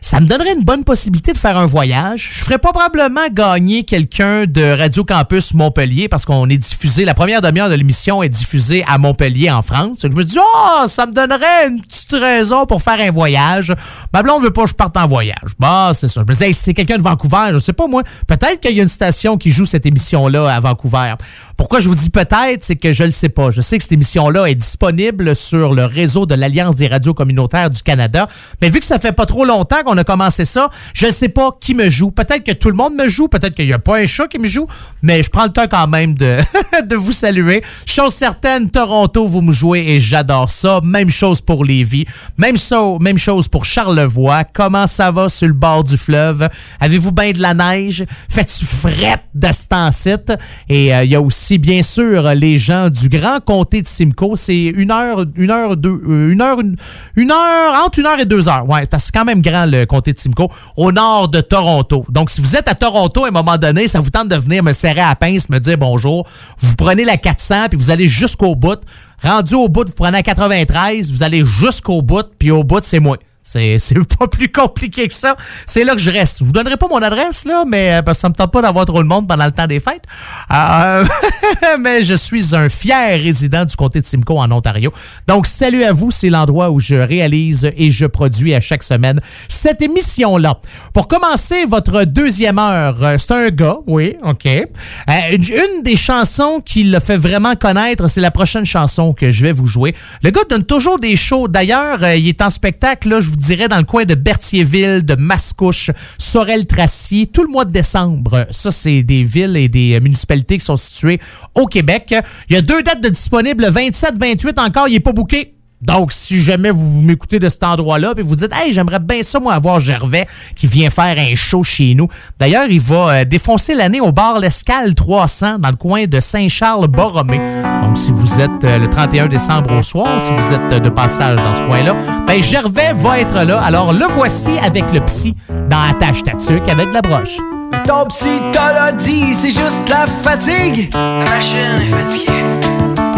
ça 0.00 0.20
me 0.20 0.26
donnerait 0.26 0.54
une 0.54 0.64
bonne 0.64 0.84
possibilité 0.84 1.32
de 1.32 1.38
faire 1.38 1.58
un 1.58 1.66
voyage. 1.66 2.30
Je 2.34 2.44
ferais 2.44 2.58
probablement 2.58 3.28
gagner 3.30 3.84
quelqu'un 3.84 4.46
de 4.46 4.78
Radio 4.78 5.04
Campus 5.04 5.52
Montpellier 5.54 6.08
parce 6.08 6.24
qu'on 6.24 6.48
est 6.48 6.56
diffusé, 6.56 7.04
la 7.04 7.14
première 7.14 7.42
demi-heure 7.42 7.68
de 7.68 7.74
l'émission 7.74 8.22
est 8.22 8.28
diffusée 8.28 8.82
à 8.86 8.98
Montpellier 8.98 9.50
en 9.50 9.62
France. 9.62 9.98
je 10.02 10.08
me 10.08 10.24
dis, 10.24 10.38
oh, 10.38 10.88
ça 10.88 11.06
me 11.06 11.12
donnerait 11.12 11.68
une 11.68 11.80
petite 11.82 12.12
raison 12.12 12.66
pour 12.66 12.80
faire 12.82 12.98
un 12.98 13.10
voyage. 13.10 13.74
Ma 14.12 14.22
blonde 14.22 14.42
veut 14.42 14.50
pas 14.50 14.64
que 14.64 14.70
je 14.70 14.74
parte 14.74 14.96
en 14.96 15.06
voyage. 15.06 15.52
Bah, 15.58 15.90
c'est 15.92 16.08
ça. 16.08 16.22
Je 16.22 16.26
me 16.26 16.32
disais, 16.32 16.52
c'est 16.52 16.74
quelqu'un 16.74 16.96
de 16.96 17.02
Vancouver, 17.02 17.50
je 17.52 17.58
sais 17.58 17.72
pas 17.72 17.86
moi. 17.86 18.02
Peut-être 18.26 18.60
qu'il 18.60 18.76
y 18.76 18.80
a 18.80 18.82
une 18.82 18.88
station 18.88 19.36
qui 19.36 19.50
joue 19.50 19.66
cette 19.66 19.86
émission-là 19.86 20.54
à 20.54 20.60
Vancouver. 20.60 21.14
Pourquoi 21.56 21.80
je 21.80 21.88
vous 21.88 21.94
dis 21.94 22.10
peut-être, 22.10 22.62
c'est 22.62 22.76
que 22.76 22.92
je 22.92 23.04
le 23.04 23.12
sais 23.12 23.28
pas. 23.28 23.50
Je 23.50 23.60
sais 23.60 23.76
que 23.76 23.82
cette 23.82 23.92
émission-là 23.92 24.46
est 24.46 24.54
disponible 24.54 25.36
sur 25.36 25.74
le 25.74 25.84
réseau 25.84 26.24
de 26.24 26.34
l'Alliance 26.34 26.76
des 26.76 26.88
radios 26.88 27.12
communautaires 27.12 27.68
du 27.68 27.82
Canada. 27.82 28.28
Mais 28.62 28.70
vu 28.70 28.80
que 28.80 28.86
ça 28.86 28.98
fait 28.98 29.12
pas 29.12 29.26
trop 29.26 29.44
longtemps 29.44 29.82
qu'on 29.84 29.89
a 29.96 30.04
commencé 30.04 30.44
ça, 30.44 30.70
je 30.94 31.06
ne 31.06 31.12
sais 31.12 31.28
pas 31.28 31.50
qui 31.60 31.74
me 31.74 31.88
joue. 31.88 32.10
Peut-être 32.10 32.44
que 32.44 32.52
tout 32.52 32.68
le 32.68 32.76
monde 32.76 32.94
me 32.94 33.08
joue, 33.08 33.28
peut-être 33.28 33.54
qu'il 33.54 33.66
n'y 33.66 33.72
a 33.72 33.78
pas 33.78 33.98
un 33.98 34.06
chat 34.06 34.28
qui 34.28 34.38
me 34.38 34.46
joue, 34.46 34.66
mais 35.02 35.22
je 35.22 35.30
prends 35.30 35.44
le 35.44 35.50
temps 35.50 35.66
quand 35.70 35.86
même 35.86 36.14
de, 36.14 36.96
vous 36.96 37.12
saluer. 37.12 37.62
Chose 37.86 38.14
certaine, 38.14 38.70
Toronto, 38.70 39.26
vous 39.26 39.40
me 39.40 39.52
jouez 39.52 39.80
et 39.80 40.00
j'adore 40.00 40.50
ça. 40.50 40.80
Même 40.84 41.10
chose 41.10 41.40
pour 41.40 41.64
Lévis. 41.64 42.06
Même, 42.36 42.56
même 43.00 43.18
chose 43.18 43.48
pour 43.48 43.64
Charlevoix. 43.64 44.44
Comment 44.44 44.86
ça 44.86 45.10
va 45.10 45.28
sur 45.28 45.48
le 45.48 45.54
bord 45.54 45.84
du 45.84 45.96
fleuve? 45.96 46.48
Avez-vous 46.80 47.12
bien 47.12 47.32
de 47.32 47.40
la 47.40 47.54
neige? 47.54 48.04
Faites-tu 48.28 48.64
frette 48.64 49.24
de 49.34 49.48
ce 49.52 50.36
Et 50.68 50.94
euh, 50.94 51.04
il 51.04 51.10
y 51.10 51.14
a 51.14 51.20
aussi 51.20 51.58
bien 51.58 51.82
sûr, 51.82 52.22
les 52.34 52.58
gens 52.58 52.88
du 52.90 53.08
grand 53.08 53.40
comté 53.44 53.82
de 53.82 53.86
Simcoe. 53.86 54.36
C'est 54.36 54.64
une 54.64 54.90
heure, 54.90 55.24
une 55.36 55.50
heure, 55.50 55.76
deux, 55.76 56.00
euh, 56.08 56.32
une 56.32 56.40
heure, 56.42 56.58
une, 56.60 57.30
heure, 57.30 57.84
entre 57.84 57.98
une 57.98 58.06
heure 58.06 58.20
et 58.20 58.24
deux 58.24 58.48
heures. 58.48 58.68
Ouais, 58.68 58.86
c'est 58.98 59.12
quand 59.12 59.24
même 59.24 59.42
grand 59.42 59.66
le 59.66 59.79
comté 59.86 60.12
de 60.12 60.18
Simcoe, 60.18 60.48
au 60.76 60.92
nord 60.92 61.28
de 61.28 61.40
Toronto. 61.40 62.04
Donc, 62.10 62.30
si 62.30 62.40
vous 62.40 62.56
êtes 62.56 62.68
à 62.68 62.74
Toronto 62.74 63.24
à 63.24 63.28
un 63.28 63.32
moment 63.32 63.56
donné, 63.56 63.88
ça 63.88 64.00
vous 64.00 64.10
tente 64.10 64.28
de 64.28 64.36
venir 64.36 64.62
me 64.62 64.72
serrer 64.72 65.00
à 65.00 65.10
la 65.10 65.16
pince, 65.16 65.48
me 65.48 65.58
dire 65.58 65.78
bonjour. 65.78 66.26
Vous 66.58 66.76
prenez 66.76 67.04
la 67.04 67.16
400 67.16 67.68
puis 67.70 67.78
vous 67.78 67.90
allez 67.90 68.08
jusqu'au 68.08 68.54
bout. 68.54 68.80
Rendu 69.22 69.54
au 69.54 69.68
bout, 69.68 69.86
vous 69.86 69.94
prenez 69.94 70.18
la 70.18 70.22
93, 70.22 71.10
vous 71.10 71.22
allez 71.22 71.44
jusqu'au 71.44 72.00
bout, 72.00 72.26
puis 72.38 72.50
au 72.50 72.64
bout, 72.64 72.82
c'est 72.82 73.00
moi. 73.00 73.18
C'est 73.78 73.94
pas 74.18 74.26
plus 74.26 74.50
compliqué 74.52 75.08
que 75.08 75.14
ça. 75.14 75.36
C'est 75.66 75.84
là 75.84 75.94
que 75.94 76.00
je 76.00 76.10
reste. 76.10 76.40
Je 76.40 76.44
vous 76.44 76.52
donnerai 76.52 76.76
pas 76.76 76.88
mon 76.88 77.02
adresse, 77.02 77.44
là, 77.44 77.64
mais 77.66 77.94
euh, 77.94 78.02
parce 78.02 78.18
que 78.18 78.22
ça 78.22 78.28
me 78.28 78.34
tente 78.34 78.52
pas 78.52 78.62
d'avoir 78.62 78.84
trop 78.84 79.02
de 79.02 79.08
monde 79.08 79.26
pendant 79.26 79.46
le 79.46 79.50
temps 79.50 79.66
des 79.66 79.80
fêtes. 79.80 80.04
Euh, 80.50 81.04
mais 81.80 82.02
je 82.02 82.14
suis 82.14 82.54
un 82.54 82.68
fier 82.68 83.18
résident 83.20 83.64
du 83.64 83.74
comté 83.76 84.00
de 84.00 84.06
Simcoe 84.06 84.38
en 84.38 84.50
Ontario. 84.52 84.92
Donc, 85.26 85.46
salut 85.46 85.84
à 85.84 85.92
vous. 85.92 86.10
C'est 86.10 86.28
l'endroit 86.28 86.70
où 86.70 86.80
je 86.80 86.96
réalise 86.96 87.70
et 87.76 87.90
je 87.90 88.06
produis 88.06 88.54
à 88.54 88.60
chaque 88.60 88.82
semaine 88.82 89.20
cette 89.48 89.80
émission-là. 89.80 90.60
Pour 90.92 91.08
commencer 91.08 91.64
votre 91.64 92.04
deuxième 92.04 92.58
heure, 92.58 93.02
euh, 93.02 93.16
c'est 93.18 93.32
un 93.32 93.48
gars, 93.48 93.78
oui, 93.86 94.16
OK. 94.22 94.46
une 94.46 95.82
des 95.82 95.96
chansons 95.96 96.60
qui 96.64 96.84
le 96.84 97.00
fait 97.00 97.16
vraiment 97.16 97.54
connaître, 97.54 98.08
c'est 98.08 98.20
la 98.20 98.30
prochaine 98.30 98.66
chanson 98.66 99.12
que 99.14 99.30
je 99.30 99.42
vais 99.42 99.52
vous 99.52 99.66
jouer. 99.66 99.94
Le 100.22 100.30
gars 100.30 100.42
donne 100.48 100.64
toujours 100.64 100.98
des 100.98 101.16
shows. 101.16 101.48
D'ailleurs, 101.48 102.04
il 102.12 102.28
est 102.28 102.42
en 102.42 102.50
spectacle, 102.50 103.08
là, 103.08 103.20
vous 103.30 103.36
dirais, 103.36 103.68
dans 103.68 103.78
le 103.78 103.84
coin 103.84 104.04
de 104.04 104.14
Berthierville, 104.14 105.04
de 105.04 105.14
Mascouche, 105.14 105.90
Sorel-Tracy, 106.18 107.30
tout 107.32 107.42
le 107.42 107.48
mois 107.48 107.64
de 107.64 107.72
décembre. 107.72 108.46
Ça, 108.50 108.70
c'est 108.70 109.02
des 109.02 109.22
villes 109.22 109.56
et 109.56 109.68
des 109.68 109.98
municipalités 110.00 110.58
qui 110.58 110.64
sont 110.64 110.76
situées 110.76 111.20
au 111.54 111.66
Québec. 111.66 112.14
Il 112.48 112.54
y 112.54 112.56
a 112.56 112.62
deux 112.62 112.82
dates 112.82 113.00
de 113.00 113.08
disponibles, 113.08 113.64
le 113.64 113.70
27-28 113.70 114.60
encore, 114.60 114.88
il 114.88 114.94
n'est 114.94 115.00
pas 115.00 115.12
bouqué. 115.12 115.54
Donc, 115.82 116.12
si 116.12 116.40
jamais 116.40 116.70
vous 116.70 117.00
m'écoutez 117.00 117.38
de 117.38 117.48
cet 117.48 117.64
endroit-là, 117.64 118.14
puis 118.14 118.22
vous 118.22 118.36
dites, 118.36 118.52
hey, 118.52 118.72
j'aimerais 118.72 118.98
bien 118.98 119.22
ça, 119.22 119.40
moi, 119.40 119.54
avoir 119.54 119.80
Gervais 119.80 120.26
qui 120.54 120.66
vient 120.66 120.90
faire 120.90 121.16
un 121.16 121.34
show 121.34 121.62
chez 121.62 121.94
nous. 121.94 122.08
D'ailleurs, 122.38 122.66
il 122.68 122.80
va 122.80 123.08
euh, 123.08 123.24
défoncer 123.24 123.74
l'année 123.74 124.00
au 124.00 124.12
bar 124.12 124.38
L'Escale 124.38 124.94
300 124.94 125.58
dans 125.58 125.70
le 125.70 125.76
coin 125.76 126.04
de 126.06 126.20
Saint-Charles-Borromé. 126.20 127.40
Donc, 127.82 127.96
si 127.96 128.10
vous 128.10 128.40
êtes 128.40 128.64
euh, 128.64 128.78
le 128.78 128.88
31 128.88 129.28
décembre 129.28 129.72
au 129.72 129.82
soir, 129.82 130.20
si 130.20 130.30
vous 130.32 130.52
êtes 130.52 130.72
euh, 130.72 130.80
de 130.80 130.90
passage 130.90 131.36
dans 131.36 131.54
ce 131.54 131.62
coin-là, 131.62 131.94
ben, 132.26 132.42
Gervais 132.42 132.92
va 132.94 133.18
être 133.18 133.44
là. 133.44 133.60
Alors, 133.62 133.94
le 133.94 134.04
voici 134.12 134.50
avec 134.62 134.92
le 134.92 135.00
psy 135.06 135.34
dans 135.70 135.80
Attache 135.80 136.22
Tatuc 136.22 136.68
avec 136.68 136.92
la 136.92 137.00
broche. 137.00 137.38
Ton 137.86 138.04
psy 138.08 138.28
te 138.52 138.96
dit, 138.96 139.34
c'est 139.34 139.50
juste 139.50 139.88
la 139.88 140.06
fatigue. 140.06 140.90
La 140.92 141.24
machine 141.24 141.80
est 141.80 141.90
fatiguée. 141.90 142.49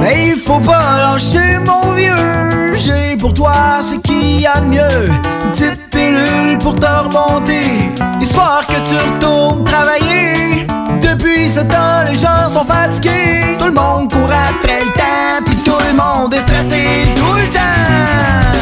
Mais 0.02 0.30
il 0.30 0.36
faut 0.36 0.58
pas 0.58 0.98
lâcher 0.98 1.58
mon 1.64 1.92
vieux. 1.92 2.74
J'ai 2.74 3.16
pour 3.16 3.32
toi 3.32 3.80
ce 3.80 3.94
qu'il 3.94 4.40
y 4.40 4.46
a 4.46 4.60
de 4.60 4.66
mieux. 4.66 5.06
Une 5.44 5.50
petite 5.50 5.90
pilule 5.90 6.58
pour 6.58 6.74
te 6.74 6.86
remonter 6.86 7.90
Histoire 8.20 8.66
que 8.66 8.80
tu 8.88 8.96
retournes 8.96 9.64
travailler. 9.64 10.66
Depuis 11.00 11.48
ce 11.48 11.60
temps 11.60 12.02
les 12.08 12.16
gens 12.16 12.48
sont 12.48 12.64
fatigués. 12.64 13.56
Tout 13.58 13.66
le 13.66 13.72
monde 13.72 14.12
court 14.12 14.30
après 14.50 14.84
le 14.84 14.92
temps 14.92 15.44
Puis 15.46 15.56
tout 15.64 15.78
le 15.88 15.96
monde 15.96 16.34
est 16.34 16.40
stressé 16.40 17.12
tout 17.14 17.36
le 17.36 17.48
temps 17.50 18.61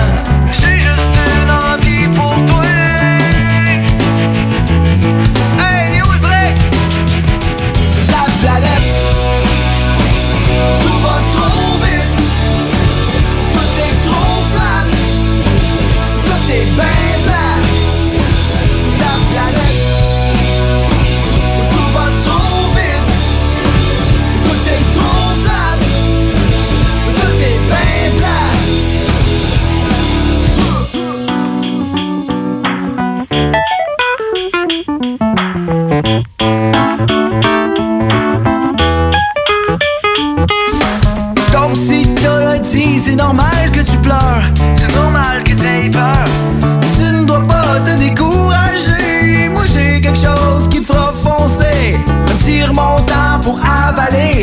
pour 54.00 54.39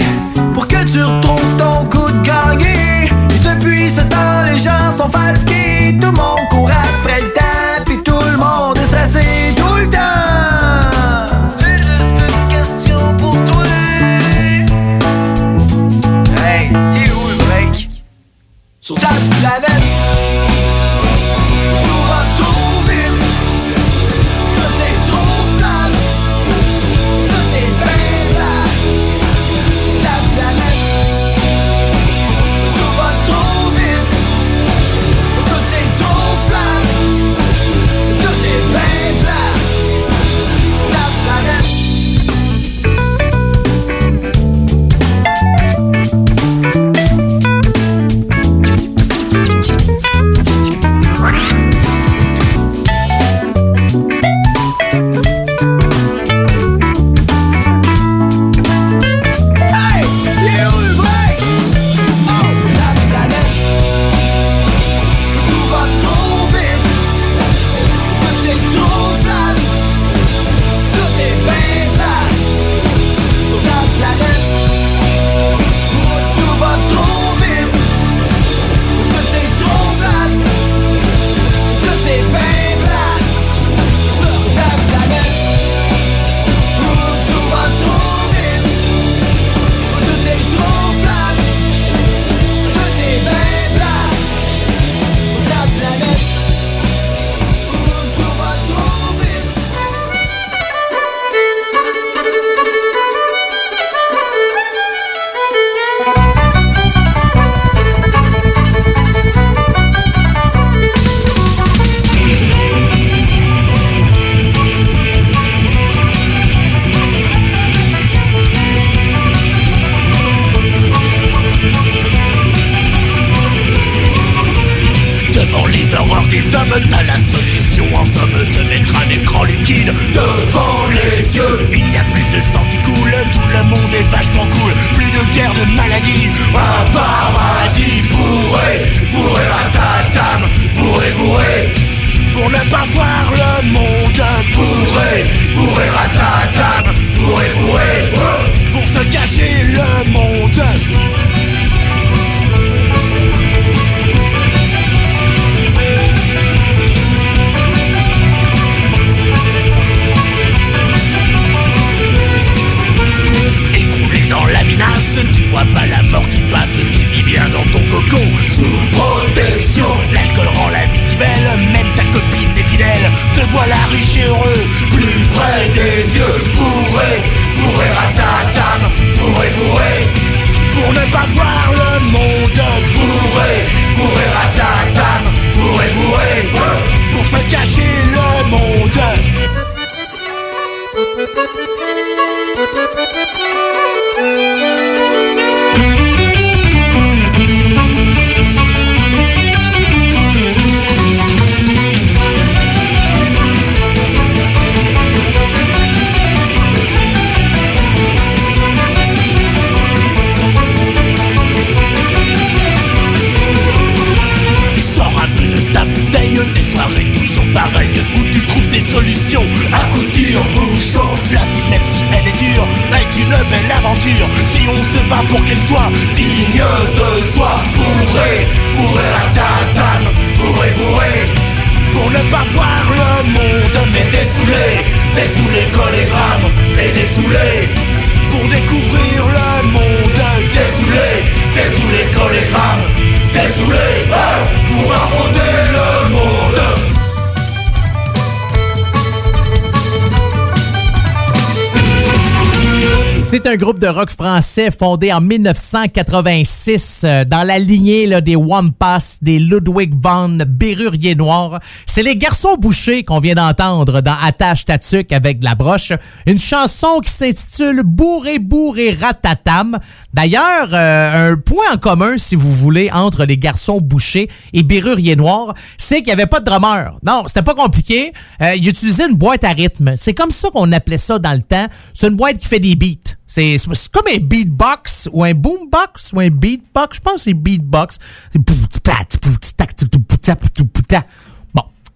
de 253.78 253.88
rock 253.88 254.10
français 254.10 254.72
fondé 254.72 255.14
en 255.14 255.22
1986 255.22 257.02
euh, 257.04 257.26
dans 257.26 257.44
la 257.44 257.60
lignée 257.60 258.08
là, 258.08 258.22
des 258.22 258.36
Wampas, 258.36 259.18
des 259.22 259.40
Ludwig 259.40 259.94
van 260.02 260.30
Berrurier 260.48 261.16
Noir. 261.16 261.60
C'est 261.86 262.04
les 262.04 262.16
garçons 262.16 262.56
bouchés 262.56 263.04
qu'on 263.04 263.20
vient 263.20 263.36
d'entendre 263.36 264.02
dans 264.02 264.16
Attache 264.22 264.66
Tatuc 264.66 265.12
avec 265.12 265.40
de 265.40 265.46
la 265.46 265.56
broche. 265.56 265.92
Une 266.26 266.40
chanson 266.40 267.00
qui 267.04 267.12
s'intitule 267.12 267.84
Bourré 267.84 268.40
Bourré 268.40 268.92
Ratatam. 268.92 269.78
D'ailleurs, 270.14 270.70
euh, 270.74 271.34
un 271.34 271.38
point 271.38 271.66
en 271.74 271.78
commun, 271.78 272.18
si 272.18 272.36
vous 272.36 272.54
voulez, 272.54 272.90
entre 272.92 273.26
les 273.26 273.38
garçons 273.38 273.80
bouchés 273.82 274.30
et 274.54 274.64
Berrurier 274.64 275.16
Noir, 275.16 275.54
c'est 275.78 275.98
qu'il 275.98 276.06
n'y 276.06 276.14
avait 276.14 276.26
pas 276.26 276.40
de 276.40 276.46
drummer. 276.46 276.98
Non, 277.04 277.24
c'était 277.28 277.44
pas 277.44 277.56
compliqué. 277.56 278.14
Euh, 278.42 278.56
ils 278.56 278.68
utilisaient 278.68 279.08
une 279.08 279.16
boîte 279.18 279.44
à 279.44 279.52
rythme. 279.52 279.94
C'est 279.98 280.14
comme 280.14 280.32
ça 280.32 280.50
qu'on 280.50 280.72
appelait 280.72 280.98
ça 280.98 281.20
dans 281.20 281.34
le 281.34 281.42
temps. 281.42 281.68
C'est 281.94 282.08
une 282.08 282.16
boîte 282.16 282.38
qui 282.38 282.48
fait 282.48 282.60
des 282.60 282.76
beats. 282.76 283.17
C'est 283.28 283.58
comme 283.92 284.08
un 284.08 284.20
beatbox 284.20 285.10
ou 285.12 285.24
un 285.24 285.34
boombox 285.34 286.14
ou 286.14 286.22
un 286.22 286.30
beatbox. 286.30 286.98
Je 286.98 287.02
pense 287.02 287.16
que 287.16 287.22
c'est 287.22 287.34
beatbox. 287.34 288.00
C'est 288.32 288.42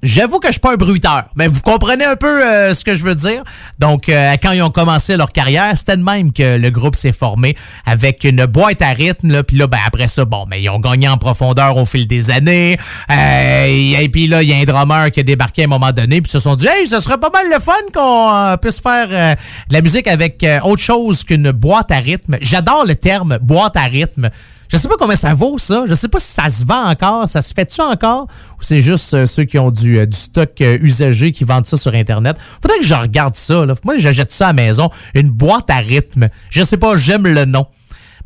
j'avoue 0.03 0.39
que 0.39 0.47
je 0.47 0.53
suis 0.53 0.59
pas 0.59 0.73
un 0.73 0.77
bruiteur, 0.77 1.25
mais 1.35 1.47
vous 1.47 1.61
comprenez 1.61 2.05
un 2.05 2.15
peu 2.15 2.45
euh, 2.45 2.73
ce 2.73 2.83
que 2.83 2.95
je 2.95 3.03
veux 3.03 3.15
dire. 3.15 3.43
Donc, 3.79 4.09
euh, 4.09 4.35
quand 4.41 4.51
ils 4.51 4.61
ont 4.61 4.69
commencé 4.69 5.17
leur 5.17 5.31
carrière, 5.31 5.75
c'était 5.75 5.97
de 5.97 6.03
même 6.03 6.31
que 6.33 6.57
le 6.57 6.69
groupe 6.69 6.95
s'est 6.95 7.11
formé 7.11 7.55
avec 7.85 8.23
une 8.23 8.45
boîte 8.45 8.81
à 8.81 8.89
rythme. 8.89 9.43
Puis 9.43 9.57
là, 9.57 9.67
ben, 9.67 9.79
après 9.85 10.07
ça, 10.07 10.25
bon, 10.25 10.45
mais 10.49 10.61
ils 10.61 10.69
ont 10.69 10.79
gagné 10.79 11.07
en 11.07 11.17
profondeur 11.17 11.77
au 11.77 11.85
fil 11.85 12.07
des 12.07 12.31
années. 12.31 12.77
Euh, 13.09 13.65
et 13.99 14.09
puis 14.09 14.27
là, 14.27 14.43
il 14.43 14.49
y 14.49 14.53
a 14.53 14.57
un 14.57 14.63
drummer 14.63 15.11
qui 15.11 15.19
a 15.19 15.23
débarqué 15.23 15.63
à 15.63 15.65
un 15.65 15.67
moment 15.67 15.91
donné, 15.91 16.21
puis 16.21 16.31
se 16.31 16.39
sont 16.39 16.55
dit, 16.55 16.67
hey, 16.67 16.87
ce 16.87 16.99
serait 16.99 17.17
pas 17.17 17.29
mal 17.29 17.45
le 17.51 17.59
fun 17.59 17.73
qu'on 17.93 18.33
euh, 18.33 18.57
puisse 18.57 18.79
faire 18.79 19.07
euh, 19.09 19.35
de 19.69 19.73
la 19.73 19.81
musique 19.81 20.07
avec 20.07 20.43
euh, 20.43 20.59
autre 20.63 20.81
chose 20.81 21.23
qu'une 21.23 21.51
boîte 21.51 21.91
à 21.91 21.97
rythme. 21.97 22.37
J'adore 22.41 22.85
le 22.85 22.95
terme 22.95 23.37
boîte 23.41 23.77
à 23.77 23.83
rythme. 23.83 24.29
Je 24.71 24.77
sais 24.77 24.87
pas 24.87 24.95
combien 24.97 25.17
ça 25.17 25.33
vaut, 25.33 25.57
ça. 25.57 25.83
Je 25.85 25.93
sais 25.93 26.07
pas 26.07 26.19
si 26.19 26.31
ça 26.31 26.47
se 26.47 26.65
vend 26.65 26.89
encore. 26.89 27.27
Ça 27.27 27.41
se 27.41 27.53
fait-tu 27.53 27.81
encore? 27.81 28.27
Ou 28.57 28.61
c'est 28.61 28.79
juste 28.79 29.13
euh, 29.13 29.25
ceux 29.25 29.43
qui 29.43 29.59
ont 29.59 29.69
du, 29.69 29.99
euh, 29.99 30.05
du 30.05 30.17
stock 30.17 30.49
euh, 30.61 30.77
usagé 30.81 31.33
qui 31.33 31.43
vendent 31.43 31.65
ça 31.65 31.75
sur 31.75 31.93
Internet? 31.93 32.37
Faudrait 32.61 32.79
que 32.79 32.85
je 32.85 32.93
regarde 32.93 33.35
ça. 33.35 33.65
Là. 33.65 33.73
Moi, 33.83 33.97
j'achète 33.97 34.31
ça 34.31 34.45
à 34.45 34.49
la 34.49 34.53
maison. 34.53 34.89
Une 35.13 35.29
boîte 35.29 35.69
à 35.69 35.77
rythme. 35.77 36.29
Je 36.49 36.63
sais 36.63 36.77
pas, 36.77 36.97
j'aime 36.97 37.27
le 37.27 37.43
nom. 37.43 37.65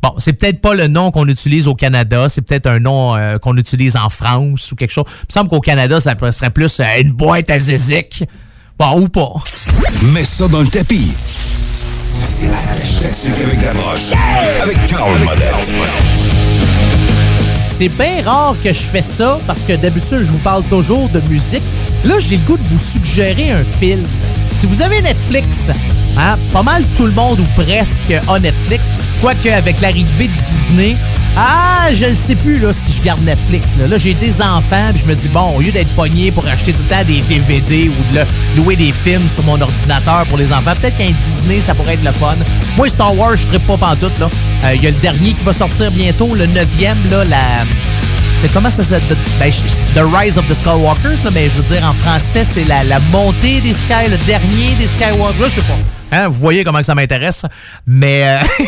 Bon, 0.02 0.12
c'est 0.18 0.34
peut-être 0.34 0.60
pas 0.60 0.74
le 0.74 0.86
nom 0.86 1.10
qu'on 1.10 1.26
utilise 1.26 1.66
au 1.66 1.74
Canada, 1.74 2.28
c'est 2.28 2.42
peut-être 2.42 2.66
un 2.66 2.78
nom 2.78 3.16
qu'on 3.40 3.56
utilise 3.56 3.96
en 3.96 4.10
France 4.10 4.70
ou 4.70 4.76
quelque 4.76 4.92
chose. 4.92 5.06
Il 5.08 5.26
me 5.30 5.32
semble 5.32 5.48
qu'au 5.48 5.60
Canada, 5.60 6.00
ça 6.00 6.14
serait 6.32 6.50
plus 6.50 6.80
une 7.00 7.12
boîte 7.12 7.48
à 7.48 7.58
zizik. 7.58 8.22
Bon, 8.78 9.00
ou 9.00 9.08
pas. 9.08 9.32
Mets 10.12 10.26
ça 10.26 10.48
dans 10.48 10.60
le 10.60 10.68
tapis. 10.68 11.12
C'est 12.38 12.46
la 12.46 13.46
avec 13.46 13.62
la 13.62 13.72
broche. 13.72 14.12
Avec 14.62 14.86
Carl. 14.86 15.18
C'est 17.78 17.90
bien 17.90 18.22
rare 18.24 18.56
que 18.64 18.72
je 18.72 18.80
fais 18.80 19.02
ça 19.02 19.38
parce 19.46 19.62
que 19.62 19.74
d'habitude, 19.74 20.22
je 20.22 20.30
vous 20.30 20.38
parle 20.38 20.64
toujours 20.64 21.10
de 21.10 21.20
musique. 21.28 21.62
Là, 22.06 22.18
j'ai 22.18 22.38
le 22.38 22.42
goût 22.44 22.56
de 22.56 22.62
vous 22.62 22.78
suggérer 22.78 23.50
un 23.50 23.64
film. 23.64 24.02
Si 24.52 24.66
vous 24.66 24.82
avez 24.82 25.02
Netflix, 25.02 25.70
hein, 26.18 26.36
pas 26.52 26.62
mal 26.62 26.84
tout 26.96 27.06
le 27.06 27.12
monde 27.12 27.40
ou 27.40 27.62
presque 27.62 28.14
a 28.28 28.38
Netflix, 28.38 28.90
quoique 29.20 29.48
avec 29.48 29.80
l'arrivée 29.80 30.28
de 30.28 30.42
Disney, 30.42 30.96
ah, 31.36 31.88
je 31.92 32.06
ne 32.06 32.14
sais 32.14 32.34
plus 32.34 32.58
là, 32.58 32.72
si 32.72 32.92
je 32.92 33.02
garde 33.02 33.22
Netflix. 33.22 33.76
Là, 33.76 33.98
j'ai 33.98 34.14
des 34.14 34.40
enfants, 34.40 34.90
puis 34.94 35.02
je 35.04 35.06
me 35.06 35.14
dis, 35.14 35.28
bon, 35.28 35.54
au 35.56 35.60
lieu 35.60 35.70
d'être 35.70 35.94
pogné 35.94 36.30
pour 36.30 36.46
acheter 36.46 36.72
tout 36.72 36.82
le 36.82 36.88
temps 36.88 37.04
des 37.04 37.20
DVD 37.20 37.90
ou 37.90 38.14
de 38.14 38.20
louer 38.56 38.74
des 38.76 38.90
films 38.90 39.28
sur 39.28 39.44
mon 39.44 39.60
ordinateur 39.60 40.24
pour 40.28 40.38
les 40.38 40.50
enfants, 40.52 40.72
peut-être 40.80 40.96
qu'un 40.96 41.12
Disney, 41.22 41.60
ça 41.60 41.74
pourrait 41.74 41.94
être 41.94 42.04
le 42.04 42.12
fun. 42.12 42.36
Moi, 42.78 42.88
Star 42.88 43.14
Wars, 43.16 43.36
je 43.36 43.52
ne 43.52 43.58
pas 43.58 43.76
pantoute. 43.76 44.12
Euh, 44.22 44.74
Il 44.74 44.82
y 44.82 44.86
a 44.86 44.90
le 44.90 44.96
dernier 44.96 45.34
qui 45.34 45.44
va 45.44 45.52
sortir 45.52 45.90
bientôt, 45.90 46.34
le 46.34 46.46
neuvième, 46.46 46.98
là, 47.10 47.24
la... 47.24 47.64
C'est 48.36 48.52
comment 48.52 48.68
ça 48.70 48.84
s'appelle? 48.84 49.16
Ben, 49.38 49.50
The 49.94 50.04
Rise 50.14 50.36
of 50.36 50.46
the 50.48 50.54
Skywalkers, 50.54 51.24
là, 51.24 51.30
mais 51.32 51.48
je 51.48 51.54
veux 51.56 51.62
dire, 51.62 51.82
en 51.88 51.94
français, 51.94 52.44
c'est 52.44 52.64
la, 52.64 52.84
la 52.84 53.00
montée 53.10 53.60
des 53.62 53.72
Sky, 53.72 54.10
le 54.10 54.18
dernier 54.26 54.74
des 54.78 54.86
Skywalkers. 54.86 55.40
Là, 55.40 55.48
je 55.48 55.54
sais 55.54 55.60
pas. 55.62 55.78
Hein, 56.12 56.28
vous 56.28 56.40
voyez 56.40 56.62
comment 56.62 56.78
que 56.78 56.86
ça 56.86 56.94
m'intéresse. 56.94 57.46
Mais, 57.86 58.24
euh, 58.28 58.64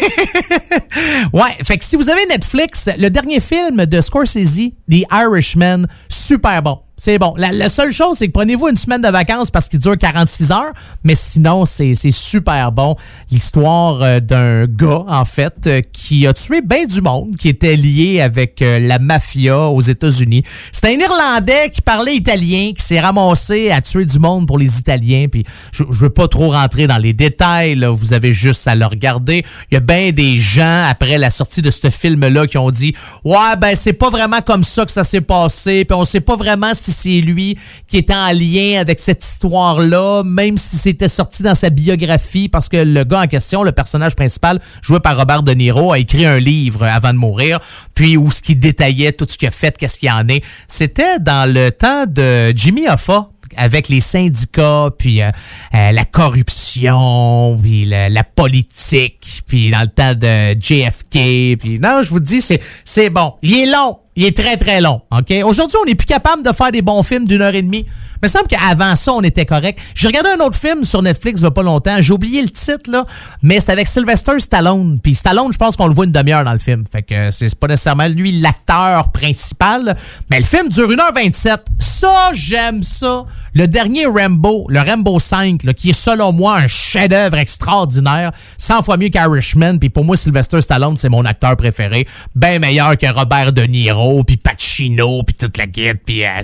ouais, 1.32 1.56
fait 1.64 1.76
que 1.76 1.84
si 1.84 1.96
vous 1.96 2.08
avez 2.08 2.24
Netflix, 2.26 2.88
le 2.98 3.10
dernier 3.10 3.40
film 3.40 3.84
de 3.84 4.00
Scorsese, 4.00 4.72
The 4.90 5.04
Irishman, 5.12 5.86
super 6.08 6.62
bon. 6.62 6.80
C'est 7.00 7.16
bon. 7.16 7.32
La, 7.36 7.52
la 7.52 7.68
seule 7.68 7.92
chose, 7.92 8.18
c'est 8.18 8.26
que 8.26 8.32
prenez-vous 8.32 8.68
une 8.68 8.76
semaine 8.76 9.00
de 9.00 9.08
vacances 9.08 9.52
parce 9.52 9.68
qu'il 9.68 9.78
dure 9.78 9.96
46 9.96 10.50
heures, 10.50 10.72
mais 11.04 11.14
sinon, 11.14 11.64
c'est 11.64 11.94
super 12.10 12.72
bon. 12.72 12.96
L'histoire 13.30 14.02
euh, 14.02 14.18
d'un 14.18 14.66
gars, 14.66 15.04
en 15.06 15.24
fait, 15.24 15.54
euh, 15.68 15.80
qui 15.92 16.26
a 16.26 16.34
tué 16.34 16.60
bien 16.60 16.86
du 16.86 17.00
monde, 17.00 17.36
qui 17.36 17.48
était 17.48 17.76
lié 17.76 18.20
avec 18.20 18.62
euh, 18.62 18.80
la 18.80 18.98
mafia 18.98 19.68
aux 19.68 19.80
États-Unis. 19.80 20.42
C'est 20.72 20.88
un 20.88 20.98
Irlandais 20.98 21.70
qui 21.70 21.82
parlait 21.82 22.16
italien, 22.16 22.72
qui 22.76 22.84
s'est 22.84 22.98
ramassé 22.98 23.70
à 23.70 23.80
tuer 23.80 24.04
du 24.04 24.18
monde 24.18 24.48
pour 24.48 24.58
les 24.58 24.80
Italiens, 24.80 25.26
puis 25.30 25.44
je, 25.72 25.84
je 25.88 25.98
veux 26.00 26.10
pas 26.10 26.26
trop 26.26 26.50
rentrer 26.50 26.88
dans 26.88 26.98
les 26.98 27.12
détails, 27.12 27.76
là, 27.76 27.90
vous 27.90 28.12
avez 28.12 28.32
juste 28.32 28.66
à 28.66 28.74
le 28.74 28.86
regarder. 28.86 29.44
Il 29.70 29.74
y 29.74 29.76
a 29.76 29.80
bien 29.80 30.10
des 30.10 30.36
gens, 30.36 30.86
après 30.90 31.16
la 31.16 31.30
sortie 31.30 31.62
de 31.62 31.70
ce 31.70 31.90
film-là, 31.90 32.48
qui 32.48 32.58
ont 32.58 32.72
dit 32.72 32.96
«Ouais, 33.24 33.56
ben 33.60 33.76
c'est 33.76 33.92
pas 33.92 34.10
vraiment 34.10 34.40
comme 34.44 34.64
ça 34.64 34.84
que 34.84 34.90
ça 34.90 35.04
s'est 35.04 35.20
passé, 35.20 35.84
puis 35.84 35.96
on 35.96 36.04
sait 36.04 36.20
pas 36.20 36.34
vraiment 36.34 36.74
si 36.74 36.87
c'est 36.90 37.20
lui 37.20 37.58
qui 37.86 37.98
était 37.98 38.14
en 38.14 38.32
lien 38.32 38.80
avec 38.80 39.00
cette 39.00 39.24
histoire-là, 39.24 40.22
même 40.24 40.58
si 40.58 40.76
c'était 40.76 41.08
sorti 41.08 41.42
dans 41.42 41.54
sa 41.54 41.70
biographie, 41.70 42.48
parce 42.48 42.68
que 42.68 42.76
le 42.76 43.04
gars 43.04 43.22
en 43.22 43.26
question, 43.26 43.62
le 43.62 43.72
personnage 43.72 44.14
principal, 44.14 44.60
joué 44.82 45.00
par 45.00 45.16
Robert 45.16 45.42
De 45.42 45.52
Niro, 45.52 45.92
a 45.92 45.98
écrit 45.98 46.26
un 46.26 46.38
livre 46.38 46.84
avant 46.84 47.12
de 47.12 47.18
mourir, 47.18 47.58
puis 47.94 48.16
où 48.16 48.30
ce 48.30 48.42
qui 48.42 48.56
détaillait 48.56 49.12
tout 49.12 49.26
ce 49.28 49.38
qu'il 49.38 49.48
a 49.48 49.50
fait, 49.50 49.76
qu'est-ce 49.76 49.98
qu'il 49.98 50.10
en 50.10 50.26
est. 50.28 50.42
C'était 50.66 51.18
dans 51.18 51.52
le 51.52 51.70
temps 51.70 52.06
de 52.06 52.52
Jimmy 52.54 52.88
Hoffa, 52.88 53.28
avec 53.56 53.88
les 53.88 54.00
syndicats, 54.00 54.90
puis 54.96 55.22
euh, 55.22 55.30
euh, 55.74 55.92
la 55.92 56.04
corruption, 56.04 57.58
puis 57.60 57.84
la, 57.84 58.08
la 58.08 58.24
politique, 58.24 59.42
puis 59.46 59.70
dans 59.70 59.80
le 59.80 59.88
temps 59.88 60.14
de 60.14 60.58
JFK, 60.58 61.58
puis 61.58 61.78
non, 61.80 62.02
je 62.02 62.10
vous 62.10 62.20
dis, 62.20 62.40
c'est 62.40 62.60
c'est 62.84 63.10
bon. 63.10 63.34
Il 63.42 63.58
est 63.58 63.66
long, 63.66 63.98
il 64.18 64.24
est 64.24 64.36
très 64.36 64.56
très 64.56 64.80
long, 64.80 65.00
ok? 65.12 65.32
Aujourd'hui, 65.44 65.76
on 65.80 65.86
n'est 65.86 65.94
plus 65.94 66.06
capable 66.06 66.42
de 66.42 66.52
faire 66.52 66.72
des 66.72 66.82
bons 66.82 67.04
films 67.04 67.24
d'une 67.24 67.40
heure 67.40 67.54
et 67.54 67.62
demie. 67.62 67.86
Il 68.20 68.26
me 68.26 68.28
semble 68.28 68.48
qu'avant 68.48 68.96
ça, 68.96 69.12
on 69.12 69.22
était 69.22 69.46
correct. 69.46 69.78
J'ai 69.94 70.08
regardé 70.08 70.30
un 70.30 70.44
autre 70.44 70.58
film 70.58 70.84
sur 70.84 71.02
Netflix 71.02 71.40
il 71.40 71.44
y 71.44 71.46
a 71.46 71.52
pas 71.52 71.62
longtemps. 71.62 71.94
J'ai 72.00 72.12
oublié 72.12 72.42
le 72.42 72.50
titre, 72.50 72.90
là, 72.90 73.04
mais 73.42 73.60
c'est 73.60 73.70
avec 73.70 73.86
Sylvester 73.86 74.40
Stallone. 74.40 74.98
Puis 75.00 75.14
Stallone, 75.14 75.52
je 75.52 75.56
pense 75.56 75.76
qu'on 75.76 75.86
le 75.86 75.94
voit 75.94 76.04
une 76.04 76.10
demi-heure 76.10 76.42
dans 76.42 76.52
le 76.52 76.58
film. 76.58 76.82
Fait 76.90 77.02
que 77.02 77.30
c'est 77.30 77.54
pas 77.54 77.68
nécessairement 77.68 78.08
lui 78.08 78.40
l'acteur 78.40 79.12
principal. 79.12 79.96
Mais 80.30 80.40
le 80.40 80.44
film 80.44 80.68
dure 80.68 80.88
1h27. 80.88 81.58
Ça, 81.78 82.30
j'aime 82.32 82.82
ça. 82.82 83.24
Le 83.54 83.68
dernier 83.68 84.06
Rambo, 84.06 84.66
le 84.68 84.80
Rambo 84.80 85.20
5, 85.20 85.62
là, 85.62 85.74
qui 85.74 85.90
est 85.90 85.92
selon 85.92 86.32
moi 86.32 86.56
un 86.56 86.66
chef-d'œuvre 86.66 87.38
extraordinaire, 87.38 88.32
100 88.56 88.82
fois 88.82 88.96
mieux 88.96 89.10
qu'Irishman. 89.10 89.78
Puis 89.78 89.90
pour 89.90 90.04
moi, 90.04 90.16
Sylvester 90.16 90.60
Stallone, 90.60 90.96
c'est 90.96 91.08
mon 91.08 91.24
acteur 91.24 91.56
préféré. 91.56 92.06
Bien 92.34 92.58
meilleur 92.58 92.96
que 92.98 93.06
Robert 93.06 93.52
De 93.52 93.62
Niro, 93.62 94.07
puis 94.26 94.36
Pacino, 94.36 95.22
puis 95.22 95.34
toute 95.34 95.56
la 95.58 95.66
guide. 95.66 95.98
Puis 96.04 96.24
euh, 96.24 96.40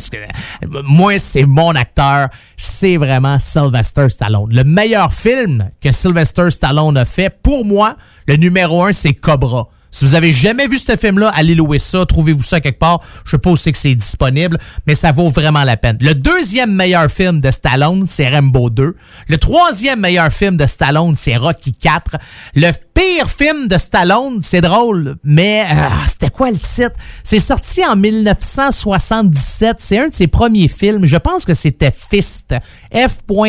moi, 0.84 1.18
c'est 1.18 1.46
mon 1.46 1.74
acteur. 1.74 2.28
C'est 2.56 2.96
vraiment 2.96 3.38
Sylvester 3.38 4.08
Stallone. 4.08 4.52
Le 4.52 4.64
meilleur 4.64 5.12
film 5.12 5.70
que 5.80 5.92
Sylvester 5.92 6.50
Stallone 6.50 6.96
a 6.96 7.04
fait, 7.04 7.30
pour 7.42 7.64
moi, 7.64 7.96
le 8.26 8.36
numéro 8.36 8.82
un, 8.84 8.92
c'est 8.92 9.14
Cobra. 9.14 9.68
Si 9.94 10.04
vous 10.04 10.16
avez 10.16 10.32
jamais 10.32 10.66
vu 10.66 10.76
ce 10.76 10.96
film-là, 10.96 11.30
allez 11.36 11.54
louer 11.54 11.78
ça, 11.78 12.04
trouvez-vous 12.04 12.42
ça 12.42 12.60
quelque 12.60 12.80
part. 12.80 13.00
Je 13.24 13.30
sais 13.30 13.38
pas 13.38 13.50
où 13.50 13.56
c'est 13.56 13.70
que 13.70 13.78
c'est 13.78 13.94
disponible, 13.94 14.58
mais 14.88 14.96
ça 14.96 15.12
vaut 15.12 15.28
vraiment 15.28 15.62
la 15.62 15.76
peine. 15.76 15.98
Le 16.00 16.14
deuxième 16.14 16.74
meilleur 16.74 17.08
film 17.08 17.40
de 17.40 17.52
Stallone, 17.52 18.04
c'est 18.08 18.28
Rambo 18.28 18.70
2. 18.70 18.96
Le 19.28 19.36
troisième 19.36 20.00
meilleur 20.00 20.32
film 20.32 20.56
de 20.56 20.66
Stallone, 20.66 21.14
c'est 21.14 21.36
Rocky 21.36 21.72
4. 21.72 22.16
Le 22.56 22.72
pire 22.92 23.28
film 23.28 23.68
de 23.68 23.78
Stallone, 23.78 24.40
c'est 24.40 24.60
drôle, 24.60 25.14
mais 25.22 25.64
euh, 25.70 25.88
c'était 26.06 26.30
quoi 26.30 26.50
le 26.50 26.58
titre? 26.58 26.96
C'est 27.22 27.38
sorti 27.38 27.84
en 27.84 27.94
1977. 27.94 29.76
C'est 29.78 29.98
un 29.98 30.08
de 30.08 30.12
ses 30.12 30.26
premiers 30.26 30.66
films. 30.68 31.04
Je 31.04 31.16
pense 31.16 31.44
que 31.44 31.54
c'était 31.54 31.92
Fist. 31.92 32.52
F.I.S.T. 32.92 33.46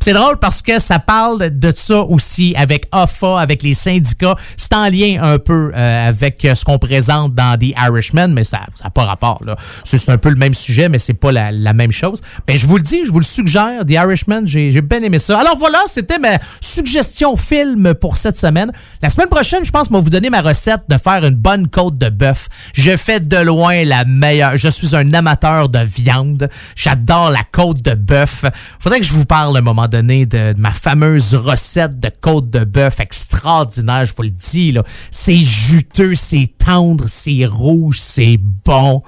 C'est 0.00 0.12
drôle 0.12 0.38
parce 0.38 0.60
que 0.60 0.78
ça 0.78 0.98
parle 0.98 1.50
de 1.50 1.72
ça 1.74 2.00
aussi 2.02 2.54
avec 2.56 2.86
AFA, 2.92 3.40
avec 3.40 3.62
les 3.62 3.72
syndicats. 3.74 4.36
C'est 4.56 4.74
en 4.74 4.88
lien 4.88 5.22
un 5.22 5.38
peu 5.38 5.72
euh, 5.74 6.08
avec 6.08 6.46
ce 6.54 6.64
qu'on 6.64 6.78
présente 6.78 7.34
dans 7.34 7.58
The 7.58 7.74
Irishman, 7.76 8.28
mais 8.28 8.44
ça 8.44 8.60
n'a 8.82 8.90
pas 8.90 9.04
rapport. 9.04 9.40
là. 9.44 9.56
C'est 9.84 10.08
un 10.08 10.18
peu 10.18 10.30
le 10.30 10.36
même 10.36 10.54
sujet, 10.54 10.88
mais 10.88 10.98
c'est 10.98 11.14
pas 11.14 11.32
la, 11.32 11.72
même 11.72 11.92
chose. 11.92 12.20
Mais 12.48 12.56
je 12.56 12.66
vous 12.66 12.76
le 12.76 12.82
dis, 12.82 13.04
je 13.04 13.10
vous 13.10 13.20
le 13.20 13.24
suggère, 13.24 13.84
The 13.86 13.92
Irishman, 13.92 14.42
j'ai 14.44 14.80
bien 14.80 15.02
aimé 15.02 15.18
ça. 15.18 15.38
Alors 15.38 15.56
voilà, 15.58 15.78
c'était 15.86 16.18
ma 16.18 16.38
suggestion 16.60 17.36
film 17.36 17.94
pour 17.94 18.16
cette 18.16 18.36
semaine. 18.36 18.72
La 19.02 19.08
semaine 19.08 19.28
prochaine, 19.28 19.64
je 19.64 19.70
pense, 19.70 19.88
je 19.88 19.94
vais 19.94 20.00
vous 20.00 20.10
donner 20.10 20.30
ma 20.30 20.40
recette 20.40 20.82
de 20.88 20.96
faire 20.96 21.24
une 21.24 21.34
bonne 21.34 21.68
côte 21.68 21.98
de 21.98 22.08
bœuf. 22.08 22.48
Je 22.74 22.96
fais 22.96 23.20
de 23.20 23.36
loin 23.36 23.84
la 23.84 24.04
meilleure. 24.04 24.56
Je 24.56 24.68
suis 24.68 24.94
un 24.94 25.12
amateur 25.14 25.68
de 25.68 25.78
viande. 25.78 26.48
J'adore 26.76 27.30
la 27.30 27.42
côte 27.50 27.82
de 27.82 27.94
bœuf. 27.94 28.44
Faudrait 28.78 29.00
que 29.00 29.06
je 29.06 29.12
vous 29.12 29.24
parle 29.24 29.56
à 29.56 29.60
un 29.60 29.62
moment 29.62 29.88
donné 29.88 30.26
de, 30.26 30.52
de 30.52 30.60
ma 30.60 30.72
fameuse 30.72 31.34
recette 31.34 32.00
de 32.00 32.10
côte 32.20 32.50
de 32.50 32.64
bœuf 32.64 33.00
extraordinaire. 33.00 34.04
Je 34.04 34.12
vous 34.16 34.22
le 34.22 34.30
C'est 34.40 35.36
juteux, 35.36 36.14
c'est 36.14 36.50
tendre, 36.58 37.04
c'est 37.08 37.46
rouge, 37.46 37.98
c'est 38.00 38.38
bon. 38.64 39.02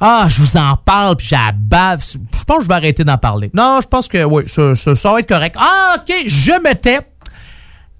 Ah, 0.00 0.26
je 0.28 0.40
vous 0.40 0.56
en 0.56 0.76
parle, 0.76 1.16
puis 1.16 1.28
j'abave. 1.28 2.04
Je 2.04 2.44
pense 2.44 2.58
que 2.58 2.62
je 2.64 2.68
vais 2.68 2.74
arrêter 2.74 3.04
d'en 3.04 3.18
parler. 3.18 3.50
Non, 3.54 3.78
je 3.80 3.86
pense 3.86 4.08
que 4.08 4.24
oui, 4.24 4.42
ça 4.46 4.72
va 5.10 5.20
être 5.20 5.28
correct. 5.28 5.56
Ah, 5.58 5.96
OK, 5.96 6.12
je 6.26 6.52
me 6.52 6.74
tais. 6.74 7.00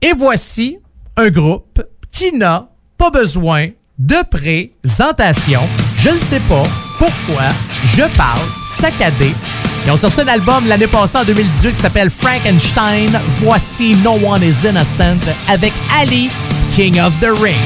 Et 0.00 0.12
voici 0.12 0.78
un 1.16 1.30
groupe 1.30 1.80
qui 2.10 2.32
n'a 2.32 2.68
pas 2.98 3.10
besoin 3.10 3.68
de 3.98 4.16
présentation. 4.28 5.62
Je 5.98 6.10
ne 6.10 6.18
sais 6.18 6.40
pas 6.48 6.64
pourquoi 6.98 7.48
je 7.84 8.02
parle 8.16 8.40
saccadé. 8.64 9.32
Ils 9.84 9.90
ont 9.90 9.96
sorti 9.96 10.20
un 10.20 10.28
album 10.28 10.66
l'année 10.66 10.86
passée 10.86 11.18
en 11.18 11.24
2018 11.24 11.74
qui 11.74 11.80
s'appelle 11.80 12.10
Frankenstein. 12.10 13.10
Voici 13.40 13.96
No 13.96 14.12
One 14.24 14.42
Is 14.42 14.66
Innocent 14.68 15.20
avec 15.48 15.72
Ali, 16.00 16.30
King 16.70 17.00
of 17.00 17.18
the 17.20 17.30
Ring. 17.40 17.58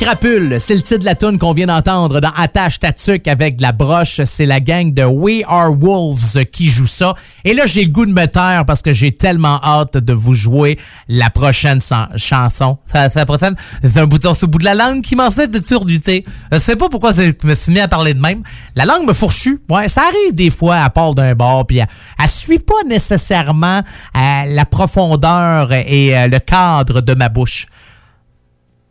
Crapule, 0.00 0.56
c'est 0.58 0.74
le 0.74 0.82
titre 0.82 1.00
de 1.00 1.04
la 1.04 1.14
tune 1.14 1.38
qu'on 1.38 1.52
vient 1.52 1.68
d'entendre 1.68 2.20
dans 2.20 2.32
Attache 2.36 2.80
Tatuc 2.80 3.28
avec 3.28 3.56
de 3.56 3.62
la 3.62 3.70
broche. 3.70 4.20
C'est 4.24 4.44
la 4.44 4.58
gang 4.58 4.92
de 4.92 5.04
We 5.04 5.42
Are 5.46 5.72
Wolves 5.72 6.44
qui 6.46 6.66
joue 6.66 6.88
ça. 6.88 7.14
Et 7.44 7.54
là, 7.54 7.66
j'ai 7.66 7.84
le 7.84 7.90
goût 7.90 8.04
de 8.04 8.12
me 8.12 8.26
taire 8.26 8.64
parce 8.66 8.82
que 8.82 8.92
j'ai 8.92 9.12
tellement 9.12 9.60
hâte 9.62 9.96
de 9.96 10.12
vous 10.12 10.34
jouer 10.34 10.80
la 11.08 11.30
prochaine 11.30 11.78
chanson. 12.16 12.78
Ça, 12.86 13.08
la 13.14 13.24
prochaine, 13.24 13.54
c'est 13.84 13.98
un 13.98 14.06
bouton 14.06 14.34
sous 14.34 14.46
le 14.46 14.50
bout 14.50 14.58
de 14.58 14.64
la 14.64 14.74
langue 14.74 15.00
qui 15.00 15.14
m'en 15.14 15.30
fait 15.30 15.46
de 15.46 15.64
surdité. 15.64 16.24
Je 16.50 16.58
sais 16.58 16.74
pas 16.74 16.88
pourquoi 16.88 17.12
je 17.12 17.32
me 17.46 17.54
suis 17.54 17.72
mis 17.72 17.80
à 17.80 17.86
parler 17.86 18.14
de 18.14 18.20
même. 18.20 18.42
La 18.74 18.86
langue 18.86 19.06
me 19.06 19.12
fourchue. 19.12 19.60
Ouais, 19.70 19.86
ça 19.86 20.02
arrive 20.02 20.34
des 20.34 20.50
fois, 20.50 20.78
à 20.78 20.90
part 20.90 21.14
d'un 21.14 21.36
bord, 21.36 21.66
puis 21.68 21.78
elle, 21.78 21.86
elle, 22.18 22.28
suit 22.28 22.58
pas 22.58 22.82
nécessairement 22.84 23.78
euh, 23.78 24.20
la 24.48 24.66
profondeur 24.66 25.72
et 25.72 26.18
euh, 26.18 26.26
le 26.26 26.40
cadre 26.40 27.00
de 27.00 27.14
ma 27.14 27.28
bouche. 27.28 27.68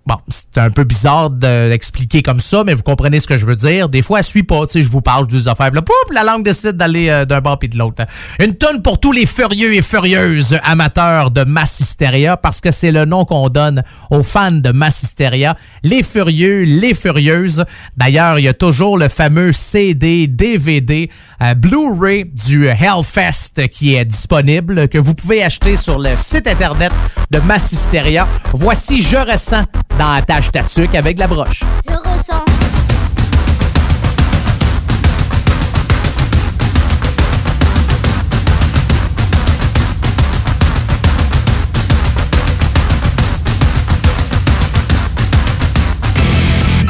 Bon, 0.05 0.17
c'est 0.27 0.57
un 0.57 0.69
peu 0.69 0.83
bizarre 0.83 1.29
de 1.29 1.69
l'expliquer 1.69 2.21
comme 2.21 2.41
ça, 2.41 2.65
mais 2.65 2.73
vous 2.73 2.83
comprenez 2.83 3.21
ce 3.21 3.27
que 3.27 3.37
je 3.37 3.45
veux 3.45 3.55
dire. 3.55 3.87
Des 3.87 4.01
fois, 4.01 4.19
elle 4.19 4.25
suit 4.25 4.43
pas. 4.43 4.65
Tu 4.67 4.73
sais, 4.73 4.83
je 4.83 4.91
vous 4.91 4.99
parle 4.99 5.27
des 5.27 5.47
affaires. 5.47 5.71
Là, 5.71 5.81
poup, 5.81 5.93
la 6.13 6.25
langue 6.25 6.43
décide 6.43 6.73
d'aller 6.73 7.07
euh, 7.07 7.23
d'un 7.23 7.39
bord 7.39 7.57
puis 7.57 7.69
de 7.69 7.77
l'autre. 7.77 8.03
Une 8.39 8.53
tonne 8.55 8.81
pour 8.81 8.99
tous 8.99 9.13
les 9.13 9.25
furieux 9.25 9.73
et 9.73 9.81
furieuses 9.81 10.59
amateurs 10.63 11.31
de 11.31 11.45
Mass 11.45 11.79
Hysteria, 11.79 12.35
parce 12.35 12.59
que 12.59 12.69
c'est 12.69 12.91
le 12.91 13.05
nom 13.05 13.23
qu'on 13.23 13.47
donne 13.47 13.81
aux 14.11 14.23
fans 14.23 14.51
de 14.51 14.71
Mass 14.71 15.03
Hysteria. 15.03 15.55
Les 15.83 16.03
furieux, 16.03 16.63
les 16.63 16.93
furieuses. 16.93 17.63
D'ailleurs, 17.95 18.39
il 18.39 18.43
y 18.43 18.49
a 18.49 18.53
toujours 18.53 18.97
le 18.97 19.07
fameux 19.07 19.53
CD, 19.53 20.27
DVD, 20.27 21.09
euh, 21.41 21.53
Blu-ray 21.53 22.25
du 22.25 22.67
Hellfest 22.67 23.69
qui 23.71 23.95
est 23.95 24.03
disponible, 24.03 24.89
que 24.89 24.97
vous 24.97 25.15
pouvez 25.15 25.41
acheter 25.43 25.77
sur 25.77 25.97
le 25.97 26.17
site 26.17 26.47
internet 26.47 26.91
de 27.31 27.39
Mass 27.39 27.71
Hysteria. 27.71 28.27
Voici 28.53 29.01
Je 29.01 29.15
ressens 29.15 29.63
dans 29.97 30.13
la 30.13 30.21
tâche 30.21 30.51
Tatuc 30.51 30.95
avec 30.95 31.17
la 31.19 31.27
broche. 31.27 31.61
Je 31.87 31.93
ressens. 31.93 32.45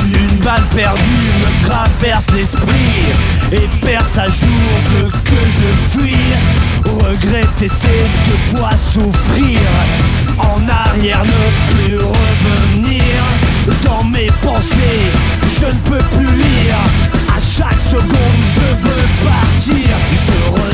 Une 0.05 0.37
balle 0.39 0.61
perdue 0.75 1.01
me 1.01 1.67
traverse 1.67 2.25
l'esprit 2.33 3.13
et 3.51 3.85
perce 3.85 4.17
à 4.17 4.27
jour 4.27 4.49
ce 4.91 5.05
que 5.29 5.35
je 5.35 5.99
fuis. 5.99 6.33
Regretter 6.85 7.67
c'est 7.67 8.07
deux 8.27 8.57
fois 8.57 8.71
souffrir. 8.71 9.59
En 10.39 10.67
arrière 10.67 11.23
ne 11.23 11.73
plus 11.73 11.97
revenir. 11.97 12.42
Je 17.99 18.75
veux 18.83 19.07
partir. 19.25 19.97
Je 20.11 20.51
ressens, 20.51 20.72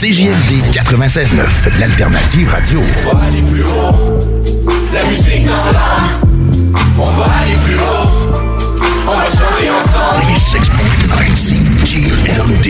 CJMD 0.00 0.64
96.9, 0.72 1.78
l'alternative 1.78 2.48
radio. 2.48 2.80
On 2.80 3.14
va 3.14 3.24
aller 3.24 3.42
plus 3.42 3.62
haut, 3.62 3.94
la 4.94 5.04
musique 5.04 5.44
dans 5.44 5.52
l'âme. 5.52 6.72
On 6.98 7.10
va 7.10 7.24
aller 7.24 7.56
plus 7.62 7.76
haut, 7.76 8.08
on 9.06 9.14
va 9.14 9.26
chanter 9.26 9.68
ensemble. 9.68 10.24
96.9 11.04 11.84
CJMD 11.84 12.68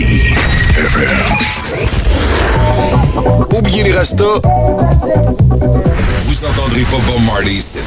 Oubliez 3.55 3.83
les 3.83 3.93
rastas. 3.93 4.41
Vous 6.25 6.45
entendrez 6.45 6.81
pas 6.81 6.97
Bob 7.07 7.21
Marley 7.25 7.53
ici. 7.53 7.77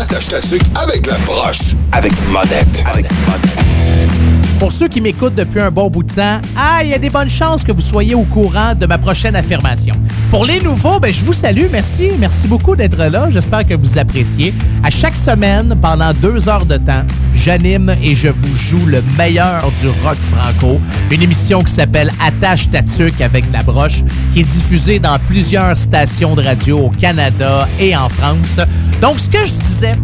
Attache 0.00 0.28
ta 0.28 0.40
tuque 0.40 0.62
avec 0.82 1.06
la 1.06 1.18
broche. 1.26 1.76
Avec 1.92 2.12
modette. 2.30 2.82
Avec 2.86 3.04
modette. 3.26 4.25
Pour 4.58 4.72
ceux 4.72 4.88
qui 4.88 5.02
m'écoutent 5.02 5.34
depuis 5.34 5.60
un 5.60 5.70
bon 5.70 5.90
bout 5.90 6.02
de 6.02 6.12
temps, 6.12 6.40
ah, 6.56 6.80
il 6.82 6.88
y 6.88 6.94
a 6.94 6.98
des 6.98 7.10
bonnes 7.10 7.28
chances 7.28 7.62
que 7.62 7.72
vous 7.72 7.82
soyez 7.82 8.14
au 8.14 8.22
courant 8.22 8.74
de 8.74 8.86
ma 8.86 8.96
prochaine 8.96 9.36
affirmation. 9.36 9.94
Pour 10.30 10.46
les 10.46 10.60
nouveaux, 10.60 10.98
ben, 10.98 11.12
je 11.12 11.22
vous 11.24 11.34
salue. 11.34 11.66
Merci. 11.70 12.12
Merci 12.18 12.48
beaucoup 12.48 12.74
d'être 12.74 12.96
là. 12.96 13.28
J'espère 13.30 13.66
que 13.66 13.74
vous 13.74 13.98
appréciez. 13.98 14.54
À 14.82 14.88
chaque 14.88 15.14
semaine, 15.14 15.76
pendant 15.80 16.12
deux 16.14 16.48
heures 16.48 16.64
de 16.64 16.78
temps, 16.78 17.02
j'anime 17.34 17.94
et 18.02 18.14
je 18.14 18.28
vous 18.28 18.56
joue 18.56 18.86
le 18.86 19.02
meilleur 19.18 19.70
du 19.82 19.88
rock 20.02 20.16
franco. 20.16 20.80
Une 21.10 21.22
émission 21.22 21.60
qui 21.60 21.72
s'appelle 21.72 22.10
Attache 22.24 22.70
ta 22.70 22.80
avec 23.24 23.44
la 23.52 23.62
broche, 23.62 24.02
qui 24.32 24.40
est 24.40 24.44
diffusée 24.44 24.98
dans 24.98 25.18
plusieurs 25.28 25.76
stations 25.76 26.34
de 26.34 26.42
radio 26.42 26.78
au 26.78 26.90
Canada 26.90 27.68
et 27.78 27.94
en 27.94 28.08
France. 28.08 28.60
Donc, 29.02 29.18
ce 29.18 29.28
que 29.28 29.44
je 29.44 29.52
disais, 29.52 29.96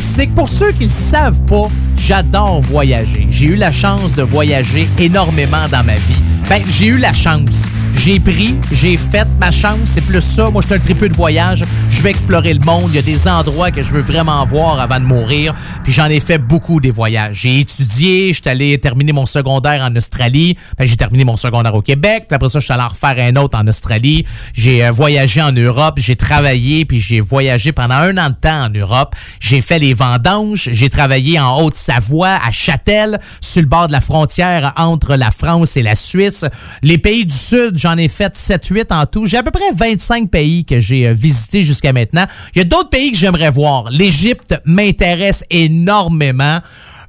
c'est 0.00 0.26
que 0.26 0.34
pour 0.34 0.48
ceux 0.48 0.72
qui 0.72 0.84
ne 0.84 0.90
savent 0.90 1.42
pas, 1.44 1.68
j'adore 1.96 2.60
voyager. 2.60 3.26
J'ai 3.30 3.46
eu 3.46 3.56
la 3.56 3.72
chance 3.72 4.14
de 4.14 4.22
voyager 4.22 4.88
énormément 4.98 5.68
dans 5.70 5.84
ma 5.84 5.94
vie. 5.94 6.29
Ben, 6.50 6.64
j'ai 6.68 6.86
eu 6.86 6.96
la 6.96 7.12
chance. 7.12 7.68
J'ai 8.02 8.18
pris, 8.18 8.56
j'ai 8.72 8.96
fait 8.96 9.28
ma 9.38 9.50
chance, 9.50 9.80
c'est 9.84 10.00
plus 10.00 10.22
ça. 10.22 10.48
Moi, 10.48 10.62
je 10.62 10.68
suis 10.68 10.74
un 10.74 10.78
tripeux 10.78 11.08
de 11.10 11.14
voyage. 11.14 11.64
Je 11.90 12.00
vais 12.00 12.08
explorer 12.08 12.54
le 12.54 12.60
monde. 12.60 12.84
Il 12.88 12.94
y 12.94 12.98
a 12.98 13.02
des 13.02 13.28
endroits 13.28 13.70
que 13.70 13.82
je 13.82 13.90
veux 13.90 14.00
vraiment 14.00 14.44
voir 14.46 14.80
avant 14.80 14.98
de 14.98 15.04
mourir. 15.04 15.54
Puis 15.84 15.92
j'en 15.92 16.06
ai 16.06 16.18
fait 16.18 16.38
beaucoup 16.38 16.80
des 16.80 16.90
voyages. 16.90 17.40
J'ai 17.42 17.60
étudié, 17.60 18.28
je 18.32 18.40
suis 18.40 18.48
allé 18.48 18.78
terminer 18.78 19.12
mon 19.12 19.26
secondaire 19.26 19.82
en 19.82 19.94
Australie. 19.96 20.56
Ben, 20.78 20.86
j'ai 20.86 20.96
terminé 20.96 21.24
mon 21.24 21.36
secondaire 21.36 21.74
au 21.74 21.82
Québec. 21.82 22.24
Puis 22.26 22.34
après 22.34 22.48
ça, 22.48 22.58
je 22.58 22.64
suis 22.64 22.72
allé 22.72 22.84
en 22.84 22.88
refaire 22.88 23.16
un 23.18 23.36
autre 23.36 23.58
en 23.58 23.66
Australie. 23.68 24.24
J'ai 24.54 24.82
euh, 24.82 24.90
voyagé 24.90 25.42
en 25.42 25.52
Europe, 25.52 25.98
j'ai 25.98 26.16
travaillé, 26.16 26.86
puis 26.86 27.00
j'ai 27.00 27.20
voyagé 27.20 27.72
pendant 27.72 27.96
un 27.96 28.16
an 28.16 28.30
de 28.30 28.34
temps 28.34 28.64
en 28.64 28.70
Europe. 28.70 29.14
J'ai 29.40 29.60
fait 29.60 29.78
les 29.78 29.92
vendanges, 29.92 30.70
j'ai 30.72 30.88
travaillé 30.88 31.38
en 31.38 31.60
Haute-Savoie, 31.60 32.38
à 32.42 32.50
Châtel, 32.50 33.20
sur 33.42 33.60
le 33.60 33.68
bord 33.68 33.88
de 33.88 33.92
la 33.92 34.00
frontière 34.00 34.72
entre 34.76 35.16
la 35.16 35.30
France 35.30 35.76
et 35.76 35.82
la 35.82 35.94
Suisse. 35.94 36.39
Les 36.82 36.98
pays 36.98 37.24
du 37.24 37.34
Sud, 37.34 37.78
j'en 37.78 37.96
ai 37.96 38.08
fait 38.08 38.34
7-8 38.34 38.92
en 38.92 39.06
tout. 39.06 39.26
J'ai 39.26 39.38
à 39.38 39.42
peu 39.42 39.50
près 39.50 39.72
25 39.74 40.30
pays 40.30 40.64
que 40.64 40.80
j'ai 40.80 41.08
euh, 41.08 41.12
visités 41.12 41.62
jusqu'à 41.62 41.92
maintenant. 41.92 42.26
Il 42.54 42.58
y 42.58 42.60
a 42.62 42.64
d'autres 42.64 42.90
pays 42.90 43.12
que 43.12 43.18
j'aimerais 43.18 43.50
voir. 43.50 43.90
L'Égypte 43.90 44.54
m'intéresse 44.64 45.44
énormément. 45.50 46.58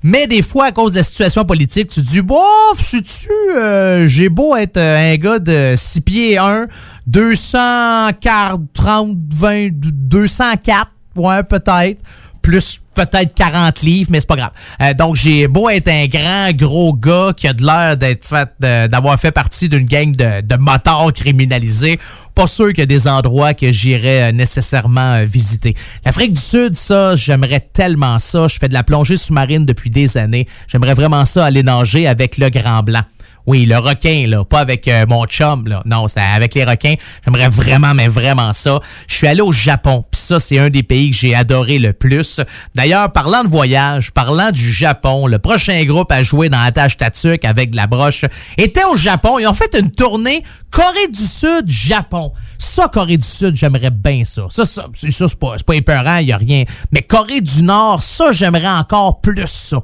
Mais 0.03 0.25
des 0.25 0.41
fois, 0.41 0.65
à 0.65 0.71
cause 0.71 0.93
de 0.93 0.97
la 0.97 1.03
situation 1.03 1.45
politique, 1.45 1.89
tu 1.89 2.01
te 2.01 2.07
dis, 2.07 2.21
bof, 2.21 2.41
sais-tu, 2.75 3.29
euh, 3.55 4.07
j'ai 4.07 4.29
beau 4.29 4.55
être 4.55 4.77
euh, 4.77 5.13
un 5.13 5.15
gars 5.17 5.37
de 5.37 5.75
6 5.77 6.01
pieds 6.01 6.37
1, 6.39 6.67
240, 7.05 8.61
30, 8.73 9.17
20, 9.29 9.69
204, 9.71 10.87
ouais, 11.17 11.43
peut-être, 11.43 12.01
plus 12.41 12.81
peut-être 12.93 13.33
40 13.33 13.81
livres, 13.81 14.09
mais 14.11 14.19
c'est 14.19 14.27
pas 14.27 14.35
grave. 14.35 14.51
Euh, 14.81 14.93
donc, 14.93 15.15
j'ai 15.15 15.47
beau 15.47 15.69
être 15.69 15.87
un 15.87 16.07
grand, 16.07 16.51
gros 16.53 16.93
gars 16.93 17.31
qui 17.35 17.47
a 17.47 17.53
de 17.53 17.65
l'air 17.65 17.97
d'être 17.97 18.25
fait, 18.25 18.49
d'avoir 18.59 19.17
fait 19.19 19.31
partie 19.31 19.69
d'une 19.69 19.85
gang 19.85 20.15
de, 20.15 20.41
de 20.41 20.55
motards 20.57 21.13
criminalisés. 21.13 21.99
Pas 22.35 22.47
sûr 22.47 22.69
qu'il 22.69 22.79
y 22.79 22.81
a 22.81 22.85
des 22.85 23.07
endroits 23.07 23.53
que 23.53 23.71
j'irais 23.71 24.29
euh, 24.29 24.31
nécessairement 24.31 25.13
euh, 25.13 25.25
visiter. 25.25 25.75
L'Afrique 26.05 26.33
du 26.33 26.41
Sud, 26.41 26.75
ça, 26.75 27.15
j'aimerais 27.15 27.67
tellement 27.73 28.19
ça. 28.19 28.47
Je 28.47 28.57
fais 28.57 28.67
de 28.67 28.73
la 28.73 28.83
plongée 28.83 29.17
sous-marine 29.17 29.65
depuis 29.65 29.89
des 29.89 30.17
années. 30.17 30.47
J'aimerais 30.67 30.93
vraiment 30.93 31.25
ça 31.25 31.45
aller 31.45 31.63
nager 31.63 32.07
avec 32.07 32.37
le 32.37 32.49
grand 32.49 32.83
blanc. 32.83 33.03
Oui, 33.51 33.65
le 33.65 33.77
requin, 33.79 34.27
là, 34.29 34.45
pas 34.45 34.59
avec 34.59 34.87
euh, 34.87 35.05
mon 35.09 35.25
chum, 35.25 35.67
là. 35.67 35.81
Non, 35.83 36.07
c'est 36.07 36.21
avec 36.21 36.53
les 36.53 36.63
requins. 36.63 36.95
J'aimerais 37.25 37.49
vraiment, 37.49 37.93
mais 37.93 38.07
vraiment 38.07 38.53
ça. 38.53 38.79
Je 39.09 39.15
suis 39.15 39.27
allé 39.27 39.41
au 39.41 39.51
Japon, 39.51 40.05
puis 40.09 40.21
ça, 40.21 40.39
c'est 40.39 40.57
un 40.57 40.69
des 40.69 40.83
pays 40.83 41.09
que 41.11 41.17
j'ai 41.17 41.35
adoré 41.35 41.77
le 41.77 41.91
plus. 41.91 42.39
D'ailleurs, 42.75 43.11
parlant 43.11 43.43
de 43.43 43.49
voyage, 43.49 44.13
parlant 44.13 44.51
du 44.51 44.71
Japon, 44.71 45.27
le 45.27 45.37
prochain 45.37 45.83
groupe 45.83 46.13
à 46.13 46.23
jouer 46.23 46.47
dans 46.47 46.61
Attache 46.61 46.95
Tatuc 46.95 47.43
avec 47.43 47.71
de 47.71 47.75
la 47.75 47.87
broche 47.87 48.23
était 48.57 48.85
au 48.85 48.95
Japon. 48.95 49.37
Ils 49.37 49.47
ont 49.47 49.53
fait 49.53 49.77
une 49.77 49.91
tournée 49.91 50.43
Corée 50.69 51.09
du 51.09 51.27
Sud, 51.27 51.67
Japon. 51.67 52.31
Ça, 52.57 52.87
Corée 52.87 53.17
du 53.17 53.27
Sud, 53.27 53.57
j'aimerais 53.57 53.91
bien 53.91 54.23
ça. 54.23 54.43
Ça, 54.47 54.65
ça, 54.65 54.87
c'est 54.93 55.35
pas, 55.37 55.57
pas 55.57 55.75
épeurant, 55.75 56.19
il 56.19 56.31
a 56.31 56.37
rien. 56.37 56.63
Mais 56.93 57.01
Corée 57.01 57.41
du 57.41 57.63
Nord, 57.63 58.01
ça, 58.01 58.31
j'aimerais 58.31 58.69
encore 58.69 59.19
plus 59.19 59.45
ça. 59.45 59.79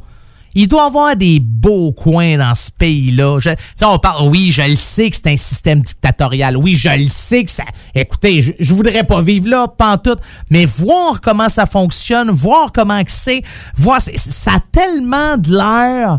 Il 0.60 0.68
doit 0.68 0.86
avoir 0.86 1.16
des 1.16 1.40
beaux 1.40 1.92
coins 1.92 2.40
dans 2.40 2.56
ce 2.56 2.72
pays-là. 2.72 3.38
On 3.84 4.00
parle, 4.00 4.28
oui, 4.28 4.50
je 4.50 4.64
le 4.64 4.76
sais 4.76 5.08
que 5.12 5.16
c'est 5.16 5.28
un 5.28 5.38
système 5.38 5.82
dictatorial. 5.82 6.58
Oui, 6.58 6.74
je 6.74 6.90
le 6.90 7.08
sais 7.08 7.44
que 7.44 7.52
ça. 7.52 7.64
Écoutez, 7.94 8.42
je, 8.42 8.74
voudrais 8.74 9.04
pas 9.04 9.22
vivre 9.22 9.50
là, 9.50 9.68
pantoute, 9.68 10.18
mais 10.50 10.66
voir 10.66 11.22
comment 11.22 11.48
ça 11.48 11.68
fonctionne, 11.68 12.32
voir 12.32 12.72
comment 12.74 13.00
c'est, 13.06 13.44
voir, 13.76 14.02
ça 14.02 14.54
a 14.54 14.60
tellement 14.72 15.38
de 15.38 15.56
l'air. 15.56 16.18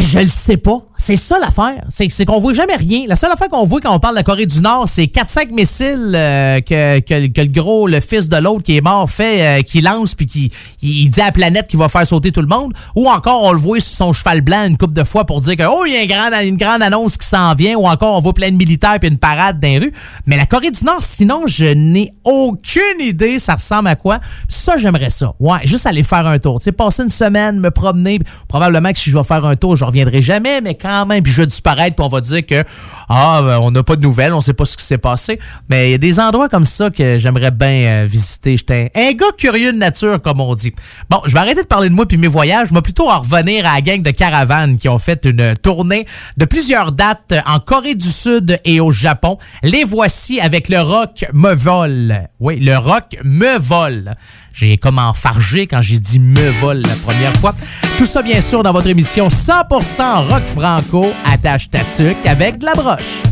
Je 0.00 0.20
le 0.20 0.26
sais 0.26 0.56
pas. 0.56 0.78
C'est 0.98 1.16
ça 1.16 1.38
l'affaire. 1.38 1.84
C'est 1.88 2.08
c'est 2.08 2.24
qu'on 2.24 2.40
voit 2.40 2.52
jamais 2.52 2.76
rien. 2.76 3.04
La 3.06 3.16
seule 3.16 3.30
affaire 3.30 3.48
qu'on 3.48 3.66
voit 3.66 3.80
quand 3.80 3.94
on 3.94 3.98
parle 3.98 4.14
de 4.14 4.20
la 4.20 4.22
Corée 4.22 4.46
du 4.46 4.60
Nord, 4.60 4.88
c'est 4.88 5.04
4-5 5.04 5.52
missiles 5.52 6.12
euh, 6.14 6.60
que, 6.60 7.00
que, 7.00 7.26
que 7.26 7.40
le 7.40 7.48
gros, 7.48 7.86
le 7.86 8.00
fils 8.00 8.28
de 8.28 8.36
l'autre 8.36 8.62
qui 8.62 8.76
est 8.76 8.80
mort 8.80 9.10
fait, 9.10 9.60
euh, 9.60 9.62
qui 9.62 9.80
lance 9.80 10.14
puis 10.14 10.26
qui 10.26 10.50
il, 10.82 11.08
dit 11.08 11.20
à 11.20 11.26
la 11.26 11.32
planète 11.32 11.66
qu'il 11.66 11.78
va 11.78 11.88
faire 11.88 12.06
sauter 12.06 12.32
tout 12.32 12.40
le 12.40 12.48
monde. 12.48 12.72
Ou 12.94 13.08
encore 13.08 13.44
on 13.44 13.52
le 13.52 13.58
voit 13.58 13.80
sur 13.80 13.96
son 13.96 14.12
cheval 14.12 14.40
blanc 14.40 14.66
une 14.66 14.76
couple 14.78 14.94
de 14.94 15.04
fois 15.04 15.26
pour 15.26 15.40
dire 15.40 15.56
que 15.56 15.64
oh 15.68 15.84
il 15.86 15.92
y 15.92 15.96
a 15.96 16.02
une 16.02 16.08
grande, 16.08 16.46
une 16.46 16.56
grande 16.56 16.82
annonce 16.82 17.16
qui 17.16 17.26
s'en 17.26 17.54
vient. 17.54 17.76
Ou 17.76 17.86
encore 17.86 18.16
on 18.16 18.20
voit 18.20 18.34
plein 18.34 18.50
de 18.50 18.56
militaires 18.56 18.98
puis 18.98 19.10
une 19.10 19.18
parade 19.18 19.60
dans 19.60 19.68
les 19.68 19.78
rues. 19.78 19.92
Mais 20.26 20.36
la 20.36 20.46
Corée 20.46 20.70
du 20.70 20.84
Nord, 20.84 21.02
sinon 21.02 21.42
je 21.46 21.66
n'ai 21.66 22.10
aucune 22.24 23.00
idée 23.00 23.38
ça 23.38 23.54
ressemble 23.54 23.88
à 23.88 23.96
quoi. 23.96 24.20
Ça 24.48 24.76
j'aimerais 24.76 25.10
ça. 25.10 25.34
Ouais, 25.40 25.58
juste 25.64 25.86
aller 25.86 26.02
faire 26.02 26.26
un 26.26 26.38
tour. 26.38 26.58
Tu 26.60 26.64
sais, 26.64 26.72
passer 26.72 27.02
une 27.02 27.10
semaine, 27.10 27.60
me 27.60 27.70
promener. 27.70 28.18
Probablement 28.48 28.92
que 28.92 28.98
si 28.98 29.10
je 29.10 29.16
vais 29.16 29.24
faire 29.24 29.44
un 29.44 29.56
tour, 29.56 29.76
je 29.76 29.84
reviendrai 29.84 30.22
jamais, 30.22 30.60
mais 30.60 30.74
puis 31.22 31.32
je 31.32 31.42
vais 31.42 31.46
disparaître, 31.46 31.96
puis 31.96 32.04
on 32.04 32.08
va 32.08 32.20
dire 32.20 32.44
que 32.44 32.64
ah, 33.08 33.40
ben, 33.42 33.58
on 33.58 33.70
n'a 33.70 33.82
pas 33.82 33.96
de 33.96 34.02
nouvelles, 34.02 34.32
on 34.32 34.40
sait 34.40 34.54
pas 34.54 34.64
ce 34.64 34.76
qui 34.76 34.84
s'est 34.84 34.98
passé. 34.98 35.38
Mais 35.68 35.88
il 35.88 35.90
y 35.92 35.94
a 35.94 35.98
des 35.98 36.20
endroits 36.20 36.48
comme 36.48 36.64
ça 36.64 36.90
que 36.90 37.18
j'aimerais 37.18 37.50
bien 37.50 37.68
euh, 37.68 38.06
visiter. 38.08 38.56
J'étais 38.56 38.90
un 38.94 39.12
gars 39.12 39.26
curieux 39.36 39.72
de 39.72 39.78
nature, 39.78 40.20
comme 40.20 40.40
on 40.40 40.54
dit. 40.54 40.72
Bon, 41.10 41.20
je 41.26 41.32
vais 41.32 41.38
arrêter 41.38 41.62
de 41.62 41.66
parler 41.66 41.88
de 41.88 41.94
moi 41.94 42.06
puis 42.06 42.16
mes 42.16 42.28
voyages. 42.28 42.68
Je 42.68 42.74
vais 42.74 42.82
plutôt 42.82 43.10
en 43.10 43.20
revenir 43.20 43.66
à 43.66 43.74
la 43.74 43.80
gang 43.80 44.02
de 44.02 44.10
caravanes 44.10 44.78
qui 44.78 44.88
ont 44.88 44.98
fait 44.98 45.24
une 45.24 45.54
tournée 45.56 46.06
de 46.36 46.44
plusieurs 46.44 46.92
dates 46.92 47.34
en 47.46 47.58
Corée 47.58 47.94
du 47.94 48.10
Sud 48.10 48.58
et 48.64 48.80
au 48.80 48.90
Japon. 48.90 49.38
Les 49.62 49.84
voici 49.84 50.40
avec 50.40 50.68
le 50.68 50.80
rock 50.80 51.24
me 51.32 51.54
vole. 51.54 52.28
Oui, 52.40 52.60
le 52.60 52.76
rock 52.76 53.16
me 53.24 53.58
vole. 53.58 54.14
J'ai 54.58 54.78
comme 54.78 54.98
enfargé 54.98 55.66
quand 55.66 55.82
j'ai 55.82 55.98
dit 55.98 56.18
me 56.18 56.48
vole 56.60 56.80
la 56.80 56.94
première 57.02 57.34
fois. 57.36 57.54
Tout 57.98 58.06
ça, 58.06 58.22
bien 58.22 58.40
sûr, 58.40 58.62
dans 58.62 58.72
votre 58.72 58.88
émission 58.88 59.28
100% 59.28 60.28
rock 60.28 60.46
franco, 60.46 61.12
attache 61.26 61.68
ta 61.68 61.80
tuque 61.80 62.24
avec 62.26 62.56
de 62.58 62.64
la 62.64 62.74
broche. 62.74 63.22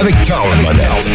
Avec 0.00 0.14
Carl 0.24 0.48
Monette. 0.62 1.10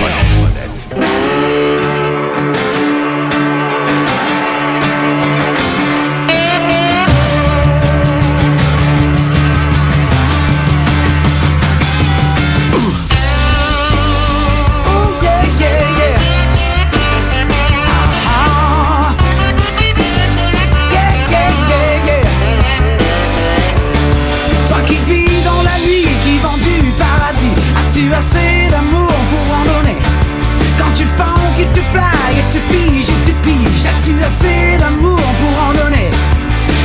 et 32.39 32.45
tu 32.51 32.59
piges 32.71 33.09
et 33.09 33.21
tu 33.25 33.33
piges. 33.43 33.85
As-tu 33.85 34.13
assez 34.23 34.77
d'amour 34.79 35.21
pour 35.39 35.55
en 35.67 35.73
donner? 35.73 36.09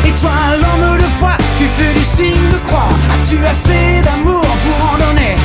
Et 0.07 0.13
toi 0.21 0.37
l'homme 0.61 0.99
de 0.99 1.09
foi, 1.19 1.33
tu 1.59 1.67
fais 1.75 1.93
du 1.95 2.05
signe 2.05 2.49
de 2.51 2.59
croix. 2.65 2.93
As-tu 3.15 3.39
assez 3.45 4.03
d'amour 4.03 4.47
pour 4.65 4.79
en 4.91 4.97
donner? 4.99 5.37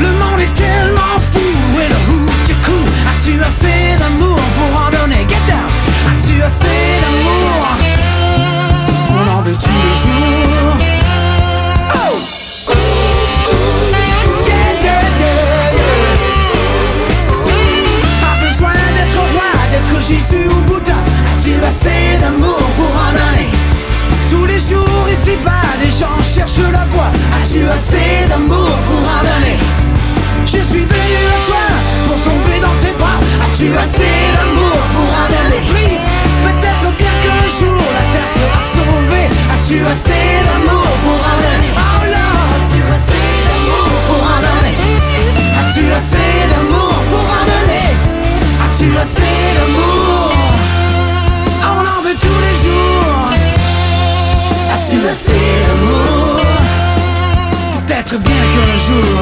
Le 0.00 0.10
monde 0.20 0.40
est 0.40 0.54
tellement 0.54 1.18
fou 1.18 1.40
et 1.82 1.88
le 1.88 1.98
roux 2.06 2.30
tu 2.46 2.54
cours 2.66 2.92
As-tu 3.10 3.40
assez 3.42 3.96
d'amour 3.98 4.40
pour 4.56 4.70
en 4.84 4.90
donner? 4.90 5.22
Get 5.28 5.44
down. 5.48 5.70
As-tu 6.10 6.42
assez 6.42 6.78
d'amour 7.02 7.53
assez 21.74 22.18
d'amour 22.20 22.62
pour 22.76 22.92
en 23.06 23.14
aller 23.28 23.50
Tous 24.30 24.46
les 24.46 24.60
jours 24.60 25.06
ici-bas, 25.10 25.66
des 25.82 25.90
gens 25.90 26.18
cherchent 26.22 26.70
la 26.78 26.84
voie. 26.92 27.10
As-tu 27.36 27.66
assez 27.68 28.28
d'amour 28.28 28.70
pour 28.86 29.02
en 29.16 29.24
aller 29.36 29.58
Je 30.46 30.60
suis 30.68 30.84
venu 30.92 31.20
à 31.34 31.38
toi 31.48 31.64
pour 32.06 32.18
tomber 32.28 32.58
dans 32.66 32.76
tes 32.82 32.94
bras. 33.00 33.18
As-tu 33.44 33.66
assez 33.76 34.14
d'amour 34.36 34.78
pour 34.94 35.10
en 35.22 35.30
aller 35.42 35.62
Please, 35.72 36.04
peut-être 36.46 36.88
bien 37.00 37.14
qu'un 37.22 37.44
jour 37.58 37.82
la 37.98 38.04
terre 38.12 38.30
sera 38.38 38.60
sauvée. 38.76 39.28
As-tu 39.54 39.76
assez 39.92 40.23
Tu 54.94 55.00
as 55.00 55.10
assez 55.10 55.32
de 55.32 55.74
mots. 55.86 56.40
Peut-être 57.84 58.16
bien 58.20 58.42
qu'un 58.52 58.76
jour. 58.86 59.20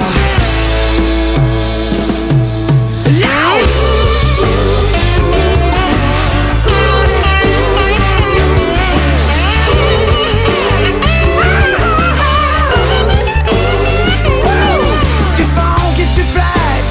Tu 15.34 15.44
fonces, 15.44 15.96
tu 16.14 16.22
plais, 16.34 16.42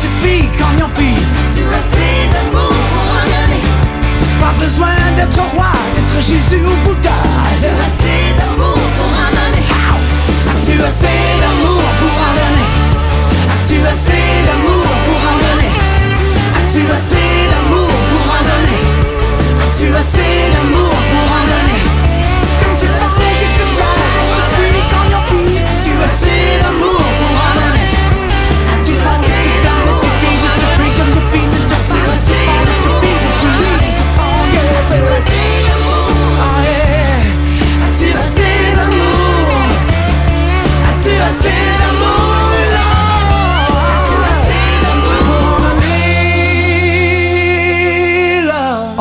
tu 0.02 0.08
vis 0.26 0.48
comme 0.58 0.82
un 0.82 0.90
fils. 1.00 1.28
Tu 1.56 1.62
as 1.62 1.78
assez 1.78 2.14
de 2.34 2.42
mots, 2.52 2.80
pas 4.40 4.54
besoin 4.60 4.98
d'être 5.16 5.40
roi, 5.54 5.72
d'être 5.96 6.20
Jésus 6.26 6.64
ou 6.66 6.76
Bouddha. 6.84 7.20
Tu 7.62 8.51
As-tu 10.82 10.88
assez 10.88 11.06
d'amour 11.42 11.84
pour 12.00 12.16
un 12.28 12.34
donner? 12.40 12.70
As-tu 13.54 13.76
assez 13.88 14.24
d'amour 14.48 14.88
pour 15.06 15.20
un 15.30 15.38
donner? 15.38 15.76
As-tu 16.58 16.82
assez 16.92 17.21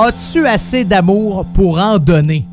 As-tu 0.02 0.46
assez 0.46 0.82
d'amour 0.82 1.44
pour 1.52 1.78
en 1.78 1.98
donner? 1.98 2.46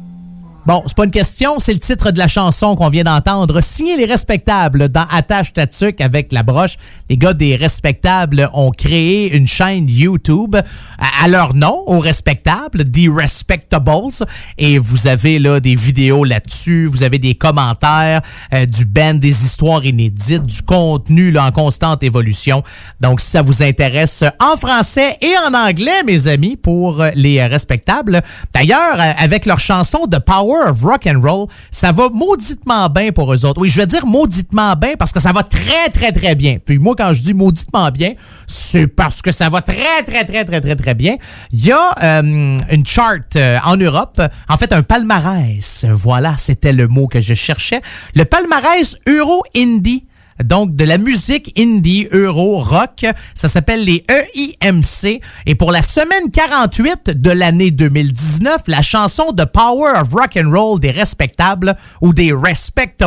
Bon, 0.68 0.84
c'est 0.85 0.98
pas 0.98 1.06
une 1.06 1.11
question, 1.11 1.60
c'est 1.60 1.72
le 1.72 1.80
titre 1.80 2.11
de 2.11 2.18
la 2.18 2.27
chanson 2.27 2.76
qu'on 2.76 2.89
vient 2.89 3.06
d'entendre. 3.06 3.61
Signé 3.61 3.95
les 3.95 4.03
respectables 4.03 4.89
dans 4.89 5.06
Attache 5.10 5.53
Tatuc 5.53 6.02
avec 6.02 6.34
la 6.34 6.44
broche. 6.44 6.76
Les 7.10 7.15
gars 7.15 7.34
des 7.34 7.56
respectables 7.56 8.49
ont 8.52 8.72
créé 8.72 9.34
une 9.34 9.48
chaîne 9.48 9.88
YouTube 9.88 10.57
à, 10.99 11.27
leur 11.30 11.53
nom, 11.53 11.84
aux 11.85 11.99
respectables, 11.99 12.84
The 12.84 13.07
Respectables. 13.10 14.26
Et 14.57 14.77
vous 14.77 15.07
avez 15.07 15.39
là 15.39 15.61
des 15.61 15.73
vidéos 15.73 16.26
là-dessus, 16.26 16.88
vous 16.88 17.03
avez 17.03 17.18
des 17.18 17.35
commentaires, 17.35 18.22
euh, 18.53 18.65
du 18.65 18.84
band, 18.84 19.14
des 19.14 19.45
histoires 19.45 19.85
inédites, 19.85 20.44
du 20.44 20.64
contenu 20.64 21.31
là, 21.31 21.45
en 21.45 21.52
constante 21.52 22.03
évolution. 22.03 22.61
Donc, 22.99 23.22
si 23.22 23.27
ça 23.30 23.41
vous 23.41 23.64
intéresse 23.64 24.26
en 24.41 24.57
français 24.57 25.18
et 25.22 25.34
en 25.48 25.53
anglais, 25.53 26.03
mes 26.06 26.27
amis, 26.27 26.57
pour 26.57 27.02
euh, 27.02 27.11
les 27.15 27.39
euh, 27.39 27.48
respectables. 27.48 28.22
D'ailleurs, 28.53 28.98
avec 29.18 29.45
leur 29.45 29.61
chanson 29.61 30.07
The 30.11 30.19
Power 30.19 30.56
of 30.65 30.84
Rock 30.84 31.07
and 31.07 31.21
Roll, 31.21 31.47
ça 31.71 31.91
va 31.91 32.09
mauditement 32.09 32.89
bien 32.89 33.11
pour 33.11 33.34
eux 33.34 33.45
autres. 33.45 33.61
Oui, 33.61 33.69
je 33.69 33.77
vais 33.77 33.85
dire 33.85 34.05
mauditement 34.05 34.75
bien 34.75 34.95
parce 34.97 35.11
que 35.11 35.19
ça 35.19 35.31
va 35.31 35.43
très, 35.43 35.89
très, 35.89 36.11
très 36.11 36.35
bien. 36.35 36.57
Puis 36.63 36.79
moi, 36.79 36.95
quand 36.97 37.13
je 37.13 37.21
dis 37.21 37.34
mauditement 37.34 37.89
bien, 37.91 38.13
c'est 38.45 38.88
parce 38.88 39.21
que 39.21 39.31
ça 39.31 39.49
va 39.49 39.61
très, 39.61 40.03
très, 40.05 40.23
très, 40.25 40.45
très, 40.45 40.61
très, 40.61 40.75
très 40.75 40.93
bien. 40.93 41.17
Il 41.51 41.65
y 41.65 41.71
a 41.71 41.95
euh, 42.03 42.57
une 42.71 42.85
chart 42.85 43.35
euh, 43.35 43.57
en 43.63 43.77
Europe, 43.77 44.21
en 44.49 44.57
fait 44.57 44.73
un 44.73 44.84
palmarès. 44.84 45.85
Voilà, 45.89 46.35
c'était 46.38 46.73
le 46.73 46.88
mot 46.88 47.07
que 47.07 47.19
je 47.19 47.34
cherchais. 47.34 47.81
Le 48.15 48.25
palmarès 48.25 48.97
Euro 49.07 49.43
Indie 49.55 50.05
donc 50.43 50.76
de 50.76 50.84
la 50.84 50.97
musique 50.97 51.53
indie, 51.57 52.07
euro, 52.11 52.59
rock. 52.59 53.05
Ça 53.34 53.47
s'appelle 53.47 53.84
les 53.84 54.03
EIMC. 54.09 55.22
Et 55.45 55.55
pour 55.55 55.72
la 55.72 55.81
semaine 55.81 56.31
48 56.31 57.09
de 57.09 57.31
l'année 57.31 57.72
2019, 57.72 58.61
la 58.68 58.81
chanson 58.81 59.31
de 59.31 59.43
Power 59.43 59.93
of 59.99 60.14
Rock 60.14 60.38
and 60.38 60.51
Roll 60.51 60.80
des 60.80 60.91
Respectables 60.91 61.76
ou 62.01 62.14
des 62.14 62.34
Respectables 62.34 62.97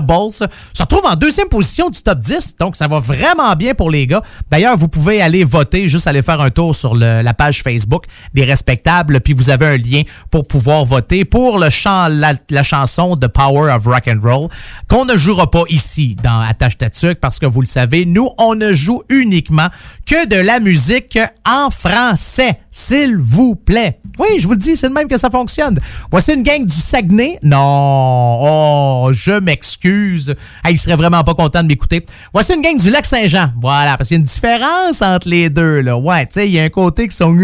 se 0.72 0.82
retrouve 0.82 1.04
en 1.06 1.14
deuxième 1.14 1.48
position 1.48 1.90
du 1.90 2.02
top 2.02 2.18
10. 2.18 2.56
Donc 2.58 2.76
ça 2.76 2.86
va 2.86 2.98
vraiment 2.98 3.54
bien 3.54 3.74
pour 3.74 3.90
les 3.90 4.06
gars. 4.06 4.22
D'ailleurs, 4.50 4.76
vous 4.76 4.88
pouvez 4.88 5.22
aller 5.22 5.44
voter, 5.44 5.88
juste 5.88 6.06
aller 6.06 6.22
faire 6.22 6.40
un 6.40 6.50
tour 6.50 6.74
sur 6.74 6.94
la 6.94 7.34
page 7.34 7.62
Facebook 7.62 8.04
des 8.34 8.44
Respectables, 8.44 9.20
puis 9.20 9.32
vous 9.32 9.50
avez 9.50 9.66
un 9.66 9.76
lien 9.76 10.02
pour 10.30 10.46
pouvoir 10.46 10.84
voter 10.84 11.24
pour 11.24 11.58
le 11.58 11.70
chant, 11.70 12.08
la, 12.08 12.62
chanson 12.62 13.16
de 13.16 13.26
Power 13.26 13.72
of 13.72 13.86
Rock 13.86 14.08
and 14.08 14.20
Roll 14.22 14.48
qu'on 14.88 15.04
ne 15.04 15.16
jouera 15.16 15.50
pas 15.50 15.62
ici 15.68 16.16
dans 16.22 16.40
Attache 16.40 16.76
Tatuc 16.76 17.19
parce 17.20 17.38
que 17.38 17.46
vous 17.46 17.60
le 17.60 17.66
savez, 17.66 18.04
nous, 18.04 18.30
on 18.38 18.54
ne 18.54 18.72
joue 18.72 19.02
uniquement 19.08 19.68
que 20.06 20.26
de 20.26 20.36
la 20.36 20.60
musique 20.60 21.18
en 21.46 21.70
français, 21.70 22.60
s'il 22.70 23.16
vous 23.16 23.54
plaît. 23.54 24.00
Oui, 24.18 24.38
je 24.38 24.46
vous 24.46 24.52
le 24.52 24.58
dis, 24.58 24.76
c'est 24.76 24.88
de 24.88 24.94
même 24.94 25.08
que 25.08 25.18
ça 25.18 25.30
fonctionne. 25.30 25.78
Voici 26.10 26.32
une 26.32 26.42
gang 26.42 26.64
du 26.64 26.74
Saguenay. 26.74 27.38
Non, 27.42 28.38
oh, 28.42 29.10
je 29.12 29.38
m'excuse. 29.40 30.34
Ah, 30.62 30.70
il 30.70 30.78
serait 30.78 30.96
vraiment 30.96 31.22
pas 31.24 31.34
content 31.34 31.62
de 31.62 31.68
m'écouter. 31.68 32.04
Voici 32.32 32.54
une 32.54 32.62
gang 32.62 32.76
du 32.76 32.90
Lac-Saint-Jean. 32.90 33.52
Voilà, 33.60 33.96
parce 33.96 34.08
qu'il 34.08 34.16
y 34.16 34.18
a 34.18 34.20
une 34.20 34.26
différence 34.26 35.02
entre 35.02 35.28
les 35.28 35.50
deux, 35.50 35.80
là. 35.80 35.96
Ouais, 35.96 36.26
tu 36.26 36.32
sais, 36.34 36.48
il 36.48 36.52
y 36.52 36.58
a 36.58 36.64
un 36.64 36.68
côté 36.68 37.08
qui 37.08 37.16
sont... 37.16 37.34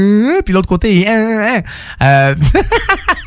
Puis 0.45 0.53
l'autre 0.53 0.69
côté... 0.69 1.07
Euh, 1.09 2.35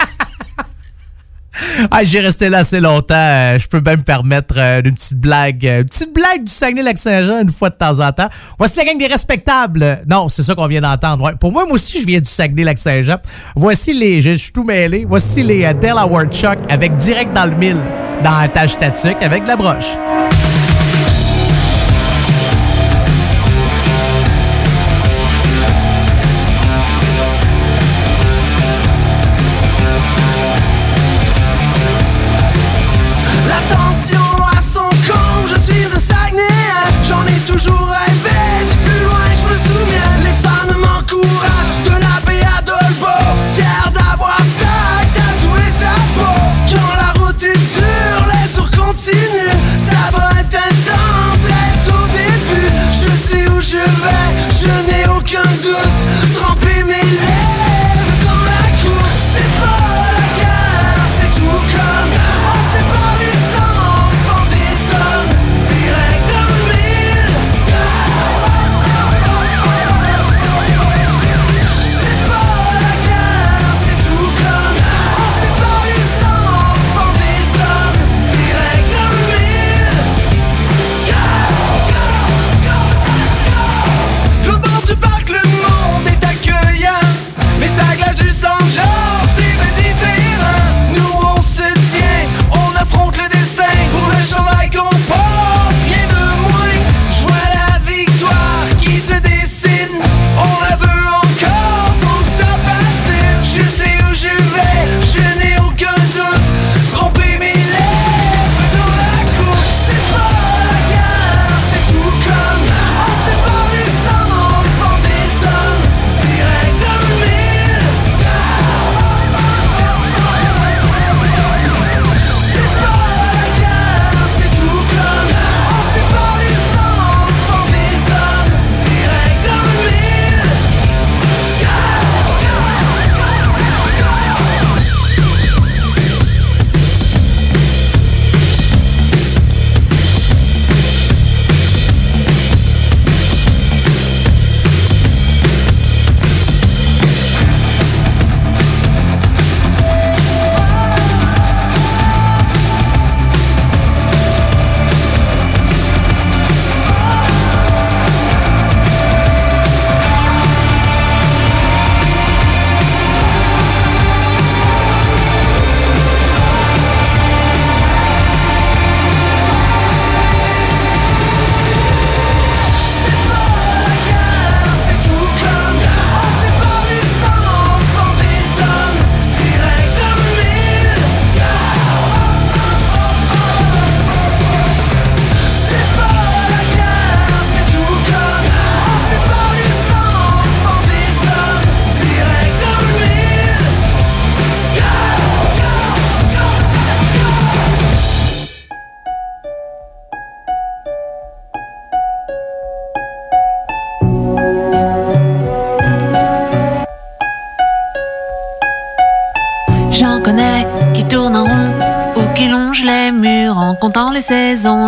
J'ai 2.03 2.19
resté 2.19 2.49
là 2.49 2.59
assez 2.59 2.79
longtemps. 2.79 3.13
Euh, 3.15 3.59
Je 3.59 3.67
peux 3.67 3.81
même 3.81 3.99
me 3.99 4.03
permettre 4.03 4.55
euh, 4.57 4.81
une 4.83 4.93
petite 4.93 5.17
blague. 5.19 5.65
euh, 5.65 5.79
Une 5.81 5.85
petite 5.85 6.13
blague 6.13 6.43
du 6.45 6.51
Saguenay-Lac-Saint-Jean 6.53 7.41
une 7.41 7.51
fois 7.51 7.69
de 7.69 7.75
temps 7.75 7.99
en 7.99 8.11
temps. 8.11 8.29
Voici 8.57 8.77
la 8.77 8.85
gang 8.85 8.97
des 8.97 9.07
respectables. 9.07 10.01
Non, 10.09 10.29
c'est 10.29 10.43
ça 10.43 10.55
qu'on 10.55 10.67
vient 10.67 10.81
d'entendre. 10.81 11.31
Pour 11.39 11.51
moi, 11.51 11.65
moi 11.65 11.73
aussi, 11.75 11.99
je 11.99 12.05
viens 12.05 12.19
du 12.19 12.29
Saguenay-Lac-Saint-Jean. 12.29 13.17
Voici 13.55 13.93
les... 13.93 14.21
Je 14.21 14.31
suis 14.31 14.51
tout 14.51 14.63
mêlé. 14.63 15.05
Voici 15.07 15.43
les 15.43 15.73
Delaware 15.73 16.27
Chuck 16.31 16.57
avec 16.69 16.95
Direct 16.95 17.33
dans 17.33 17.45
le 17.45 17.55
mille 17.55 17.77
dans 18.23 18.31
un 18.31 18.47
tâche 18.47 18.71
statique 18.71 19.17
avec 19.21 19.47
la 19.47 19.55
broche. 19.55 19.85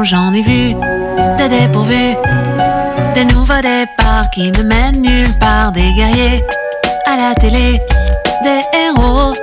J'en 0.03 0.33
ai 0.33 0.41
vu 0.41 0.73
des 1.37 1.47
dépourvus, 1.47 2.15
des 3.13 3.23
nouveaux 3.25 3.61
départs 3.61 4.29
qui 4.33 4.51
ne 4.51 4.63
mènent 4.63 4.99
nulle 4.99 5.31
part. 5.39 5.71
Des 5.71 5.93
guerriers 5.93 6.43
à 7.05 7.17
la 7.17 7.35
télé, 7.35 7.79
des 8.43 8.61
héros 8.73 9.33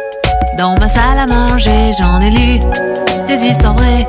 dans 0.59 0.74
ma 0.80 0.89
salle 0.89 1.18
à 1.18 1.26
manger. 1.26 1.93
J'en 2.01 2.18
ai 2.20 2.30
lu 2.30 2.59
des 3.28 3.47
histoires 3.47 3.74
vraies. 3.74 4.09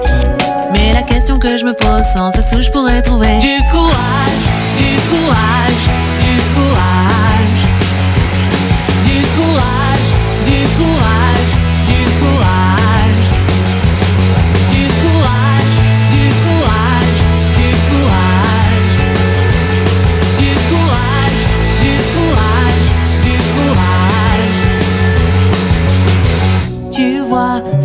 Mais 0.74 0.92
la 0.94 1.04
question 1.04 1.38
que 1.38 1.56
je 1.56 1.66
me 1.66 1.74
pose 1.74 2.04
sans 2.16 2.32
ce 2.32 2.42
sou, 2.42 2.64
je 2.64 2.72
pourrais 2.72 3.02
trouver 3.04 3.38
du 3.40 3.58
courage, 3.70 4.42
du 4.78 4.98
courage, 5.08 5.82
du 6.20 6.42
courage, 6.56 7.39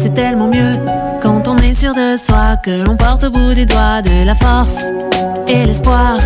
c'est 0.04 0.12
tellement 0.12 0.48
mieux 0.48 0.76
quand 1.22 1.48
on 1.48 1.56
est 1.56 1.72
sûr 1.72 1.94
de 1.94 2.14
soi 2.18 2.56
que 2.62 2.84
l'on 2.84 2.94
porte 2.94 3.24
au 3.24 3.30
bout 3.30 3.54
des 3.54 3.64
doigts 3.64 4.02
de 4.02 4.26
la 4.26 4.34
force 4.34 4.76
et 5.48 5.64
l'espoir 5.64 6.18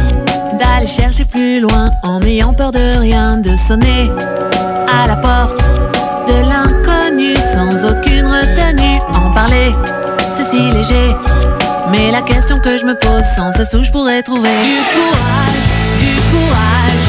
d'aller 0.58 0.88
chercher 0.88 1.24
plus 1.24 1.60
loin 1.60 1.88
en 2.02 2.18
n'ayant 2.18 2.52
peur 2.52 2.72
de 2.72 2.98
rien, 2.98 3.36
de 3.36 3.50
sonner 3.68 4.10
à 4.92 5.06
la 5.06 5.14
porte 5.14 5.62
de 6.26 6.40
l'inconnu 6.48 7.36
sans 7.36 7.88
aucune 7.88 8.26
retenue. 8.26 8.98
En 9.14 9.30
parler, 9.30 9.70
c'est 10.36 10.50
si 10.50 10.72
léger. 10.72 11.14
Mais 11.92 12.10
la 12.10 12.22
question 12.22 12.58
que 12.58 12.78
je 12.80 12.84
me 12.84 12.94
pose 12.94 13.24
sans 13.36 13.52
ce 13.52 13.64
sou, 13.64 13.84
je 13.84 13.92
pourrais 13.92 14.24
trouver 14.24 14.56
du 14.60 14.78
courage, 14.92 15.62
du 16.00 16.16
courage, 16.32 17.07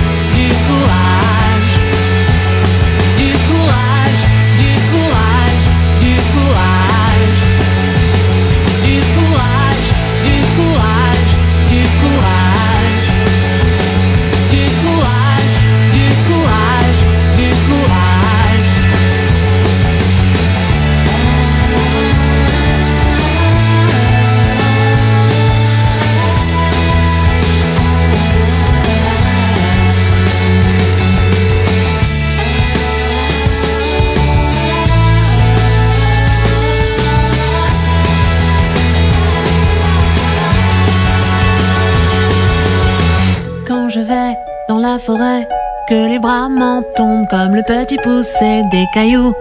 que 44.97 46.09
les 46.09 46.17
bras 46.17 46.49
m'en 46.49 46.81
tombent 46.95 47.27
comme 47.27 47.53
le 47.55 47.61
petit 47.61 47.97
poussé 47.97 48.63
des 48.71 48.85
cailloux, 48.91 49.33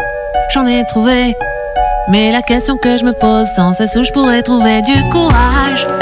j'en 0.52 0.66
ai 0.66 0.84
trouvé. 0.84 1.34
Mais 2.10 2.32
la 2.32 2.42
question 2.42 2.76
que 2.76 2.98
je 2.98 3.04
me 3.04 3.12
pose 3.12 3.46
sans 3.56 3.72
cesse 3.72 3.96
où 3.96 4.04
je 4.04 4.12
pourrais 4.12 4.42
trouver 4.42 4.82
du 4.82 4.92
courage. 5.10 5.97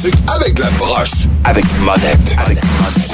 truc 0.00 0.14
avec 0.28 0.58
la 0.58 0.70
broche, 0.78 1.10
avec 1.44 1.64
monette. 1.80 2.36
Avec 2.38 2.58
monette. 2.62 3.07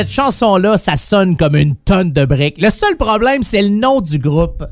Cette 0.00 0.12
chanson-là, 0.12 0.78
ça 0.78 0.96
sonne 0.96 1.36
comme 1.36 1.54
une 1.54 1.76
tonne 1.76 2.10
de 2.10 2.24
briques. 2.24 2.58
Le 2.58 2.70
seul 2.70 2.96
problème, 2.96 3.42
c'est 3.42 3.60
le 3.60 3.68
nom 3.68 4.00
du 4.00 4.18
groupe. 4.18 4.64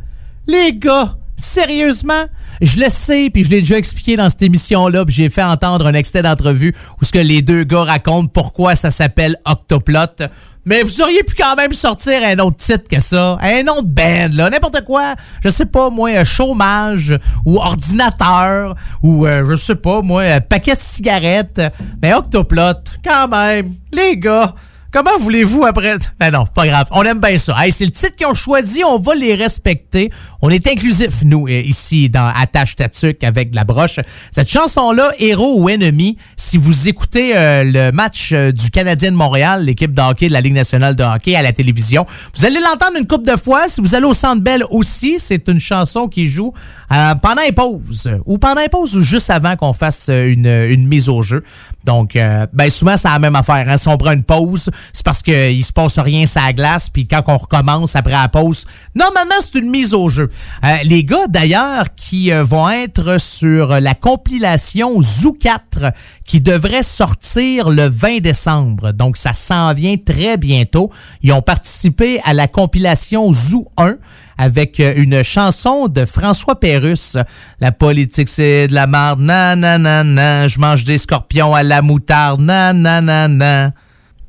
Les 0.47 0.73
gars, 0.73 1.19
sérieusement, 1.37 2.25
je 2.63 2.79
le 2.81 2.89
sais, 2.89 3.29
puis 3.29 3.45
je 3.45 3.51
l'ai 3.51 3.61
déjà 3.61 3.77
expliqué 3.77 4.17
dans 4.17 4.31
cette 4.31 4.41
émission-là, 4.41 5.05
puis 5.05 5.15
j'ai 5.15 5.29
fait 5.29 5.43
entendre 5.43 5.87
un 5.87 5.93
extrait 5.93 6.23
d'entrevue 6.23 6.75
où 6.99 7.05
ce 7.05 7.13
que 7.13 7.19
les 7.19 7.43
deux 7.43 7.65
gars 7.65 7.83
racontent 7.83 8.31
pourquoi 8.33 8.75
ça 8.75 8.91
s'appelle 8.91 9.37
Octoplot. 9.45 10.31
Mais 10.65 10.83
vous 10.83 11.03
auriez 11.03 11.23
pu 11.25 11.35
quand 11.35 11.57
même 11.57 11.75
sortir 11.75 12.23
un 12.25 12.39
autre 12.39 12.57
titre 12.57 12.89
que 12.91 13.01
ça, 13.01 13.37
un 13.43 13.65
de 13.65 13.87
band, 13.87 14.35
là, 14.35 14.49
n'importe 14.49 14.83
quoi. 14.87 15.15
Je 15.45 15.51
sais 15.51 15.67
pas, 15.67 15.91
moi, 15.91 16.25
chômage 16.25 17.15
ou 17.45 17.59
ordinateur 17.59 18.77
ou 19.03 19.27
euh, 19.27 19.45
je 19.47 19.57
sais 19.57 19.75
pas, 19.75 20.01
moi, 20.01 20.41
paquet 20.41 20.75
de 20.75 20.81
cigarettes. 20.81 21.61
Mais 22.01 22.15
Octoplot, 22.15 22.81
quand 23.05 23.29
même, 23.29 23.75
les 23.93 24.17
gars. 24.17 24.55
Comment 24.91 25.19
voulez-vous 25.21 25.67
après... 25.67 25.97
Ben 26.19 26.31
non, 26.31 26.47
pas 26.47 26.67
grave. 26.67 26.87
On 26.93 27.03
aime 27.03 27.21
bien 27.21 27.37
ça. 27.37 27.55
Hey, 27.59 27.73
c'est 27.73 27.85
le 27.85 27.91
titre 27.91 28.17
qu'ils 28.17 28.27
ont 28.27 28.33
choisi. 28.33 28.83
On 28.85 28.99
va 28.99 29.15
les 29.15 29.35
respecter. 29.35 30.11
On 30.41 30.49
est 30.49 30.67
inclusif, 30.67 31.25
nous, 31.25 31.47
euh, 31.47 31.61
ici, 31.61 32.09
dans 32.09 32.33
Attache 32.35 32.75
Tatuc 32.77 33.23
avec 33.23 33.55
la 33.55 33.65
broche. 33.65 34.01
Cette 34.31 34.49
chanson-là, 34.49 35.13
Héros 35.19 35.61
ou 35.61 35.69
Ennemi, 35.69 36.17
si 36.37 36.57
vous 36.57 36.89
écoutez 36.89 37.37
euh, 37.37 37.65
le 37.65 37.93
match 37.93 38.31
euh, 38.33 38.51
du 38.51 38.71
Canadien 38.71 39.11
de 39.11 39.17
Montréal, 39.17 39.67
l'équipe 39.67 39.93
de 39.93 40.01
hockey 40.01 40.29
de 40.29 40.33
la 40.33 40.41
Ligue 40.41 40.55
nationale 40.55 40.97
de 40.97 41.05
hockey 41.05 41.37
à 41.37 41.43
la 41.43 41.53
télévision, 41.53 42.07
vous 42.35 42.47
allez 42.47 42.61
l'entendre 42.61 42.97
une 42.99 43.07
couple 43.07 43.31
de 43.31 43.37
fois. 43.37 43.69
Si 43.69 43.83
vous 43.83 43.95
allez 43.95 44.07
au 44.07 44.15
Centre 44.15 44.41
Bell 44.41 44.65
aussi, 44.71 45.17
c'est 45.19 45.49
une 45.49 45.61
chanson 45.61 46.09
qui 46.09 46.25
joue 46.25 46.55
pendant 46.89 47.43
les 47.45 47.53
pauses. 47.53 48.11
Ou 48.25 48.39
pendant 48.39 48.63
les 48.63 48.71
pauses 48.71 48.97
ou 48.97 49.03
juste 49.03 49.29
avant 49.29 49.55
qu'on 49.57 49.75
fasse 49.75 50.09
une, 50.09 50.87
mise 50.89 51.11
au 51.11 51.21
jeu. 51.21 51.45
Donc, 51.85 52.15
ben 52.53 52.71
souvent, 52.71 52.97
c'est 52.97 53.09
la 53.09 53.19
même 53.19 53.37
affaire. 53.37 53.65
Hein. 53.69 53.77
Si 53.77 53.89
on 53.89 53.97
prend 53.97 54.13
une 54.13 54.23
pause, 54.23 54.71
c'est 54.93 55.05
parce 55.05 55.23
qu'il 55.23 55.65
se 55.65 55.73
passe 55.73 55.99
rien 55.99 56.25
la 56.39 56.53
glace. 56.53 56.91
Puis 56.91 57.07
quand 57.07 57.23
on 57.27 57.37
recommence 57.37 57.97
après 57.97 58.13
la 58.13 58.29
pause, 58.29 58.65
normalement, 58.95 59.35
c'est 59.41 59.59
une 59.59 59.71
mise 59.71 59.95
au 59.95 60.09
jeu. 60.09 60.31
Euh, 60.65 60.77
les 60.85 61.05
gars, 61.05 61.27
d'ailleurs, 61.29 61.87
qui 61.97 62.33
euh, 62.33 62.43
vont 62.43 62.69
être 62.71 63.21
sur 63.21 63.81
la 63.81 63.95
compilation 63.95 65.01
Zoo 65.03 65.33
4, 65.33 65.93
qui 66.25 66.41
devrait 66.41 66.83
sortir 66.83 67.71
le 67.71 67.89
20 67.89 68.21
décembre. 68.21 68.93
Donc, 68.93 69.17
ça 69.17 69.33
s'en 69.33 69.75
vient 69.75 69.97
très 69.97 70.37
bientôt. 70.37 70.91
Ils 71.23 71.33
ont 71.33 71.43
participé 71.43 72.21
à 72.25 72.35
la 72.35 72.49
compilation 72.49 73.33
Zoo 73.33 73.69
1 73.77 73.97
avec 74.39 74.79
euh, 74.79 74.95
une 74.97 75.23
chanson 75.23 75.89
de 75.89 76.05
François 76.05 76.61
Pérusse. 76.61 77.19
La 77.61 77.73
politique, 77.73 78.29
c'est 78.29 78.69
de 78.69 78.75
la 78.75 78.87
marde. 78.87 79.21
Nan, 79.21 79.61
nan, 79.61 79.83
nan, 79.83 80.15
nan. 80.15 80.49
Je 80.49 80.59
mange 80.59 80.85
des 80.85 80.99
scorpions 80.99 81.55
à 81.55 81.63
la 81.63 81.83
moutarde. 81.83 82.41
Nan, 82.41 82.81
nan, 82.81 83.05
nan, 83.05 83.37
nan. 83.37 83.73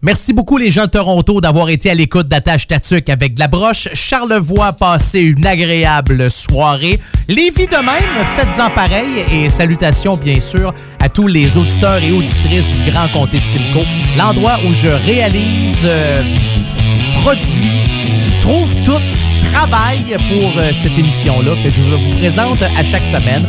Merci 0.02 0.32
beaucoup 0.32 0.58
les 0.58 0.72
gens 0.72 0.86
de 0.86 0.92
Toronto 0.92 1.42
d'avoir 1.42 1.70
été 1.70 1.90
à 1.90 1.94
l'écoute 1.94 2.28
d'Attache 2.28 2.68
Tatuc 2.68 3.10
avec 3.10 3.34
de 3.34 3.40
la 3.42 3.50
broche. 3.50 3.90
Charlevoix, 3.92 4.72
passez 4.72 5.20
une 5.20 5.46
agréable 5.46 6.32
soirée. 6.32 7.02
Lévis 7.28 7.68
de 7.68 7.76
même, 7.76 8.26
faites-en 8.38 8.70
pareil 8.70 9.26
et 9.34 9.50
salutations 9.50 10.16
bien 10.16 10.40
sûr 10.40 10.74
à 11.00 11.10
tous 11.10 11.28
les 11.28 11.58
auditeurs 11.58 12.02
et 12.02 12.14
auditrices 12.14 12.82
du 12.82 12.92
Grand 12.92 13.10
Comté 13.10 13.40
de 13.40 13.44
Simcoe, 13.44 13.86
l'endroit 14.18 14.56
où 14.70 14.74
je 14.74 14.88
réalise, 14.88 15.82
euh, 15.84 16.24
produis, 17.22 17.86
trouve 18.42 18.74
tout, 18.84 19.02
travaille 19.52 20.16
pour 20.30 20.58
euh, 20.58 20.72
cette 20.74 20.98
émission-là 20.98 21.52
que 21.64 21.70
je 21.70 21.82
vous 21.82 22.18
présente 22.18 22.62
à 22.62 22.84
chaque 22.84 23.04
semaine. 23.04 23.44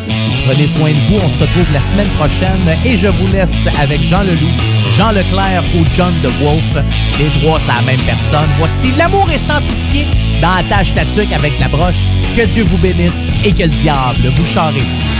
Prenez 0.46 0.66
soin 0.66 0.90
de 0.90 0.96
vous, 1.08 1.16
on 1.16 1.28
se 1.28 1.42
retrouve 1.42 1.72
la 1.72 1.80
semaine 1.80 2.08
prochaine 2.18 2.76
et 2.84 2.96
je 2.96 3.06
vous 3.06 3.28
laisse 3.28 3.68
avec 3.80 4.02
Jean 4.02 4.22
Leloup, 4.22 4.56
Jean 4.96 5.12
Leclerc 5.12 5.62
ou 5.76 5.84
John 5.94 6.12
de 6.22 6.28
Wolf. 6.42 6.84
Les 7.18 7.26
trois, 7.40 7.60
c'est 7.60 7.72
la 7.72 7.82
même 7.82 8.00
personne. 8.02 8.48
Voici 8.58 8.92
L'amour 8.96 9.30
est 9.30 9.38
sans 9.38 9.60
pitié 9.60 10.06
dans 10.42 10.54
la 10.54 10.62
tâche 10.64 10.92
tatuc 10.92 11.32
avec 11.32 11.58
la 11.60 11.68
broche. 11.68 12.00
Que 12.36 12.46
Dieu 12.46 12.64
vous 12.64 12.78
bénisse 12.78 13.28
et 13.44 13.52
que 13.52 13.62
le 13.62 13.68
diable 13.68 14.28
vous 14.36 14.46
charisse. 14.46 15.12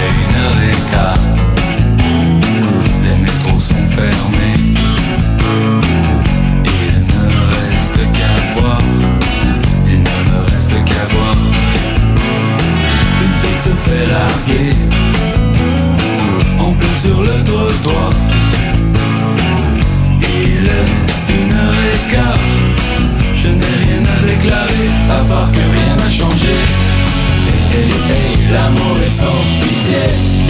une 0.00 0.70
et 0.70 0.90
quart. 0.90 1.14
Les 3.02 3.60
sont 3.60 3.74
fermés. 3.90 4.41
Fait 14.02 14.10
larguer. 14.10 14.74
En 16.58 16.72
plein 16.72 16.96
sur 17.00 17.22
le 17.22 17.44
trottoir. 17.44 18.12
Il 20.20 20.64
est 20.80 21.34
une 21.38 21.52
heure 21.52 21.80
et 21.92 22.12
quart. 22.12 22.38
Je 23.34 23.48
n'ai 23.48 23.74
rien 23.84 24.02
à 24.16 24.26
déclarer, 24.26 24.88
à 25.10 25.24
part 25.28 25.50
que 25.52 25.58
rien 25.58 25.96
n'a 25.96 26.10
changé. 26.10 26.54
Hey, 27.74 28.52
l'amour 28.52 28.96
est 29.06 29.16
sans 29.20 30.41